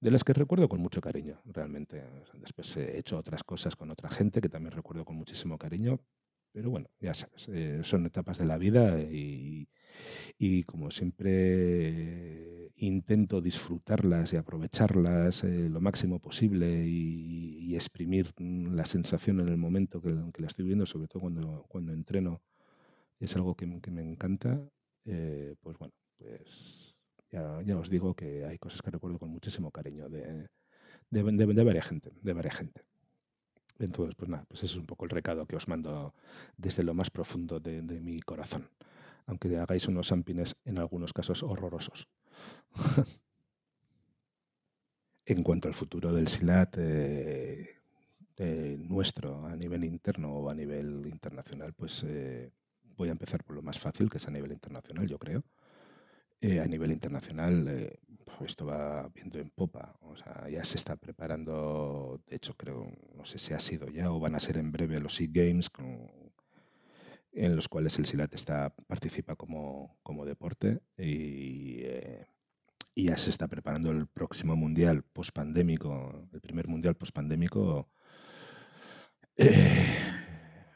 de 0.00 0.10
las 0.10 0.24
que 0.24 0.32
recuerdo 0.32 0.68
con 0.68 0.80
mucho 0.80 1.02
cariño, 1.02 1.42
realmente. 1.44 2.02
Después 2.34 2.74
he 2.76 2.96
hecho 2.96 3.18
otras 3.18 3.42
cosas 3.44 3.76
con 3.76 3.90
otra 3.90 4.08
gente 4.08 4.40
que 4.40 4.48
también 4.48 4.72
recuerdo 4.72 5.04
con 5.04 5.16
muchísimo 5.16 5.58
cariño, 5.58 6.00
pero 6.52 6.70
bueno, 6.70 6.88
ya 7.00 7.14
sabes, 7.14 7.48
eh, 7.48 7.80
son 7.84 8.06
etapas 8.06 8.38
de 8.38 8.44
la 8.44 8.58
vida 8.58 9.00
y, 9.00 9.68
como 10.66 10.90
siempre 10.90 12.70
intento 12.76 13.40
disfrutarlas 13.40 14.32
y 14.32 14.36
aprovecharlas 14.36 15.44
eh, 15.44 15.68
lo 15.68 15.80
máximo 15.80 16.18
posible 16.18 16.86
y, 16.86 17.74
exprimir 17.74 18.32
la 18.38 18.84
sensación 18.84 19.40
en 19.40 19.48
el 19.48 19.56
momento 19.56 20.02
que, 20.02 20.10
la 20.10 20.46
estoy 20.48 20.64
viviendo, 20.64 20.86
sobre 20.86 21.08
todo 21.08 21.20
cuando, 21.22 21.64
cuando 21.68 21.92
entreno, 21.92 22.42
es 23.20 23.36
algo 23.36 23.54
que, 23.54 23.66
me 23.66 24.02
encanta, 24.02 24.60
eh, 25.04 25.54
pues 25.60 25.78
bueno, 25.78 25.94
pues 26.18 26.98
ya, 27.30 27.62
ya, 27.62 27.78
os 27.78 27.88
digo 27.90 28.14
que 28.14 28.44
hay 28.44 28.58
cosas 28.58 28.82
que 28.82 28.90
recuerdo 28.90 29.18
con 29.18 29.30
muchísimo 29.30 29.70
cariño 29.70 30.08
de, 30.08 30.48
de, 31.10 31.22
de 31.22 31.64
varias 31.64 31.86
gente, 31.86 32.12
de 32.22 32.32
varias 32.32 32.56
gente. 32.56 32.82
Entonces, 33.80 34.14
pues 34.14 34.28
nada, 34.28 34.44
pues 34.46 34.62
ese 34.62 34.74
es 34.74 34.76
un 34.76 34.86
poco 34.86 35.06
el 35.06 35.10
recado 35.10 35.46
que 35.46 35.56
os 35.56 35.66
mando 35.66 36.14
desde 36.56 36.82
lo 36.82 36.92
más 36.92 37.10
profundo 37.10 37.60
de, 37.60 37.80
mi 37.82 38.20
corazón, 38.20 38.68
aunque 39.26 39.56
hagáis 39.56 39.88
unos 39.88 40.12
ampines 40.12 40.54
en 40.66 40.78
algunos 40.78 41.14
casos 41.14 41.42
horrorosos. 41.42 42.06
en 45.24 45.42
cuanto 45.42 45.68
al 45.68 45.74
futuro 45.74 46.12
del 46.12 46.28
SILAT 46.28 46.76
eh, 46.78 47.76
eh, 48.36 48.76
nuestro 48.78 49.46
a 49.46 49.56
nivel 49.56 49.84
interno 49.84 50.30
o 50.34 50.50
a 50.50 50.54
nivel 50.54 51.06
internacional, 51.06 51.72
pues 51.72 52.04
eh, 52.06 52.50
voy 52.98 53.08
a 53.08 53.12
empezar 53.12 53.44
por 53.44 53.56
lo 53.56 53.62
más 53.62 53.78
fácil, 53.78 54.10
que 54.10 54.18
es 54.18 54.28
a 54.28 54.30
nivel 54.30 54.52
internacional, 54.52 55.06
yo 55.08 55.18
creo. 55.18 55.42
a 56.42 56.66
nivel 56.66 56.92
internacional, 56.92 57.98
esto 58.44 58.66
va 58.66 59.08
viendo 59.14 59.38
en 59.38 59.50
popa. 59.50 59.96
O 60.02 60.16
sea, 60.16 60.48
ya 60.48 60.64
se 60.64 60.76
está 60.76 60.96
preparando, 60.96 62.20
de 62.26 62.36
hecho 62.36 62.54
creo, 62.54 62.90
no 63.16 63.24
sé 63.24 63.38
si 63.38 63.54
ha 63.54 63.60
sido 63.60 63.88
ya 63.88 64.10
o 64.10 64.20
van 64.20 64.34
a 64.34 64.40
ser 64.40 64.56
en 64.58 64.72
breve 64.72 65.00
los 65.00 65.20
e-games 65.20 65.70
en 67.32 67.56
los 67.56 67.68
cuales 67.68 67.98
el 67.98 68.06
SILAT 68.06 68.34
está, 68.34 68.74
participa 68.86 69.36
como, 69.36 69.98
como 70.02 70.24
deporte 70.24 70.80
y, 70.96 71.80
eh, 71.82 72.26
y, 72.94 73.04
ya 73.04 73.16
se 73.16 73.30
está 73.30 73.46
preparando 73.48 73.90
el 73.92 74.06
próximo 74.08 74.56
mundial 74.56 75.04
post-pandémico, 75.04 76.28
el 76.32 76.40
primer 76.40 76.66
mundial 76.68 76.96
post-pandémico. 76.96 77.88
Eh, 79.36 79.86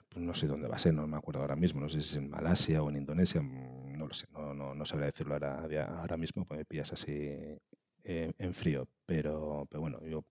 pues 0.09 0.25
no 0.25 0.33
sé 0.35 0.47
dónde 0.47 0.69
va 0.69 0.77
a 0.77 0.79
ser, 0.79 0.95
no 0.95 1.07
me 1.09 1.17
acuerdo 1.17 1.41
ahora 1.41 1.57
mismo, 1.57 1.81
no 1.81 1.89
sé 1.89 2.01
si 2.01 2.11
es 2.11 2.17
en 2.17 2.31
Malasia 2.31 2.83
o 2.83 2.89
en 2.89 2.97
Indonesia, 2.97 3.43
mm, 3.43 3.94
no 4.07 4.15
sé, 4.15 4.27
no, 4.33 4.75
no, 4.75 4.85
sabría 4.85 5.07
decirlo 5.07 5.35
ahora, 5.35 5.99
ahora 6.01 6.17
mismo, 6.17 6.45
pues 6.45 6.59
me 6.59 6.65
pillas 6.65 6.93
así 6.93 7.13
eh, 7.13 8.33
en 8.39 8.55
frío, 8.55 8.89
pero, 9.07 9.67
pero 9.71 9.81
bueno, 9.81 10.05
yo, 10.07 10.25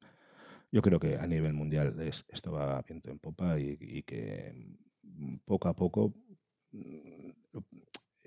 yo 0.71 0.81
creo 0.81 0.99
que 0.99 1.17
a 1.17 1.27
nivel 1.27 1.53
mundial 1.53 1.99
esto 1.99 2.51
va 2.51 2.81
viento 2.81 3.09
en 3.09 3.19
popa 3.19 3.59
y, 3.59 4.03
que 4.03 4.53
mm, 5.03 5.37
poco 5.45 5.67
a 5.67 5.75
poco 5.75 6.13
mm, 6.71 7.29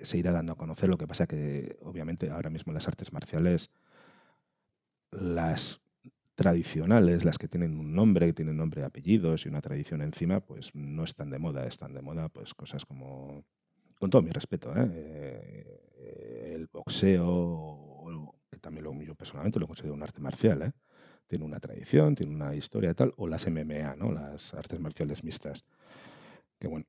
se 0.02 0.18
irá 0.18 0.32
dando 0.32 0.52
a 0.52 0.56
conocer. 0.56 0.88
Lo 0.88 0.98
que 0.98 1.06
pasa 1.06 1.26
que, 1.26 1.76
obviamente, 1.82 2.30
ahora 2.30 2.50
mismo 2.50 2.72
las 2.72 2.88
artes 2.88 3.12
marciales, 3.12 3.70
las 5.10 5.80
tradicionales, 6.34 7.24
las 7.24 7.38
que 7.38 7.48
tienen 7.48 7.78
un 7.78 7.94
nombre, 7.94 8.26
que 8.26 8.32
tienen 8.34 8.58
nombre 8.58 8.82
y 8.82 8.84
apellidos 8.84 9.46
y 9.46 9.48
una 9.48 9.62
tradición 9.62 10.02
encima, 10.02 10.40
pues 10.40 10.74
no 10.74 11.04
están 11.04 11.30
de 11.30 11.38
moda, 11.38 11.66
están 11.66 11.94
de 11.94 12.02
moda 12.02 12.28
pues 12.28 12.52
cosas 12.54 12.84
como, 12.84 13.44
con 13.98 14.10
todo 14.10 14.22
mi 14.22 14.30
respeto, 14.30 14.74
¿eh? 14.76 14.88
Eh, 14.94 16.52
el 16.54 16.66
boxeo, 16.66 18.34
que 18.50 18.58
también 18.58 18.84
lo, 18.84 19.02
yo 19.02 19.14
personalmente 19.14 19.58
lo 19.58 19.66
considero 19.66 19.94
un 19.94 20.02
arte 20.02 20.20
marcial, 20.20 20.62
¿eh? 20.62 20.72
tiene 21.26 21.44
una 21.44 21.58
tradición, 21.60 22.14
tiene 22.14 22.34
una 22.34 22.54
historia 22.54 22.90
y 22.90 22.94
tal, 22.94 23.12
o 23.16 23.26
las 23.26 23.46
MMA, 23.46 23.96
¿no? 23.96 24.12
las 24.12 24.54
artes 24.54 24.78
marciales 24.78 25.24
mixtas, 25.24 25.64
que 26.58 26.68
bueno, 26.68 26.86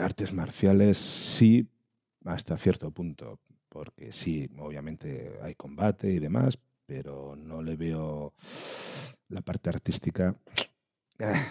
artes 0.00 0.32
marciales 0.32 0.98
sí 0.98 1.68
hasta 2.24 2.56
cierto 2.56 2.90
punto, 2.90 3.38
porque 3.68 4.12
sí, 4.12 4.48
obviamente 4.58 5.38
hay 5.42 5.54
combate 5.54 6.10
y 6.10 6.18
demás, 6.18 6.58
pero 6.86 7.36
no 7.36 7.62
le 7.62 7.76
veo 7.76 8.32
la 9.28 9.42
parte 9.42 9.70
artística 9.70 10.34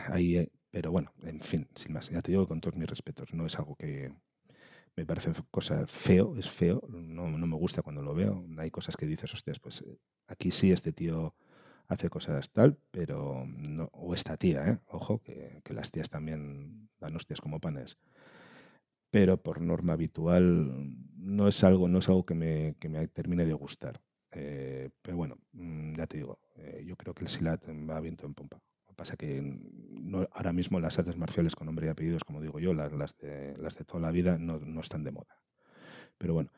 ahí. 0.09 0.49
Pero 0.73 0.91
bueno, 0.91 1.13
en 1.21 1.39
fin, 1.41 1.67
sin 1.75 1.93
más, 1.93 2.09
ya 2.09 2.23
te 2.23 2.31
digo 2.31 2.47
con 2.47 2.59
todos 2.59 2.75
mis 2.75 2.89
respetos, 2.89 3.31
no 3.31 3.45
es 3.45 3.55
algo 3.59 3.75
que 3.75 4.11
me 4.95 5.05
parece 5.05 5.31
cosa 5.51 5.85
feo, 5.85 6.35
es 6.35 6.49
feo, 6.49 6.81
no, 6.89 7.27
no, 7.29 7.45
me 7.45 7.55
gusta 7.57 7.83
cuando 7.83 8.01
lo 8.01 8.15
veo. 8.15 8.43
Hay 8.57 8.71
cosas 8.71 8.97
que 8.97 9.05
dices, 9.05 9.31
hostias, 9.31 9.59
pues 9.59 9.81
eh, 9.81 9.99
aquí 10.25 10.49
sí 10.49 10.71
este 10.71 10.91
tío 10.91 11.35
hace 11.89 12.09
cosas 12.09 12.49
tal, 12.49 12.79
pero 12.89 13.45
no, 13.45 13.87
o 13.93 14.15
esta 14.15 14.35
tía, 14.35 14.67
¿eh? 14.67 14.79
ojo, 14.87 15.21
que, 15.21 15.61
que, 15.63 15.75
las 15.75 15.91
tías 15.91 16.09
también 16.09 16.89
dan 16.99 17.15
hostias 17.15 17.39
como 17.39 17.59
panes. 17.59 17.99
Pero 19.11 19.37
por 19.37 19.61
norma 19.61 19.93
habitual 19.93 20.95
no 21.17 21.47
es 21.47 21.63
algo, 21.63 21.87
no 21.87 21.99
es 21.99 22.09
algo 22.09 22.25
que 22.25 22.33
me, 22.33 22.75
que 22.79 22.89
me 22.89 23.07
termine 23.09 23.45
de 23.45 23.53
gustar. 23.53 24.01
Eh, 24.31 24.89
pero 25.03 25.17
bueno, 25.17 25.37
mm, 25.51 25.97
ya 25.97 26.07
te 26.07 26.17
digo, 26.17 26.39
eh, 26.55 26.83
yo 26.83 26.95
creo 26.95 27.13
que 27.13 27.25
el 27.25 27.29
Silat 27.29 27.63
va 27.69 27.99
viento 27.99 28.25
en 28.25 28.33
pompa. 28.33 28.59
Pasa 28.95 29.17
que 29.17 29.41
no, 29.41 30.27
ahora 30.31 30.53
mismo 30.53 30.79
las 30.79 30.99
artes 30.99 31.17
marciales 31.17 31.55
con 31.55 31.67
nombre 31.67 31.87
y 31.87 31.89
apellidos, 31.89 32.23
como 32.23 32.41
digo 32.41 32.59
yo, 32.59 32.73
las, 32.73 32.91
de, 33.17 33.55
las 33.57 33.75
de 33.75 33.85
toda 33.85 33.99
la 34.01 34.11
vida, 34.11 34.37
no, 34.37 34.59
no 34.59 34.81
están 34.81 35.03
de 35.03 35.11
moda. 35.11 35.39
Pero 36.17 36.33
bueno, 36.35 36.51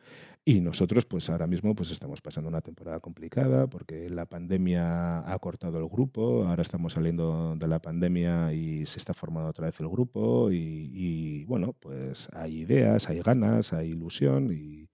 y 0.43 0.61
nosotros 0.61 1.05
pues 1.05 1.29
ahora 1.29 1.47
mismo 1.47 1.73
pues 1.75 1.89
estamos 1.89 2.21
pasando 2.21 2.49
una 2.49 2.61
temporada 2.61 2.99
complicada 2.99 3.67
porque 3.67 4.09
la 4.09 4.27
pandemia 4.27 5.19
ha 5.31 5.39
cortado 5.39 5.79
el 5.79 5.87
grupo, 5.87 6.45
ahora 6.45 6.61
estamos 6.61 6.93
saliendo 6.93 7.55
de 7.55 7.67
la 7.67 7.79
pandemia 7.79 8.53
y 8.53 8.85
se 8.85 8.99
está 8.99 9.13
formando 9.15 9.49
otra 9.49 9.65
vez 9.65 9.79
el 9.79 9.89
grupo 9.89 10.51
y, 10.51 11.43
bueno, 11.45 11.73
pues 11.73 12.27
hay 12.33 12.57
ideas, 12.59 13.09
hay 13.09 13.21
ganas, 13.21 13.73
hay 13.73 13.89
ilusión 13.89 14.51
y 14.53 14.87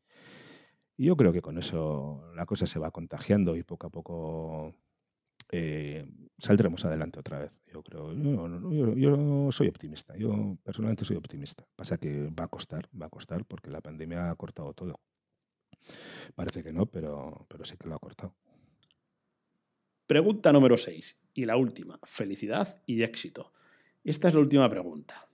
yo 0.98 1.18
creo 1.18 1.34
que 1.34 1.42
con 1.42 1.58
eso 1.58 2.32
la 2.36 2.46
cosa 2.46 2.66
se 2.66 2.80
va 2.80 2.92
contagiando 2.92 3.58
y 3.58 3.64
poco 3.64 3.88
a 3.88 3.90
poco 3.90 4.74
eh, 5.52 6.06
saldremos 6.38 6.84
adelante 6.86 7.20
otra 7.20 7.40
vez. 7.40 7.52
Yo 7.72 7.84
creo, 7.84 8.14
yo, 8.96 9.52
soy 9.52 9.68
optimista, 9.68 10.16
yo 10.18 10.58
personalmente 10.64 11.06
soy 11.06 11.18
optimista. 11.18 11.66
Pasa 11.76 11.98
que 11.98 12.30
va 12.30 12.46
a 12.46 12.48
costar, 12.48 12.90
va 13.00 13.06
a 13.06 13.10
costar 13.10 13.46
porque 13.46 13.70
la 13.70 13.82
pandemia 13.82 14.30
ha 14.30 14.36
cortado 14.36 14.74
todo. 14.74 15.00
Parece 16.36 16.64
que 16.64 16.74
no, 16.74 16.86
pero, 16.86 17.46
pero 17.48 17.64
sí 17.66 17.78
que 17.78 17.88
lo 17.88 17.96
ha 17.96 18.00
cortado. 18.00 18.34
Pregunta 20.08 20.52
número 20.52 20.78
6 20.78 21.18
y 21.34 21.46
la 21.46 21.56
última, 21.56 22.00
felicidad 22.04 22.82
y 22.86 23.04
éxito. 23.04 23.54
Esta 24.04 24.28
es 24.28 24.34
la 24.34 24.42
última 24.42 24.70
pregunta. 24.70 25.26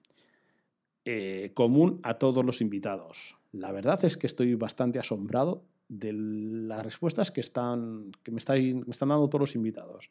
Eh, 1.05 1.51
común 1.53 1.99
a 2.03 2.15
todos 2.15 2.43
los 2.45 2.61
invitados. 2.61 3.37
La 3.51 3.71
verdad 3.71 4.03
es 4.03 4.17
que 4.17 4.27
estoy 4.27 4.53
bastante 4.55 4.99
asombrado 4.99 5.63
de 5.87 6.13
las 6.13 6.83
respuestas 6.83 7.31
que, 7.31 7.41
están, 7.41 8.11
que 8.23 8.31
me, 8.31 8.41
me 8.45 8.91
están 8.91 9.09
dando 9.09 9.29
todos 9.29 9.41
los 9.41 9.55
invitados. 9.55 10.09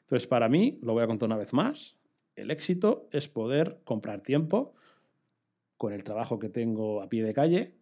Entonces, 0.00 0.26
para 0.26 0.48
mí, 0.48 0.78
lo 0.82 0.92
voy 0.92 1.02
a 1.02 1.06
contar 1.06 1.28
una 1.28 1.36
vez 1.36 1.52
más, 1.52 1.96
el 2.36 2.50
éxito 2.50 3.08
es 3.12 3.28
poder 3.28 3.80
comprar 3.84 4.20
tiempo 4.20 4.74
con 5.76 5.92
el 5.92 6.04
trabajo 6.04 6.38
que 6.38 6.48
tengo 6.48 7.00
a 7.00 7.08
pie 7.08 7.22
de 7.22 7.32
calle 7.32 7.74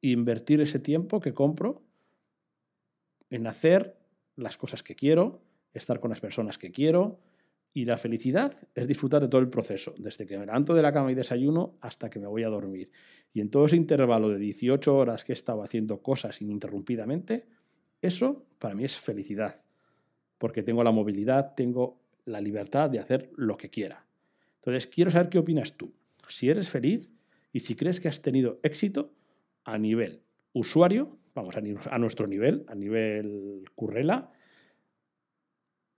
invertir 0.00 0.60
ese 0.60 0.78
tiempo 0.78 1.20
que 1.20 1.32
compro 1.32 1.82
en 3.30 3.46
hacer 3.46 3.96
las 4.36 4.56
cosas 4.56 4.82
que 4.82 4.94
quiero, 4.94 5.40
estar 5.72 6.00
con 6.00 6.10
las 6.10 6.20
personas 6.20 6.58
que 6.58 6.70
quiero, 6.70 7.18
y 7.76 7.84
la 7.84 7.96
felicidad 7.96 8.54
es 8.76 8.86
disfrutar 8.86 9.20
de 9.20 9.28
todo 9.28 9.40
el 9.40 9.50
proceso, 9.50 9.94
desde 9.98 10.26
que 10.26 10.38
me 10.38 10.46
levanto 10.46 10.74
de 10.74 10.82
la 10.82 10.92
cama 10.92 11.10
y 11.10 11.16
desayuno 11.16 11.76
hasta 11.80 12.08
que 12.08 12.20
me 12.20 12.28
voy 12.28 12.44
a 12.44 12.48
dormir. 12.48 12.92
Y 13.32 13.40
en 13.40 13.50
todo 13.50 13.66
ese 13.66 13.74
intervalo 13.74 14.28
de 14.28 14.38
18 14.38 14.96
horas 14.96 15.24
que 15.24 15.32
he 15.32 15.34
estado 15.34 15.60
haciendo 15.60 16.00
cosas 16.00 16.40
ininterrumpidamente, 16.40 17.48
eso 18.00 18.46
para 18.60 18.76
mí 18.76 18.84
es 18.84 18.96
felicidad. 18.96 19.64
Porque 20.38 20.62
tengo 20.62 20.84
la 20.84 20.92
movilidad, 20.92 21.54
tengo 21.56 22.00
la 22.24 22.40
libertad 22.40 22.90
de 22.90 23.00
hacer 23.00 23.32
lo 23.34 23.56
que 23.56 23.70
quiera. 23.70 24.06
Entonces, 24.60 24.86
quiero 24.86 25.10
saber 25.10 25.28
qué 25.28 25.38
opinas 25.38 25.76
tú. 25.76 25.92
Si 26.28 26.48
eres 26.48 26.68
feliz 26.68 27.12
y 27.52 27.60
si 27.60 27.74
crees 27.74 28.00
que 28.00 28.08
has 28.08 28.22
tenido 28.22 28.60
éxito 28.62 29.12
a 29.64 29.78
nivel 29.78 30.22
usuario, 30.52 31.18
vamos 31.34 31.56
a, 31.56 31.98
nuestro 31.98 32.28
nivel, 32.28 32.64
a 32.68 32.76
nivel 32.76 33.64
currela, 33.74 34.30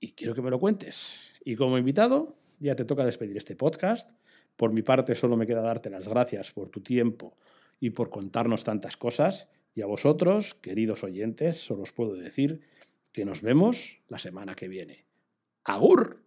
y 0.00 0.12
quiero 0.12 0.34
que 0.34 0.42
me 0.42 0.50
lo 0.50 0.58
cuentes. 0.58 1.34
Y 1.44 1.56
como 1.56 1.78
invitado, 1.78 2.34
ya 2.58 2.74
te 2.74 2.84
toca 2.84 3.04
despedir 3.04 3.36
este 3.36 3.56
podcast. 3.56 4.10
Por 4.56 4.72
mi 4.72 4.82
parte, 4.82 5.14
solo 5.14 5.36
me 5.36 5.46
queda 5.46 5.60
darte 5.60 5.90
las 5.90 6.08
gracias 6.08 6.50
por 6.52 6.68
tu 6.68 6.80
tiempo 6.80 7.36
y 7.80 7.90
por 7.90 8.10
contarnos 8.10 8.64
tantas 8.64 8.96
cosas. 8.96 9.48
Y 9.74 9.82
a 9.82 9.86
vosotros, 9.86 10.54
queridos 10.54 11.04
oyentes, 11.04 11.58
solo 11.58 11.82
os 11.82 11.92
puedo 11.92 12.14
decir 12.14 12.62
que 13.12 13.24
nos 13.24 13.42
vemos 13.42 14.00
la 14.08 14.18
semana 14.18 14.54
que 14.54 14.68
viene. 14.68 15.06
¡Agur! 15.64 16.22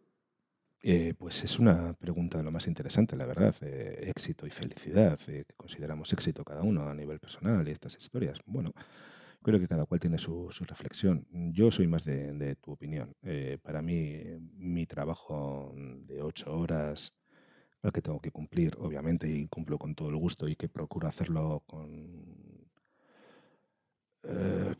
Eh, 0.82 1.14
pues 1.18 1.44
es 1.44 1.60
una 1.60 1.94
pregunta 1.94 2.38
de 2.38 2.44
lo 2.44 2.52
más 2.52 2.68
interesante, 2.68 3.16
la 3.16 3.26
verdad. 3.26 3.56
Eh, 3.62 4.12
éxito 4.16 4.48
y 4.48 4.52
felicidad, 4.52 5.20
eh, 5.28 5.44
consideramos 5.58 6.14
éxito 6.14 6.46
cada 6.46 6.62
uno 6.62 6.88
a 6.88 6.94
nivel 6.94 7.20
personal 7.20 7.68
y 7.68 7.72
estas 7.72 7.98
historias. 7.98 8.40
Bueno, 8.46 8.74
Creo 9.42 9.60
que 9.60 9.68
cada 9.68 9.86
cual 9.86 10.02
tiene 10.02 10.18
su, 10.18 10.50
reflexión. 10.68 11.26
Yo 11.32 11.72
soy 11.72 11.88
más 11.88 12.04
de, 12.04 12.56
tu 12.62 12.72
opinión. 12.74 13.16
Eh, 13.24 13.58
para 13.62 13.82
mí, 13.82 14.22
mi 14.58 14.86
trabajo 14.86 15.74
de 15.76 16.22
ocho 16.22 16.54
horas, 16.54 17.14
al 17.82 17.94
que 17.94 18.02
tengo 18.02 18.20
que 18.20 18.32
cumplir, 18.32 18.76
obviamente, 18.80 19.30
y 19.30 19.48
cumplo 19.48 19.78
con 19.78 19.96
todo 19.96 20.10
el 20.10 20.18
gusto 20.18 20.48
y 20.48 20.56
que 20.56 20.68
procuro 20.68 21.08
hacerlo 21.08 21.64
con... 21.66 22.68
Eh, 24.24 24.76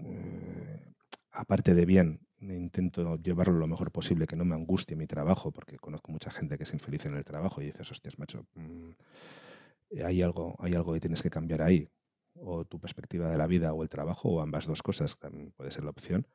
eh, 0.00 0.92
aparte 1.30 1.74
de 1.74 1.86
bien, 1.86 2.20
intento 2.40 3.16
llevarlo 3.22 3.58
lo 3.58 3.68
mejor 3.68 3.92
posible, 3.92 4.26
que 4.26 4.34
no 4.34 4.44
me 4.44 4.56
angustie 4.56 4.96
mi 4.96 5.06
trabajo, 5.06 5.52
porque 5.52 5.78
conozco 5.78 6.10
mucha 6.10 6.32
gente 6.32 6.56
que 6.56 6.64
es 6.64 6.72
infeliz 6.72 7.06
en 7.06 7.14
el 7.14 7.24
trabajo 7.24 7.62
y 7.62 7.66
dices, 7.66 7.88
hostias, 7.92 8.18
macho, 8.18 8.44
mm, 8.54 8.90
hay 10.04 10.22
algo, 10.22 10.56
hay 10.58 10.74
algo 10.74 10.92
que 10.94 11.00
tienes 11.00 11.22
que 11.22 11.30
cambiar 11.30 11.62
ahí 11.62 11.88
o 12.36 12.64
tu 12.64 12.80
perspectiva 12.80 13.28
de 13.30 13.38
la 13.38 13.46
vida 13.46 13.72
o 13.72 13.82
el 13.82 13.88
trabajo, 13.88 14.28
o 14.30 14.40
ambas 14.40 14.66
dos 14.66 14.82
cosas, 14.82 15.16
también 15.18 15.52
puede 15.52 15.70
ser 15.70 15.84
la 15.84 15.90
opción. 15.90 16.26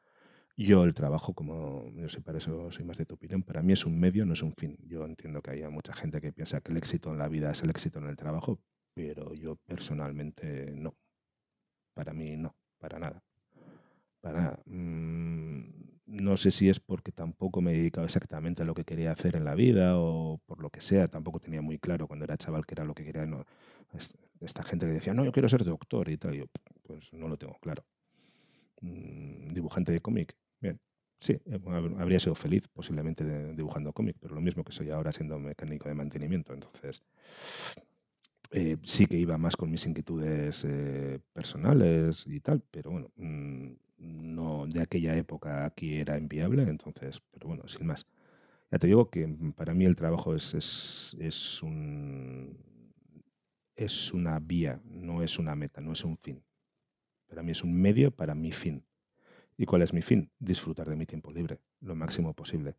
Yo 0.57 0.83
el 0.83 0.93
trabajo, 0.93 1.33
como 1.33 1.89
yo 1.93 2.09
sé, 2.09 2.21
para 2.21 2.37
eso 2.39 2.71
soy 2.71 2.83
más 2.85 2.97
de 2.97 3.05
tu 3.05 3.15
opinión, 3.15 3.43
para 3.43 3.61
mí 3.61 3.73
es 3.73 3.85
un 3.85 3.99
medio, 3.99 4.25
no 4.25 4.33
es 4.33 4.43
un 4.43 4.53
fin. 4.53 4.77
Yo 4.85 5.05
entiendo 5.05 5.41
que 5.41 5.51
haya 5.51 5.69
mucha 5.69 5.93
gente 5.93 6.19
que 6.21 6.33
piensa 6.33 6.61
que 6.61 6.71
el 6.71 6.77
éxito 6.77 7.11
en 7.11 7.17
la 7.17 7.29
vida 7.29 7.51
es 7.51 7.61
el 7.63 7.69
éxito 7.69 7.99
en 7.99 8.07
el 8.07 8.17
trabajo, 8.17 8.59
pero 8.93 9.33
yo 9.33 9.55
personalmente 9.55 10.73
no. 10.75 10.95
Para 11.93 12.13
mí 12.13 12.35
no, 12.37 12.55
para 12.79 12.99
nada. 12.99 13.23
Para 14.21 14.41
nada. 14.41 14.59
Mm, 14.65 15.63
no 16.07 16.37
sé 16.37 16.51
si 16.51 16.69
es 16.69 16.79
porque 16.79 17.11
tampoco 17.11 17.61
me 17.61 17.71
he 17.71 17.77
dedicado 17.77 18.05
exactamente 18.05 18.63
a 18.63 18.65
lo 18.65 18.73
que 18.73 18.83
quería 18.83 19.11
hacer 19.11 19.35
en 19.35 19.45
la 19.45 19.55
vida 19.55 19.97
o 19.97 20.39
por 20.45 20.61
lo 20.61 20.69
que 20.69 20.81
sea, 20.81 21.07
tampoco 21.07 21.39
tenía 21.39 21.61
muy 21.61 21.77
claro 21.79 22.07
cuando 22.07 22.25
era 22.25 22.37
chaval 22.37 22.65
que 22.65 22.73
era 22.73 22.83
lo 22.83 22.93
que 22.95 23.05
quería. 23.05 23.25
Esta 24.41 24.63
gente 24.63 24.85
que 24.85 24.93
decía, 24.93 25.13
no, 25.13 25.25
yo 25.25 25.31
quiero 25.31 25.49
ser 25.49 25.63
doctor 25.63 26.09
y 26.09 26.17
tal, 26.17 26.33
yo, 26.33 26.45
pues 26.83 27.13
no 27.13 27.27
lo 27.27 27.37
tengo 27.37 27.57
claro. 27.59 27.85
Mm, 28.81 29.53
dibujante 29.53 29.91
de 29.91 29.99
cómic, 29.99 30.35
bien, 30.61 30.79
sí, 31.19 31.33
eh, 31.33 31.59
habría 31.97 32.19
sido 32.19 32.35
feliz 32.35 32.67
posiblemente 32.69 33.53
dibujando 33.53 33.91
cómic, 33.91 34.15
pero 34.19 34.35
lo 34.35 34.41
mismo 34.41 34.63
que 34.63 34.71
soy 34.71 34.89
ahora 34.89 35.11
siendo 35.11 35.37
mecánico 35.39 35.89
de 35.89 35.95
mantenimiento, 35.95 36.53
entonces 36.53 37.03
eh, 38.51 38.77
sí 38.83 39.05
que 39.05 39.17
iba 39.17 39.37
más 39.37 39.55
con 39.55 39.69
mis 39.69 39.85
inquietudes 39.85 40.65
eh, 40.67 41.19
personales 41.33 42.25
y 42.25 42.39
tal, 42.39 42.63
pero 42.71 42.91
bueno, 42.91 43.11
mm, 43.17 43.71
no 43.97 44.65
de 44.67 44.81
aquella 44.81 45.15
época 45.17 45.65
aquí 45.65 45.95
era 45.95 46.17
inviable, 46.17 46.63
entonces, 46.63 47.21
pero 47.31 47.47
bueno, 47.47 47.67
sin 47.67 47.85
más. 47.87 48.07
Ya 48.71 48.79
te 48.79 48.87
digo 48.87 49.09
que 49.09 49.27
para 49.55 49.73
mí 49.73 49.85
el 49.85 49.95
trabajo 49.95 50.35
es, 50.35 50.53
es, 50.53 51.15
es 51.19 51.63
un 51.63 52.57
es 53.79 54.13
una 54.13 54.37
vía, 54.39 54.81
no 54.83 55.23
es 55.23 55.39
una 55.39 55.55
meta, 55.55 55.79
no 55.79 55.93
es 55.93 56.03
un 56.03 56.17
fin. 56.17 56.43
Para 57.27 57.43
mí 57.43 57.51
es 57.51 57.63
un 57.63 57.73
medio 57.73 58.11
para 58.11 58.35
mi 58.35 58.51
fin. 58.51 58.83
¿Y 59.57 59.65
cuál 59.65 59.83
es 59.83 59.93
mi 59.93 60.01
fin? 60.01 60.29
Disfrutar 60.37 60.89
de 60.89 60.97
mi 60.97 61.05
tiempo 61.05 61.31
libre, 61.31 61.59
lo 61.79 61.95
máximo 61.95 62.33
posible. 62.33 62.75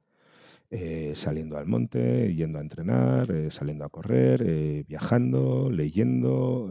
Eh, 0.71 1.13
saliendo 1.17 1.57
al 1.57 1.67
monte, 1.67 2.35
yendo 2.35 2.59
a 2.59 2.63
entrenar, 2.63 3.31
eh, 3.31 3.51
saliendo 3.51 3.85
a 3.85 3.89
correr, 3.89 4.43
eh, 4.47 4.85
viajando, 4.87 5.71
leyendo, 5.71 6.71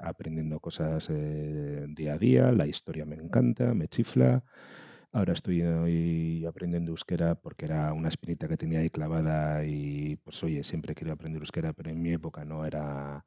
aprendiendo 0.00 0.58
cosas 0.58 1.08
día 1.08 2.14
a 2.14 2.18
día. 2.18 2.50
La 2.52 2.66
historia 2.66 3.04
me 3.04 3.14
encanta, 3.14 3.74
me 3.74 3.86
chifla. 3.86 4.42
Ahora 5.12 5.34
estoy 5.34 6.44
aprendiendo 6.46 6.90
euskera 6.90 7.36
porque 7.36 7.66
era 7.66 7.92
una 7.92 8.08
espinita 8.08 8.48
que 8.48 8.56
tenía 8.56 8.80
ahí 8.80 8.90
clavada 8.90 9.64
y 9.64 10.16
pues 10.16 10.42
oye, 10.42 10.64
siempre 10.64 10.94
quería 10.94 11.12
aprender 11.14 11.40
euskera, 11.42 11.72
pero 11.72 11.90
en 11.90 12.02
mi 12.02 12.12
época 12.12 12.44
no 12.44 12.64
era 12.64 13.24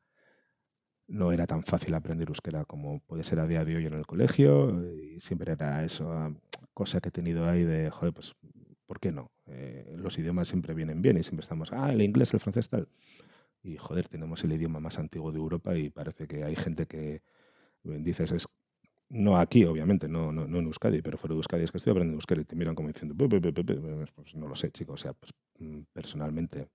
no 1.08 1.32
era 1.32 1.46
tan 1.48 1.64
fácil 1.64 1.94
aprender 1.94 2.30
euskera 2.30 2.66
como 2.66 3.00
puede 3.02 3.24
ser 3.24 3.40
a 3.40 3.48
día 3.48 3.64
de 3.64 3.76
hoy 3.76 3.86
en 3.86 3.94
el 3.94 4.06
colegio 4.06 4.82
y 4.94 5.20
siempre 5.22 5.52
era 5.52 5.84
eso, 5.84 6.36
cosa 6.74 7.00
que 7.00 7.10
he 7.10 7.12
tenido 7.12 7.48
ahí 7.48 7.64
de, 7.64 7.90
joder, 7.90 8.14
pues, 8.14 8.34
¿por 8.86 9.00
qué 9.00 9.12
no? 9.12 9.32
Eh, 9.48 9.96
los 9.98 10.18
idiomas 10.18 10.48
siempre 10.48 10.74
vienen 10.74 11.02
bien 11.02 11.18
y 11.18 11.24
siempre 11.24 11.44
estamos, 11.44 11.72
ah, 11.74 11.92
el 11.92 12.02
inglés, 12.02 12.34
el 12.34 12.40
francés, 12.40 12.70
tal. 12.70 12.88
Y 13.64 13.78
joder, 13.78 14.08
tenemos 14.08 14.44
el 14.44 14.54
idioma 14.54 14.80
más 14.80 15.00
antiguo 15.00 15.32
de 15.32 15.40
Europa 15.40 15.76
y 15.78 15.90
parece 15.90 16.28
que 16.28 16.44
hay 16.44 16.56
gente 16.56 16.86
que 16.86 17.22
dices, 17.84 18.32
es, 18.32 18.48
no 19.10 19.38
aquí, 19.38 19.66
obviamente, 19.66 20.08
no, 20.08 20.32
no, 20.32 20.48
no 20.48 20.60
en 20.60 20.66
Euskadi, 20.66 21.02
pero 21.02 21.18
fuera 21.18 21.34
de 21.34 21.38
Euskadi 21.38 21.64
es 21.64 21.72
que 21.72 21.78
estoy 21.78 21.92
aprendiendo 21.92 22.18
euskera 22.18 22.42
y 22.42 22.46
te 22.46 22.56
miran 22.56 22.76
como 22.76 22.90
diciendo, 22.90 23.16
pues 23.16 24.36
no 24.36 24.48
lo 24.48 24.56
sé, 24.56 24.72
chicos, 24.72 25.02
o 25.02 25.04
sea, 25.04 25.14
pues 25.14 25.32
mm, 25.60 25.82
personalmente 25.94 26.68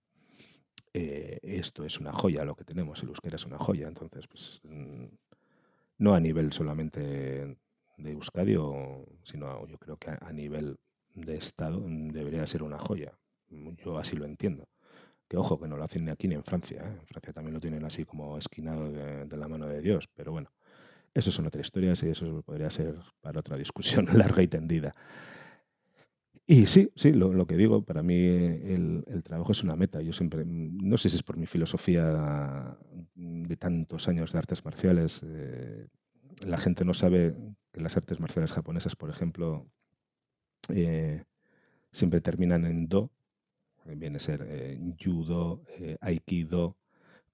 eh, 0.93 1.39
esto 1.43 1.85
es 1.85 2.01
una 2.01 2.13
joya, 2.13 2.45
lo 2.45 2.55
que 2.55 2.65
tenemos, 2.65 3.03
el 3.03 3.09
euskera 3.11 3.37
es 3.37 3.47
una 3.47 3.59
joya. 3.59 3.89
Entonces, 3.89 4.27
pues, 4.27 4.61
mm, 4.65 5.07
no 5.99 6.15
a 6.15 6.21
nivel 6.21 6.53
solamente 6.53 7.57
de 7.99 8.11
Euskadi, 8.13 8.57
sino 9.25 9.67
yo 9.67 9.79
creo 9.79 9.97
que 9.97 10.11
a, 10.11 10.33
nivel 10.33 10.79
de 11.15 11.37
Estado 11.37 11.83
debería 11.87 12.47
ser 12.47 12.63
una 12.63 12.79
joya. 12.79 13.13
Yo 13.85 13.99
así 13.99 14.17
lo 14.17 14.25
entiendo. 14.25 14.69
Que 15.29 15.37
ojo, 15.37 15.61
que 15.61 15.69
no 15.69 15.77
lo 15.77 15.85
hacen 15.85 16.05
ni 16.05 16.11
aquí 16.11 16.27
ni 16.27 16.35
en 16.35 16.43
Francia. 16.43 16.83
¿eh? 16.83 16.99
En 17.01 17.07
Francia 17.07 17.33
también 17.33 17.55
lo 17.55 17.61
tienen 17.61 17.85
así 17.85 18.05
como 18.05 18.37
esquinado 18.39 18.91
de, 18.91 19.27
de 19.27 19.37
la 19.37 19.47
mano 19.47 19.67
de 19.67 19.81
Dios. 19.81 20.09
Pero 20.15 20.33
bueno, 20.33 20.51
eso 21.15 21.31
son 21.31 21.47
otras 21.47 21.67
historias 21.67 22.03
y 22.03 22.09
eso 22.09 22.43
podría 22.43 22.71
ser 22.71 22.97
para 23.21 23.41
otra 23.41 23.57
discusión 23.57 24.07
larga 24.15 24.43
y 24.43 24.49
tendida. 24.49 24.95
Y 26.51 26.67
sí, 26.67 26.91
sí, 26.97 27.13
lo, 27.13 27.47
que 27.47 27.57
digo, 27.57 27.85
para 27.85 28.03
mí 28.03 28.17
el, 28.17 29.05
trabajo 29.23 29.53
es 29.53 29.63
una 29.63 29.77
meta. 29.77 30.03
Yo 30.03 30.13
siempre, 30.13 30.45
no 30.45 30.97
sé 30.97 31.09
si 31.09 31.15
es 31.15 31.23
por 31.23 31.37
mi 31.37 31.47
filosofía 31.47 32.77
de 33.15 33.57
tantos 33.57 34.09
años 34.09 34.33
de 34.33 34.39
artes 34.39 34.65
marciales, 34.65 35.21
eh, 35.23 35.87
la 36.45 36.59
gente 36.59 36.85
no 36.85 36.93
sabe 36.93 37.37
que 37.71 37.81
las 37.81 37.97
artes 37.97 38.19
marciales 38.19 38.51
japonesas, 38.51 38.97
por 38.97 39.11
ejemplo, 39.11 39.71
eh, 40.71 41.23
siempre 41.93 42.21
terminan 42.21 42.65
en 42.65 42.89
do, 42.89 43.13
viene 43.87 44.17
a 44.17 44.19
ser 44.19 44.45
eh, 44.49 44.77
judo, 44.99 45.63
aikido, 46.01 46.77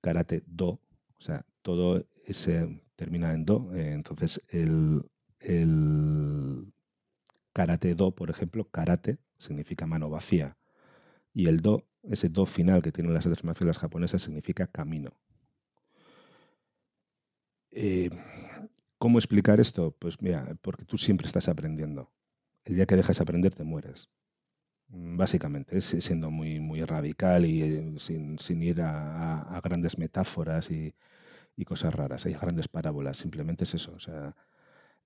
karate, 0.03 0.43
do, 0.47 0.79
o 1.15 1.21
sea, 1.21 1.47
todo 1.63 2.05
ese 2.27 2.83
termina 2.97 3.33
en 3.33 3.47
do. 3.47 3.75
Eh, 3.75 3.93
entonces, 3.93 4.43
el, 4.51 5.07
karate 7.57 7.95
do, 7.95 8.15
por 8.15 8.29
ejemplo, 8.29 8.69
karate 8.69 9.17
significa 9.39 9.87
mano 9.87 10.11
vacía. 10.11 10.59
Y 11.33 11.49
el 11.49 11.61
do, 11.61 11.87
ese 12.03 12.29
do 12.29 12.45
final 12.45 12.83
que 12.83 12.93
tienen 12.93 13.15
las 13.15 13.25
artes 13.25 13.45
marciales 13.45 13.79
japonesas, 13.79 14.21
significa 14.21 14.67
camino. 14.67 15.13
Eh, 17.71 18.11
¿Cómo 18.99 19.19
explicar 19.19 19.59
esto? 19.59 19.93
Pues 19.99 20.21
mira, 20.21 20.55
porque 20.61 20.85
tú 20.85 20.99
siempre 20.99 21.27
estás 21.27 21.49
aprendiendo. 21.49 22.11
El 22.67 22.75
día 22.75 22.85
que 22.85 22.97
dejas 22.97 23.17
de 23.17 23.23
aprender, 23.23 23.55
te 23.55 23.65
mueres. 23.65 24.11
Básicamente, 24.89 25.79
es 25.79 25.97
siendo 26.01 26.31
muy, 26.31 26.61
muy 26.61 26.85
radical 26.85 27.47
y 27.47 27.63
eh, 27.63 27.95
sin, 27.99 28.63
ir 28.63 28.83
a, 28.83 29.61
grandes 29.65 29.97
metáforas 29.97 30.71
y, 30.71 30.95
y 31.57 31.65
cosas 31.65 31.95
raras, 31.95 32.27
hay 32.27 32.35
grandes 32.35 32.69
parábolas, 32.69 33.17
simplemente 33.17 33.65
es 33.65 33.75
eso. 33.75 33.93
O 33.95 34.01
sea, 34.01 34.37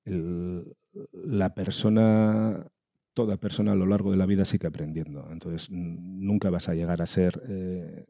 la 0.05 1.55
persona, 1.55 2.67
toda 3.15 3.37
persona 3.37 3.73
a 3.73 3.77
lo 3.77 3.87
largo 3.87 4.11
de 4.11 4.17
la 4.17 4.27
vida 4.27 4.45
sigue 4.45 4.67
aprendiendo. 4.67 5.29
Entonces, 5.31 5.71
nunca 5.71 6.51
vas 6.51 6.69
a 6.69 6.75
llegar 6.75 7.03
a 7.03 7.07
ser, 7.07 7.43
eh, 7.49 8.07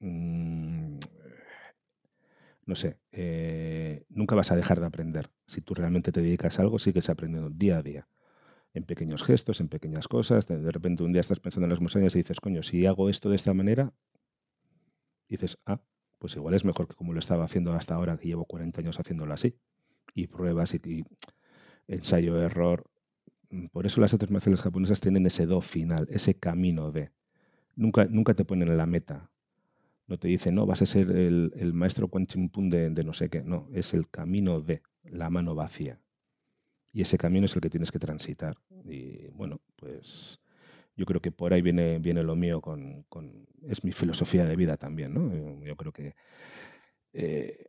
mm, 0.00 0.98
no 2.64 2.74
sé, 2.76 2.98
eh, 3.10 4.04
nunca 4.08 4.34
vas 4.34 4.52
a 4.52 4.56
dejar 4.56 4.80
de 4.80 4.86
aprender. 4.86 5.30
Si 5.46 5.60
tú 5.60 5.74
realmente 5.74 6.12
te 6.12 6.22
dedicas 6.22 6.58
a 6.58 6.62
algo, 6.62 6.78
sigues 6.78 7.08
aprendiendo 7.08 7.50
día 7.50 7.78
a 7.78 7.82
día. 7.82 8.08
En 8.74 8.84
pequeños 8.84 9.22
gestos, 9.22 9.60
en 9.60 9.68
pequeñas 9.68 10.08
cosas. 10.08 10.46
De, 10.48 10.70
repente 10.70 11.02
un 11.02 11.12
día 11.12 11.20
estás 11.20 11.40
pensando 11.40 11.66
en 11.66 11.70
las 11.70 11.80
montañas 11.80 12.14
y 12.14 12.18
dices, 12.18 12.40
coño, 12.40 12.62
si 12.62 12.86
hago 12.86 13.10
esto 13.10 13.28
de 13.28 13.36
esta 13.36 13.52
manera, 13.52 13.92
dices, 15.28 15.58
ah, 15.66 15.80
pues 16.18 16.36
igual 16.36 16.54
es 16.54 16.64
mejor 16.64 16.88
que 16.88 16.94
como 16.94 17.12
lo 17.12 17.18
estaba 17.18 17.44
haciendo 17.44 17.72
hasta 17.72 17.94
ahora, 17.96 18.16
que 18.16 18.28
llevo 18.28 18.44
40 18.46 18.80
años 18.80 18.98
haciéndolo 18.98 19.34
así. 19.34 19.56
Y 20.14 20.26
pruebas 20.26 20.74
y, 20.74 21.04
ensayo, 21.88 22.40
error. 22.42 22.84
Mm, 23.50 23.66
por 23.66 23.86
eso 23.86 24.00
las 24.00 24.12
artes 24.12 24.30
marciales 24.30 24.60
japonesas 24.60 25.00
tienen 25.00 25.26
ese 25.26 25.46
do 25.46 25.60
final, 25.60 26.06
ese 26.10 26.34
camino 26.34 26.92
de. 26.92 27.10
Nunca, 27.76 28.04
nunca 28.06 28.34
te 28.34 28.44
ponen 28.44 28.76
la 28.76 28.86
meta. 28.86 29.30
No 30.06 30.18
te 30.18 30.28
dicen, 30.28 30.54
no, 30.54 30.66
vas 30.66 30.82
a 30.82 30.86
ser 30.86 31.10
el, 31.10 31.72
maestro 31.72 32.08
Quan 32.08 32.26
de, 32.26 32.90
de 32.90 33.04
no 33.04 33.12
sé 33.14 33.30
qué. 33.30 33.42
No, 33.42 33.68
es 33.72 33.94
el 33.94 34.10
camino 34.10 34.60
de, 34.60 34.82
la 35.04 35.30
mano 35.30 35.54
vacía. 35.54 36.00
Y 36.92 37.02
ese 37.02 37.18
camino 37.18 37.46
es 37.46 37.54
el 37.54 37.62
que 37.62 37.70
tienes 37.70 37.90
que 37.90 37.98
transitar. 37.98 38.56
Y 38.84 39.28
bueno, 39.28 39.60
pues 39.76 40.40
yo 40.96 41.06
creo 41.06 41.20
que 41.20 41.32
por 41.32 41.54
ahí 41.54 41.62
viene, 41.62 41.98
viene 41.98 42.22
lo 42.22 42.36
mío 42.36 42.60
con, 42.60 43.06
es 43.62 43.82
mi 43.84 43.92
filosofía 43.92 44.44
de 44.44 44.56
vida 44.56 44.76
también, 44.76 45.14
¿no? 45.14 45.64
Yo, 45.64 45.76
creo 45.76 45.92
que 45.92 46.14
eh, 47.14 47.66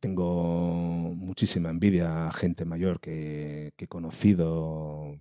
tengo 0.00 1.14
muchísima 1.14 1.70
envidia 1.70 2.28
a 2.28 2.32
gente 2.32 2.64
mayor 2.64 3.00
que, 3.00 3.72
he 3.76 3.86
conocido, 3.88 5.18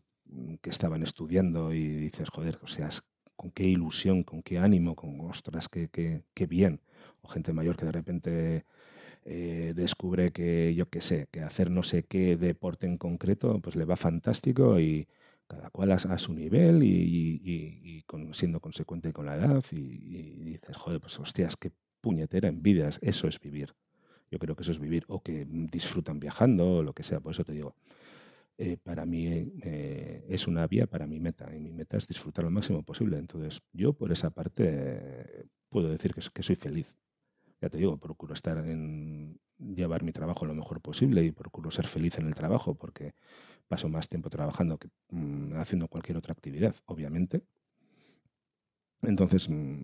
que 0.62 0.70
estaban 0.70 1.04
estudiando 1.04 1.74
y 1.74 1.88
dices, 1.88 2.30
joder, 2.30 2.60
o 2.64 2.68
sea, 2.68 2.89
con 3.36 3.52
qué 3.52 3.64
ilusión, 3.64 4.24
con 4.24 4.43
qué 4.43 4.60
ánimo, 4.60 4.95
con 4.95 5.20
ostras, 5.22 5.70
qué, 5.70 5.89
qué, 5.89 6.45
bien. 6.45 6.82
O 7.22 7.28
gente 7.28 7.54
mayor 7.54 7.78
que 7.78 7.86
de 7.86 7.91
repente 7.91 8.66
eh, 9.26 9.74
descubre 9.76 10.32
que, 10.32 10.74
yo 10.76 10.89
qué 10.89 11.02
sé, 11.02 11.28
que 11.32 11.41
hacer 11.41 11.72
no 11.72 11.84
sé 11.84 12.04
qué 12.04 12.38
deporte 12.38 12.88
en 12.88 12.97
concreto, 12.97 13.60
pues 13.60 13.76
le 13.76 13.86
va 13.86 13.95
fantástico 13.95 14.80
y 14.80 15.08
cada 15.47 15.70
cual 15.70 15.91
a, 15.91 16.18
su 16.18 16.34
nivel 16.34 16.84
y, 16.84 18.06
siendo 18.34 18.60
consecuente 18.62 19.12
con 19.14 19.26
la 19.26 19.36
edad 19.36 19.64
y, 19.72 20.43
dices, 20.43 20.78
joder, 20.78 21.02
pues 21.02 21.20
hostias, 21.20 21.58
qué 21.58 21.72
puñetera 22.02 22.47
envidias, 22.49 22.99
eso 23.02 23.28
es 23.28 23.39
vivir. 23.39 23.74
Yo 24.32 24.39
creo 24.39 24.55
que 24.55 24.63
eso 24.63 24.71
es 24.71 24.79
vivir, 24.79 25.05
o 25.07 25.21
que 25.21 25.45
disfrutan 25.45 26.19
viajando, 26.19 26.77
o 26.77 26.84
lo 26.84 26.93
que 26.93 27.03
sea, 27.03 27.19
por 27.19 27.34
eso 27.34 27.43
te 27.43 27.53
digo, 27.53 27.75
eh, 28.57 28.77
para 28.77 29.05
mí 29.05 29.27
eh, 29.63 30.25
es 30.29 30.47
una 30.47 30.67
vía 30.67 30.88
para 30.88 31.07
mi 31.07 31.19
meta, 31.19 31.53
y 31.55 31.59
mi 31.59 31.71
meta 31.71 31.97
es 31.97 32.07
disfrutar 32.07 32.45
lo 32.45 32.51
máximo 32.51 32.84
posible. 32.84 33.17
Entonces, 33.17 33.61
yo 33.73 33.93
por 33.93 34.11
esa 34.11 34.29
parte 34.32 35.45
puedo 35.69 35.89
decir 35.89 36.13
que, 36.13 36.21
que 36.34 36.43
soy 36.43 36.55
feliz. 36.55 36.93
Ya 37.61 37.69
te 37.69 37.77
digo, 37.77 37.97
procuro 37.97 38.34
estar 38.34 38.57
en 38.57 39.39
llevar 39.59 40.03
mi 40.03 40.11
trabajo 40.11 40.45
lo 40.45 40.55
mejor 40.55 40.82
posible 40.82 41.23
y 41.23 41.32
procuro 41.32 41.71
ser 41.71 41.88
feliz 41.88 42.17
en 42.17 42.27
el 42.27 42.36
trabajo, 42.36 42.75
porque 42.75 43.13
paso 43.67 43.89
más 43.89 44.09
tiempo 44.09 44.29
trabajando 44.29 44.77
que 44.77 44.89
mm, 45.09 45.55
haciendo 45.57 45.88
cualquier 45.88 46.17
otra 46.17 46.34
actividad, 46.34 46.75
obviamente. 46.86 47.43
Entonces, 49.01 49.49
mm, 49.49 49.84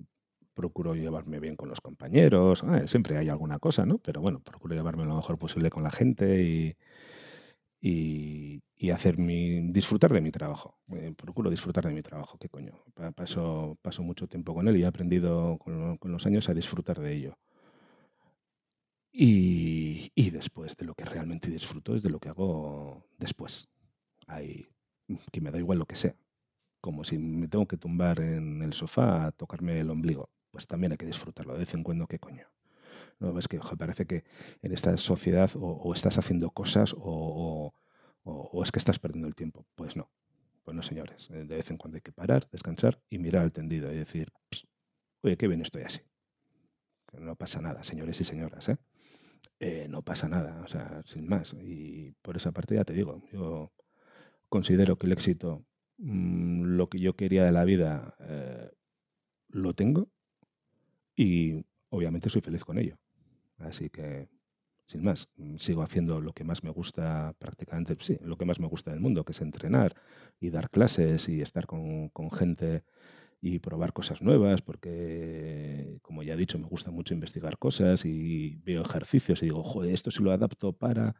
procuro 0.57 0.95
llevarme 0.95 1.39
bien 1.39 1.55
con 1.55 1.69
los 1.69 1.81
compañeros. 1.81 2.63
Ah, 2.63 2.87
siempre 2.87 3.17
hay 3.17 3.29
alguna 3.29 3.59
cosa, 3.59 3.85
¿no? 3.85 3.99
Pero 3.99 4.21
bueno, 4.21 4.39
procuro 4.41 4.75
llevarme 4.75 5.05
lo 5.05 5.15
mejor 5.15 5.37
posible 5.37 5.69
con 5.69 5.83
la 5.83 5.91
gente 5.91 6.43
y, 6.43 6.75
y, 8.75 8.89
hacer 8.91 9.17
mi, 9.17 9.71
disfrutar 9.71 10.11
de 10.11 10.21
mi 10.21 10.31
trabajo. 10.31 10.79
Eh, 10.93 11.13
procuro 11.15 11.49
disfrutar 11.51 11.85
de 11.85 11.93
mi 11.93 12.01
trabajo, 12.01 12.37
qué 12.39 12.49
coño. 12.49 12.73
Paso, 13.15 13.77
paso 13.81 14.01
mucho 14.03 14.27
tiempo 14.27 14.53
con 14.55 14.67
él 14.67 14.77
y 14.77 14.83
he 14.83 14.87
aprendido 14.87 15.57
con, 15.59 15.99
los 16.01 16.25
años 16.25 16.49
a 16.49 16.53
disfrutar 16.53 16.99
de 16.99 17.15
ello. 17.15 17.37
Y, 19.11 20.11
y, 20.15 20.29
después 20.31 20.75
de 20.77 20.85
lo 20.85 20.93
que 20.95 21.05
realmente 21.05 21.49
disfruto 21.49 21.95
es 21.95 22.03
de 22.03 22.09
lo 22.09 22.19
que 22.19 22.29
hago 22.29 23.03
después 23.17 23.67
hay, 24.27 24.67
que 25.31 25.41
me 25.41 25.51
da 25.51 25.59
igual 25.59 25.79
lo 25.79 25.85
que 25.85 25.95
sea. 25.95 26.15
Como 26.81 27.03
si 27.03 27.17
me 27.17 27.47
tengo 27.47 27.67
que 27.67 27.77
tumbar 27.77 28.19
en 28.21 28.61
el 28.61 28.73
sofá 28.73 29.27
a 29.27 29.31
tocarme 29.31 29.79
el 29.79 29.89
ombligo. 29.89 30.29
Pues 30.51 30.67
también 30.67 30.91
hay 30.91 30.97
que 30.97 31.05
disfrutarlo 31.05 31.53
de 31.53 31.59
vez 31.59 31.73
en 31.73 31.83
cuando, 31.83 32.07
¿qué 32.07 32.19
coño? 32.19 32.47
No, 33.19 33.37
es 33.39 33.47
que 33.47 33.59
parece 33.77 34.05
que 34.05 34.23
en 34.61 34.73
esta 34.73 34.95
sociedad 34.97 35.49
o, 35.55 35.93
estás 35.93 36.17
haciendo 36.17 36.51
cosas 36.51 36.95
o, 36.97 37.73
es 38.63 38.71
que 38.71 38.79
estás 38.79 38.99
perdiendo 38.99 39.27
el 39.27 39.35
tiempo. 39.35 39.65
Pues 39.75 39.95
no, 39.95 40.09
pues 40.63 40.75
no, 40.75 40.83
señores. 40.83 41.29
De 41.29 41.43
vez 41.45 41.71
en 41.71 41.77
cuando 41.77 41.95
hay 41.97 42.01
que 42.01 42.11
parar, 42.11 42.47
descansar 42.51 42.99
y 43.09 43.17
mirar 43.17 43.43
al 43.43 43.51
tendido 43.51 43.91
y 43.91 43.97
decir, 43.97 44.31
oye, 45.21 45.37
qué 45.37 45.47
bien 45.47 45.61
estoy 45.61 45.83
así. 45.83 46.01
no 47.13 47.35
pasa 47.35 47.61
nada, 47.61 47.83
señores 47.83 48.19
y 48.21 48.23
señoras, 48.23 48.69
¿eh? 48.69 48.77
¿eh? 49.59 49.87
no 49.89 50.03
pasa 50.03 50.27
nada, 50.27 50.61
o 50.63 50.67
sea, 50.67 51.01
sin 51.05 51.27
más. 51.27 51.55
Y 51.61 52.11
por 52.21 52.37
esa 52.37 52.51
parte 52.51 52.75
ya 52.75 52.85
te 52.85 52.93
digo, 52.93 53.23
yo 53.31 53.71
considero 54.49 54.97
que 54.97 55.07
el 55.07 55.13
éxito, 55.13 55.65
mm, 55.97 56.63
lo 56.63 56.89
que 56.89 56.99
yo 56.99 57.15
quería 57.15 57.43
de 57.43 57.51
la 57.51 57.63
vida, 57.63 58.15
eh, 58.19 58.71
lo 59.49 59.73
tengo 59.73 60.09
y 61.17 61.65
obviamente 61.89 62.29
soy 62.29 62.41
feliz 62.41 62.63
con 62.63 62.77
ello. 62.77 62.95
Así 63.57 63.89
que, 63.89 64.29
sin 64.85 65.03
más, 65.03 65.29
mm, 65.37 65.57
sigo 65.57 65.81
haciendo 65.83 66.21
lo 66.21 66.33
que 66.33 66.43
más 66.45 66.63
me 66.63 66.69
gusta 66.69 67.33
prácticamente, 67.39 67.97
sí, 68.01 68.17
lo 68.21 68.37
que 68.37 68.45
más 68.45 68.59
me 68.59 68.67
gusta 68.67 68.91
del 68.91 69.01
mundo, 69.01 69.25
que 69.25 69.33
es 69.33 69.41
entrenar 69.41 69.95
y 70.39 70.51
dar 70.51 70.69
clases 70.69 71.27
y 71.29 71.41
estar 71.41 71.65
con, 71.67 72.09
con 72.09 72.31
gente 72.31 72.83
y 73.41 73.59
probar 73.59 73.93
cosas 73.93 74.21
nuevas, 74.21 74.61
porque, 74.61 75.99
como 76.03 76.23
ya 76.23 76.35
he 76.35 76.37
dicho, 76.37 76.59
me 76.59 76.67
gusta 76.67 76.91
mucho 76.91 77.13
investigar 77.13 77.57
cosas 77.57 78.05
y 78.05 78.55
veo 78.63 78.83
ejercicios 78.83 79.41
y 79.43 79.47
digo, 79.47 79.63
joder, 79.63 79.93
esto 79.93 80.11
si 80.11 80.23
lo 80.23 80.31
adapto 80.31 80.73
para 80.73 81.15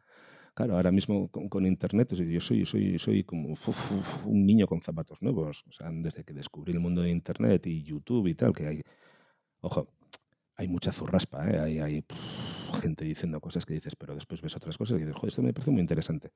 Claro, 0.58 0.74
ahora 0.74 0.90
mismo 0.90 1.28
con, 1.30 1.66
Internet, 1.66 2.14
yo 2.14 2.40
soy, 2.40 2.66
soy, 2.66 2.98
soy 2.98 3.22
como 3.22 3.56
un 4.24 4.44
niño 4.44 4.66
con 4.66 4.82
zapatos 4.82 5.22
nuevos. 5.22 5.64
O 5.68 5.72
sea, 5.72 5.88
desde 5.92 6.24
que 6.24 6.34
descubrí 6.34 6.72
el 6.72 6.80
mundo 6.80 7.02
de 7.02 7.10
Internet 7.10 7.64
y 7.68 7.84
YouTube 7.84 8.26
y 8.26 8.34
tal, 8.34 8.52
que 8.52 8.66
hay, 8.66 8.82
ojo, 9.60 9.88
hay 10.58 10.66
mucha 10.66 10.92
zurraspa, 10.92 11.48
¿eh? 11.48 11.80
hay, 11.80 12.04
gente 12.82 13.04
diciendo 13.04 13.40
cosas 13.40 13.64
que 13.64 13.74
dices, 13.74 13.96
pero 13.96 14.14
después 14.14 14.42
ves 14.42 14.54
otras 14.56 14.76
cosas 14.76 14.96
y 14.96 15.00
dices, 15.00 15.14
joder, 15.14 15.28
esto 15.28 15.42
me 15.42 15.52
parece 15.52 15.70
muy 15.70 15.80
interesante. 15.80 16.32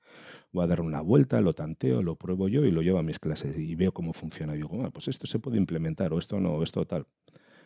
Voy 0.50 0.64
a 0.64 0.66
dar 0.66 0.80
una 0.80 1.00
vuelta, 1.00 1.40
lo 1.40 1.52
tanteo, 1.52 2.02
lo 2.02 2.16
pruebo 2.16 2.48
yo 2.48 2.64
y 2.64 2.70
lo 2.70 2.82
llevo 2.82 2.98
a 2.98 3.02
mis 3.02 3.18
clases 3.18 3.56
y 3.58 3.74
veo 3.74 3.92
cómo 3.92 4.12
funciona. 4.12 4.54
Y 4.54 4.58
digo, 4.58 4.84
ah, 4.84 4.90
pues 4.90 5.08
esto 5.08 5.26
se 5.26 5.38
puede 5.38 5.58
implementar, 5.58 6.12
o 6.12 6.18
esto 6.18 6.40
no, 6.40 6.54
o 6.54 6.62
esto 6.62 6.84
tal. 6.86 7.06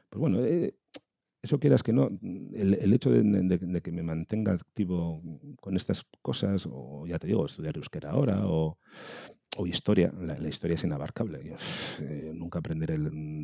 Pues 0.09 0.21
bueno, 0.21 0.45
eh, 0.45 0.75
eso 1.43 1.59
quieras 1.59 1.83
que 1.83 1.93
no, 1.93 2.09
el, 2.55 2.93
hecho 2.93 3.11
de, 3.11 3.83
que 3.83 3.93
me 3.93 4.03
mantenga 4.03 4.53
activo 4.53 5.23
con 5.61 5.77
estas 5.77 6.05
cosas, 6.23 6.67
o 6.71 7.07
ya 7.07 7.19
te 7.19 7.29
digo, 7.29 7.47
estudiar 7.47 7.77
euskera 7.77 8.11
ahora, 8.11 8.43
o, 8.47 8.79
historia, 9.65 10.13
la, 10.21 10.49
historia 10.49 10.75
es 10.75 10.85
inabarcable. 10.85 11.57
Eh, 12.01 12.33
nunca 12.35 12.59
aprenderé 12.59 12.99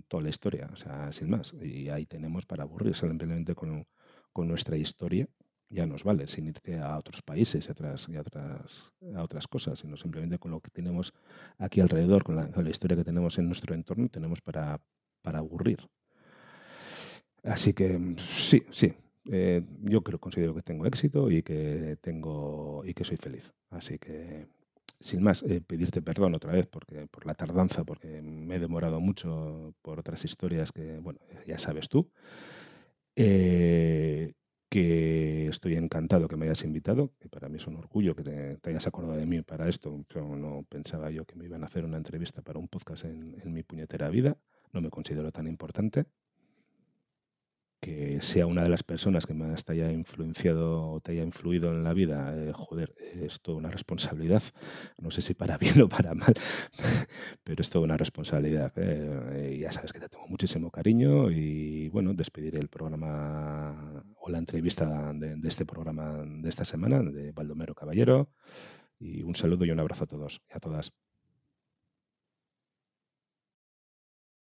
toda 0.09 0.23
la 0.23 0.29
historia, 0.29 0.69
o 0.73 0.77
sea, 0.77 1.11
sin 1.11 1.31
más. 1.31 1.55
Y 1.63 1.89
ahí 1.89 2.05
tenemos 2.05 2.45
para 2.45 2.65
aburrir 2.65 2.95
simplemente 2.95 3.55
con, 3.55 3.87
con 4.33 4.47
nuestra 4.49 4.77
historia, 4.77 5.27
ya 5.71 5.87
nos 5.87 6.05
vale, 6.05 6.27
sin 6.27 6.49
irte 6.49 6.79
a 6.79 6.99
otros 6.99 7.23
países 7.23 7.67
y, 7.67 7.71
otras, 7.71 8.09
y 8.09 8.17
otras, 8.17 8.93
a 9.15 9.23
otras 9.23 9.49
cosas, 9.49 9.79
sino 9.79 9.97
simplemente 9.97 10.39
con 10.39 10.51
lo 10.51 10.61
que 10.61 10.71
tenemos 10.71 11.15
aquí 11.57 11.81
alrededor, 11.81 12.25
con 12.25 12.37
la, 12.37 12.51
con 12.51 12.65
la 12.65 12.71
historia 12.71 12.97
que 12.97 13.05
tenemos 13.05 13.39
en 13.39 13.47
nuestro 13.47 13.75
entorno, 13.75 14.09
tenemos 14.09 14.43
para, 14.43 14.81
para 15.23 15.39
aburrir. 15.39 15.79
Así 17.43 17.73
que 17.73 17.99
mm, 17.99 18.17
sí, 18.19 18.63
sí. 18.71 18.93
Eh, 19.31 19.63
yo 19.83 20.03
creo, 20.03 20.19
considero 20.19 20.55
que 20.55 20.63
tengo 20.63 20.87
éxito 20.87 21.31
y 21.31 21.43
que 21.43 21.97
tengo 22.01 22.83
y 22.85 22.95
que 22.95 23.05
soy 23.05 23.17
feliz. 23.17 23.53
Así 23.71 23.99
que, 23.99 24.49
sin 25.01 25.23
más, 25.23 25.43
eh, 25.45 25.61
pedirte 25.61 26.03
perdón 26.03 26.35
otra 26.35 26.53
vez 26.53 26.67
porque 26.67 27.07
por 27.07 27.27
la 27.27 27.35
tardanza, 27.35 27.85
porque 27.85 28.21
me 28.23 28.57
he 28.57 28.59
demorado 28.59 29.01
mucho 29.01 29.75
por 29.83 30.01
otras 30.01 30.25
historias 30.25 30.73
que, 30.73 30.99
bueno, 30.99 31.21
ya 31.47 31.59
sabes 31.59 31.89
tú. 31.89 32.11
Eh, 33.17 34.33
que 34.69 35.49
estoy 35.49 35.75
encantado 35.75 36.29
que 36.29 36.37
me 36.37 36.47
hayas 36.47 36.65
invitado, 36.65 37.13
que 37.21 37.29
para 37.29 37.49
mí 37.51 37.57
es 37.59 37.67
un 37.67 37.77
orgullo 37.77 38.17
que 38.17 38.23
te, 38.23 38.71
hayas 38.71 38.87
acordado 38.87 39.17
de 39.19 39.27
mí 39.27 39.43
para 39.43 39.69
esto. 39.69 40.05
no 40.17 40.65
pensaba 40.69 41.11
yo 41.11 41.27
que 41.27 41.37
me 41.37 41.45
iban 41.45 41.63
a 41.63 41.67
hacer 41.67 41.85
una 41.85 41.99
entrevista 41.99 42.41
para 42.43 42.59
un 42.59 42.69
podcast 42.69 43.05
en 43.05 43.53
mi 43.53 43.63
puñetera 43.63 44.09
vida. 44.09 44.39
No 44.73 44.81
me 44.81 44.89
considero 44.91 45.31
tan 45.31 45.47
importante, 45.47 46.07
que 47.83 48.23
sea 48.23 48.47
una 48.47 48.63
de 48.63 48.69
las 48.69 48.85
personas 48.85 49.27
que 49.27 49.35
más 49.35 49.65
te 49.65 49.73
haya 49.73 49.91
influenciado 49.91 50.89
o 50.89 51.01
te 51.01 51.13
haya 51.13 51.25
influido 51.25 51.73
en 51.73 51.83
la 51.83 51.93
vida, 51.93 52.33
eh, 52.37 52.53
joder, 52.55 52.95
es 52.99 53.41
toda 53.41 53.59
una 53.59 53.71
responsabilidad. 53.71 54.43
No 54.99 55.11
sé 55.11 55.21
si 55.21 55.35
para 55.35 55.59
bien 55.65 55.83
o 55.83 55.89
para 55.89 56.15
mal, 56.15 56.33
pero 57.43 57.61
es 57.61 57.71
toda 57.71 57.85
una 57.85 57.97
responsabilidad. 57.97 58.73
Eh, 58.77 59.59
ya 59.61 59.73
sabes 59.73 59.93
que 59.93 59.99
te 59.99 60.09
tengo 60.09 60.29
muchísimo 60.29 60.71
cariño 60.71 61.31
y 61.33 61.89
bueno, 61.89 62.15
despediré 62.15 62.61
el 62.61 62.69
programa 62.69 64.05
o 64.15 64.31
la 64.31 64.39
entrevista 64.39 65.13
de, 65.13 65.35
de 65.35 65.49
este 65.49 65.67
programa 65.67 66.25
de 66.25 66.49
esta 66.49 66.65
semana 66.65 67.03
de 67.03 67.33
Baldomero 67.33 67.75
Caballero. 67.75 68.31
Y 69.01 69.25
un 69.25 69.35
saludo 69.35 69.65
y 69.65 69.73
un 69.73 69.81
abrazo 69.81 70.05
a 70.05 70.07
todos 70.07 70.41
y 70.49 70.57
a 70.57 70.61
todas. 70.61 70.93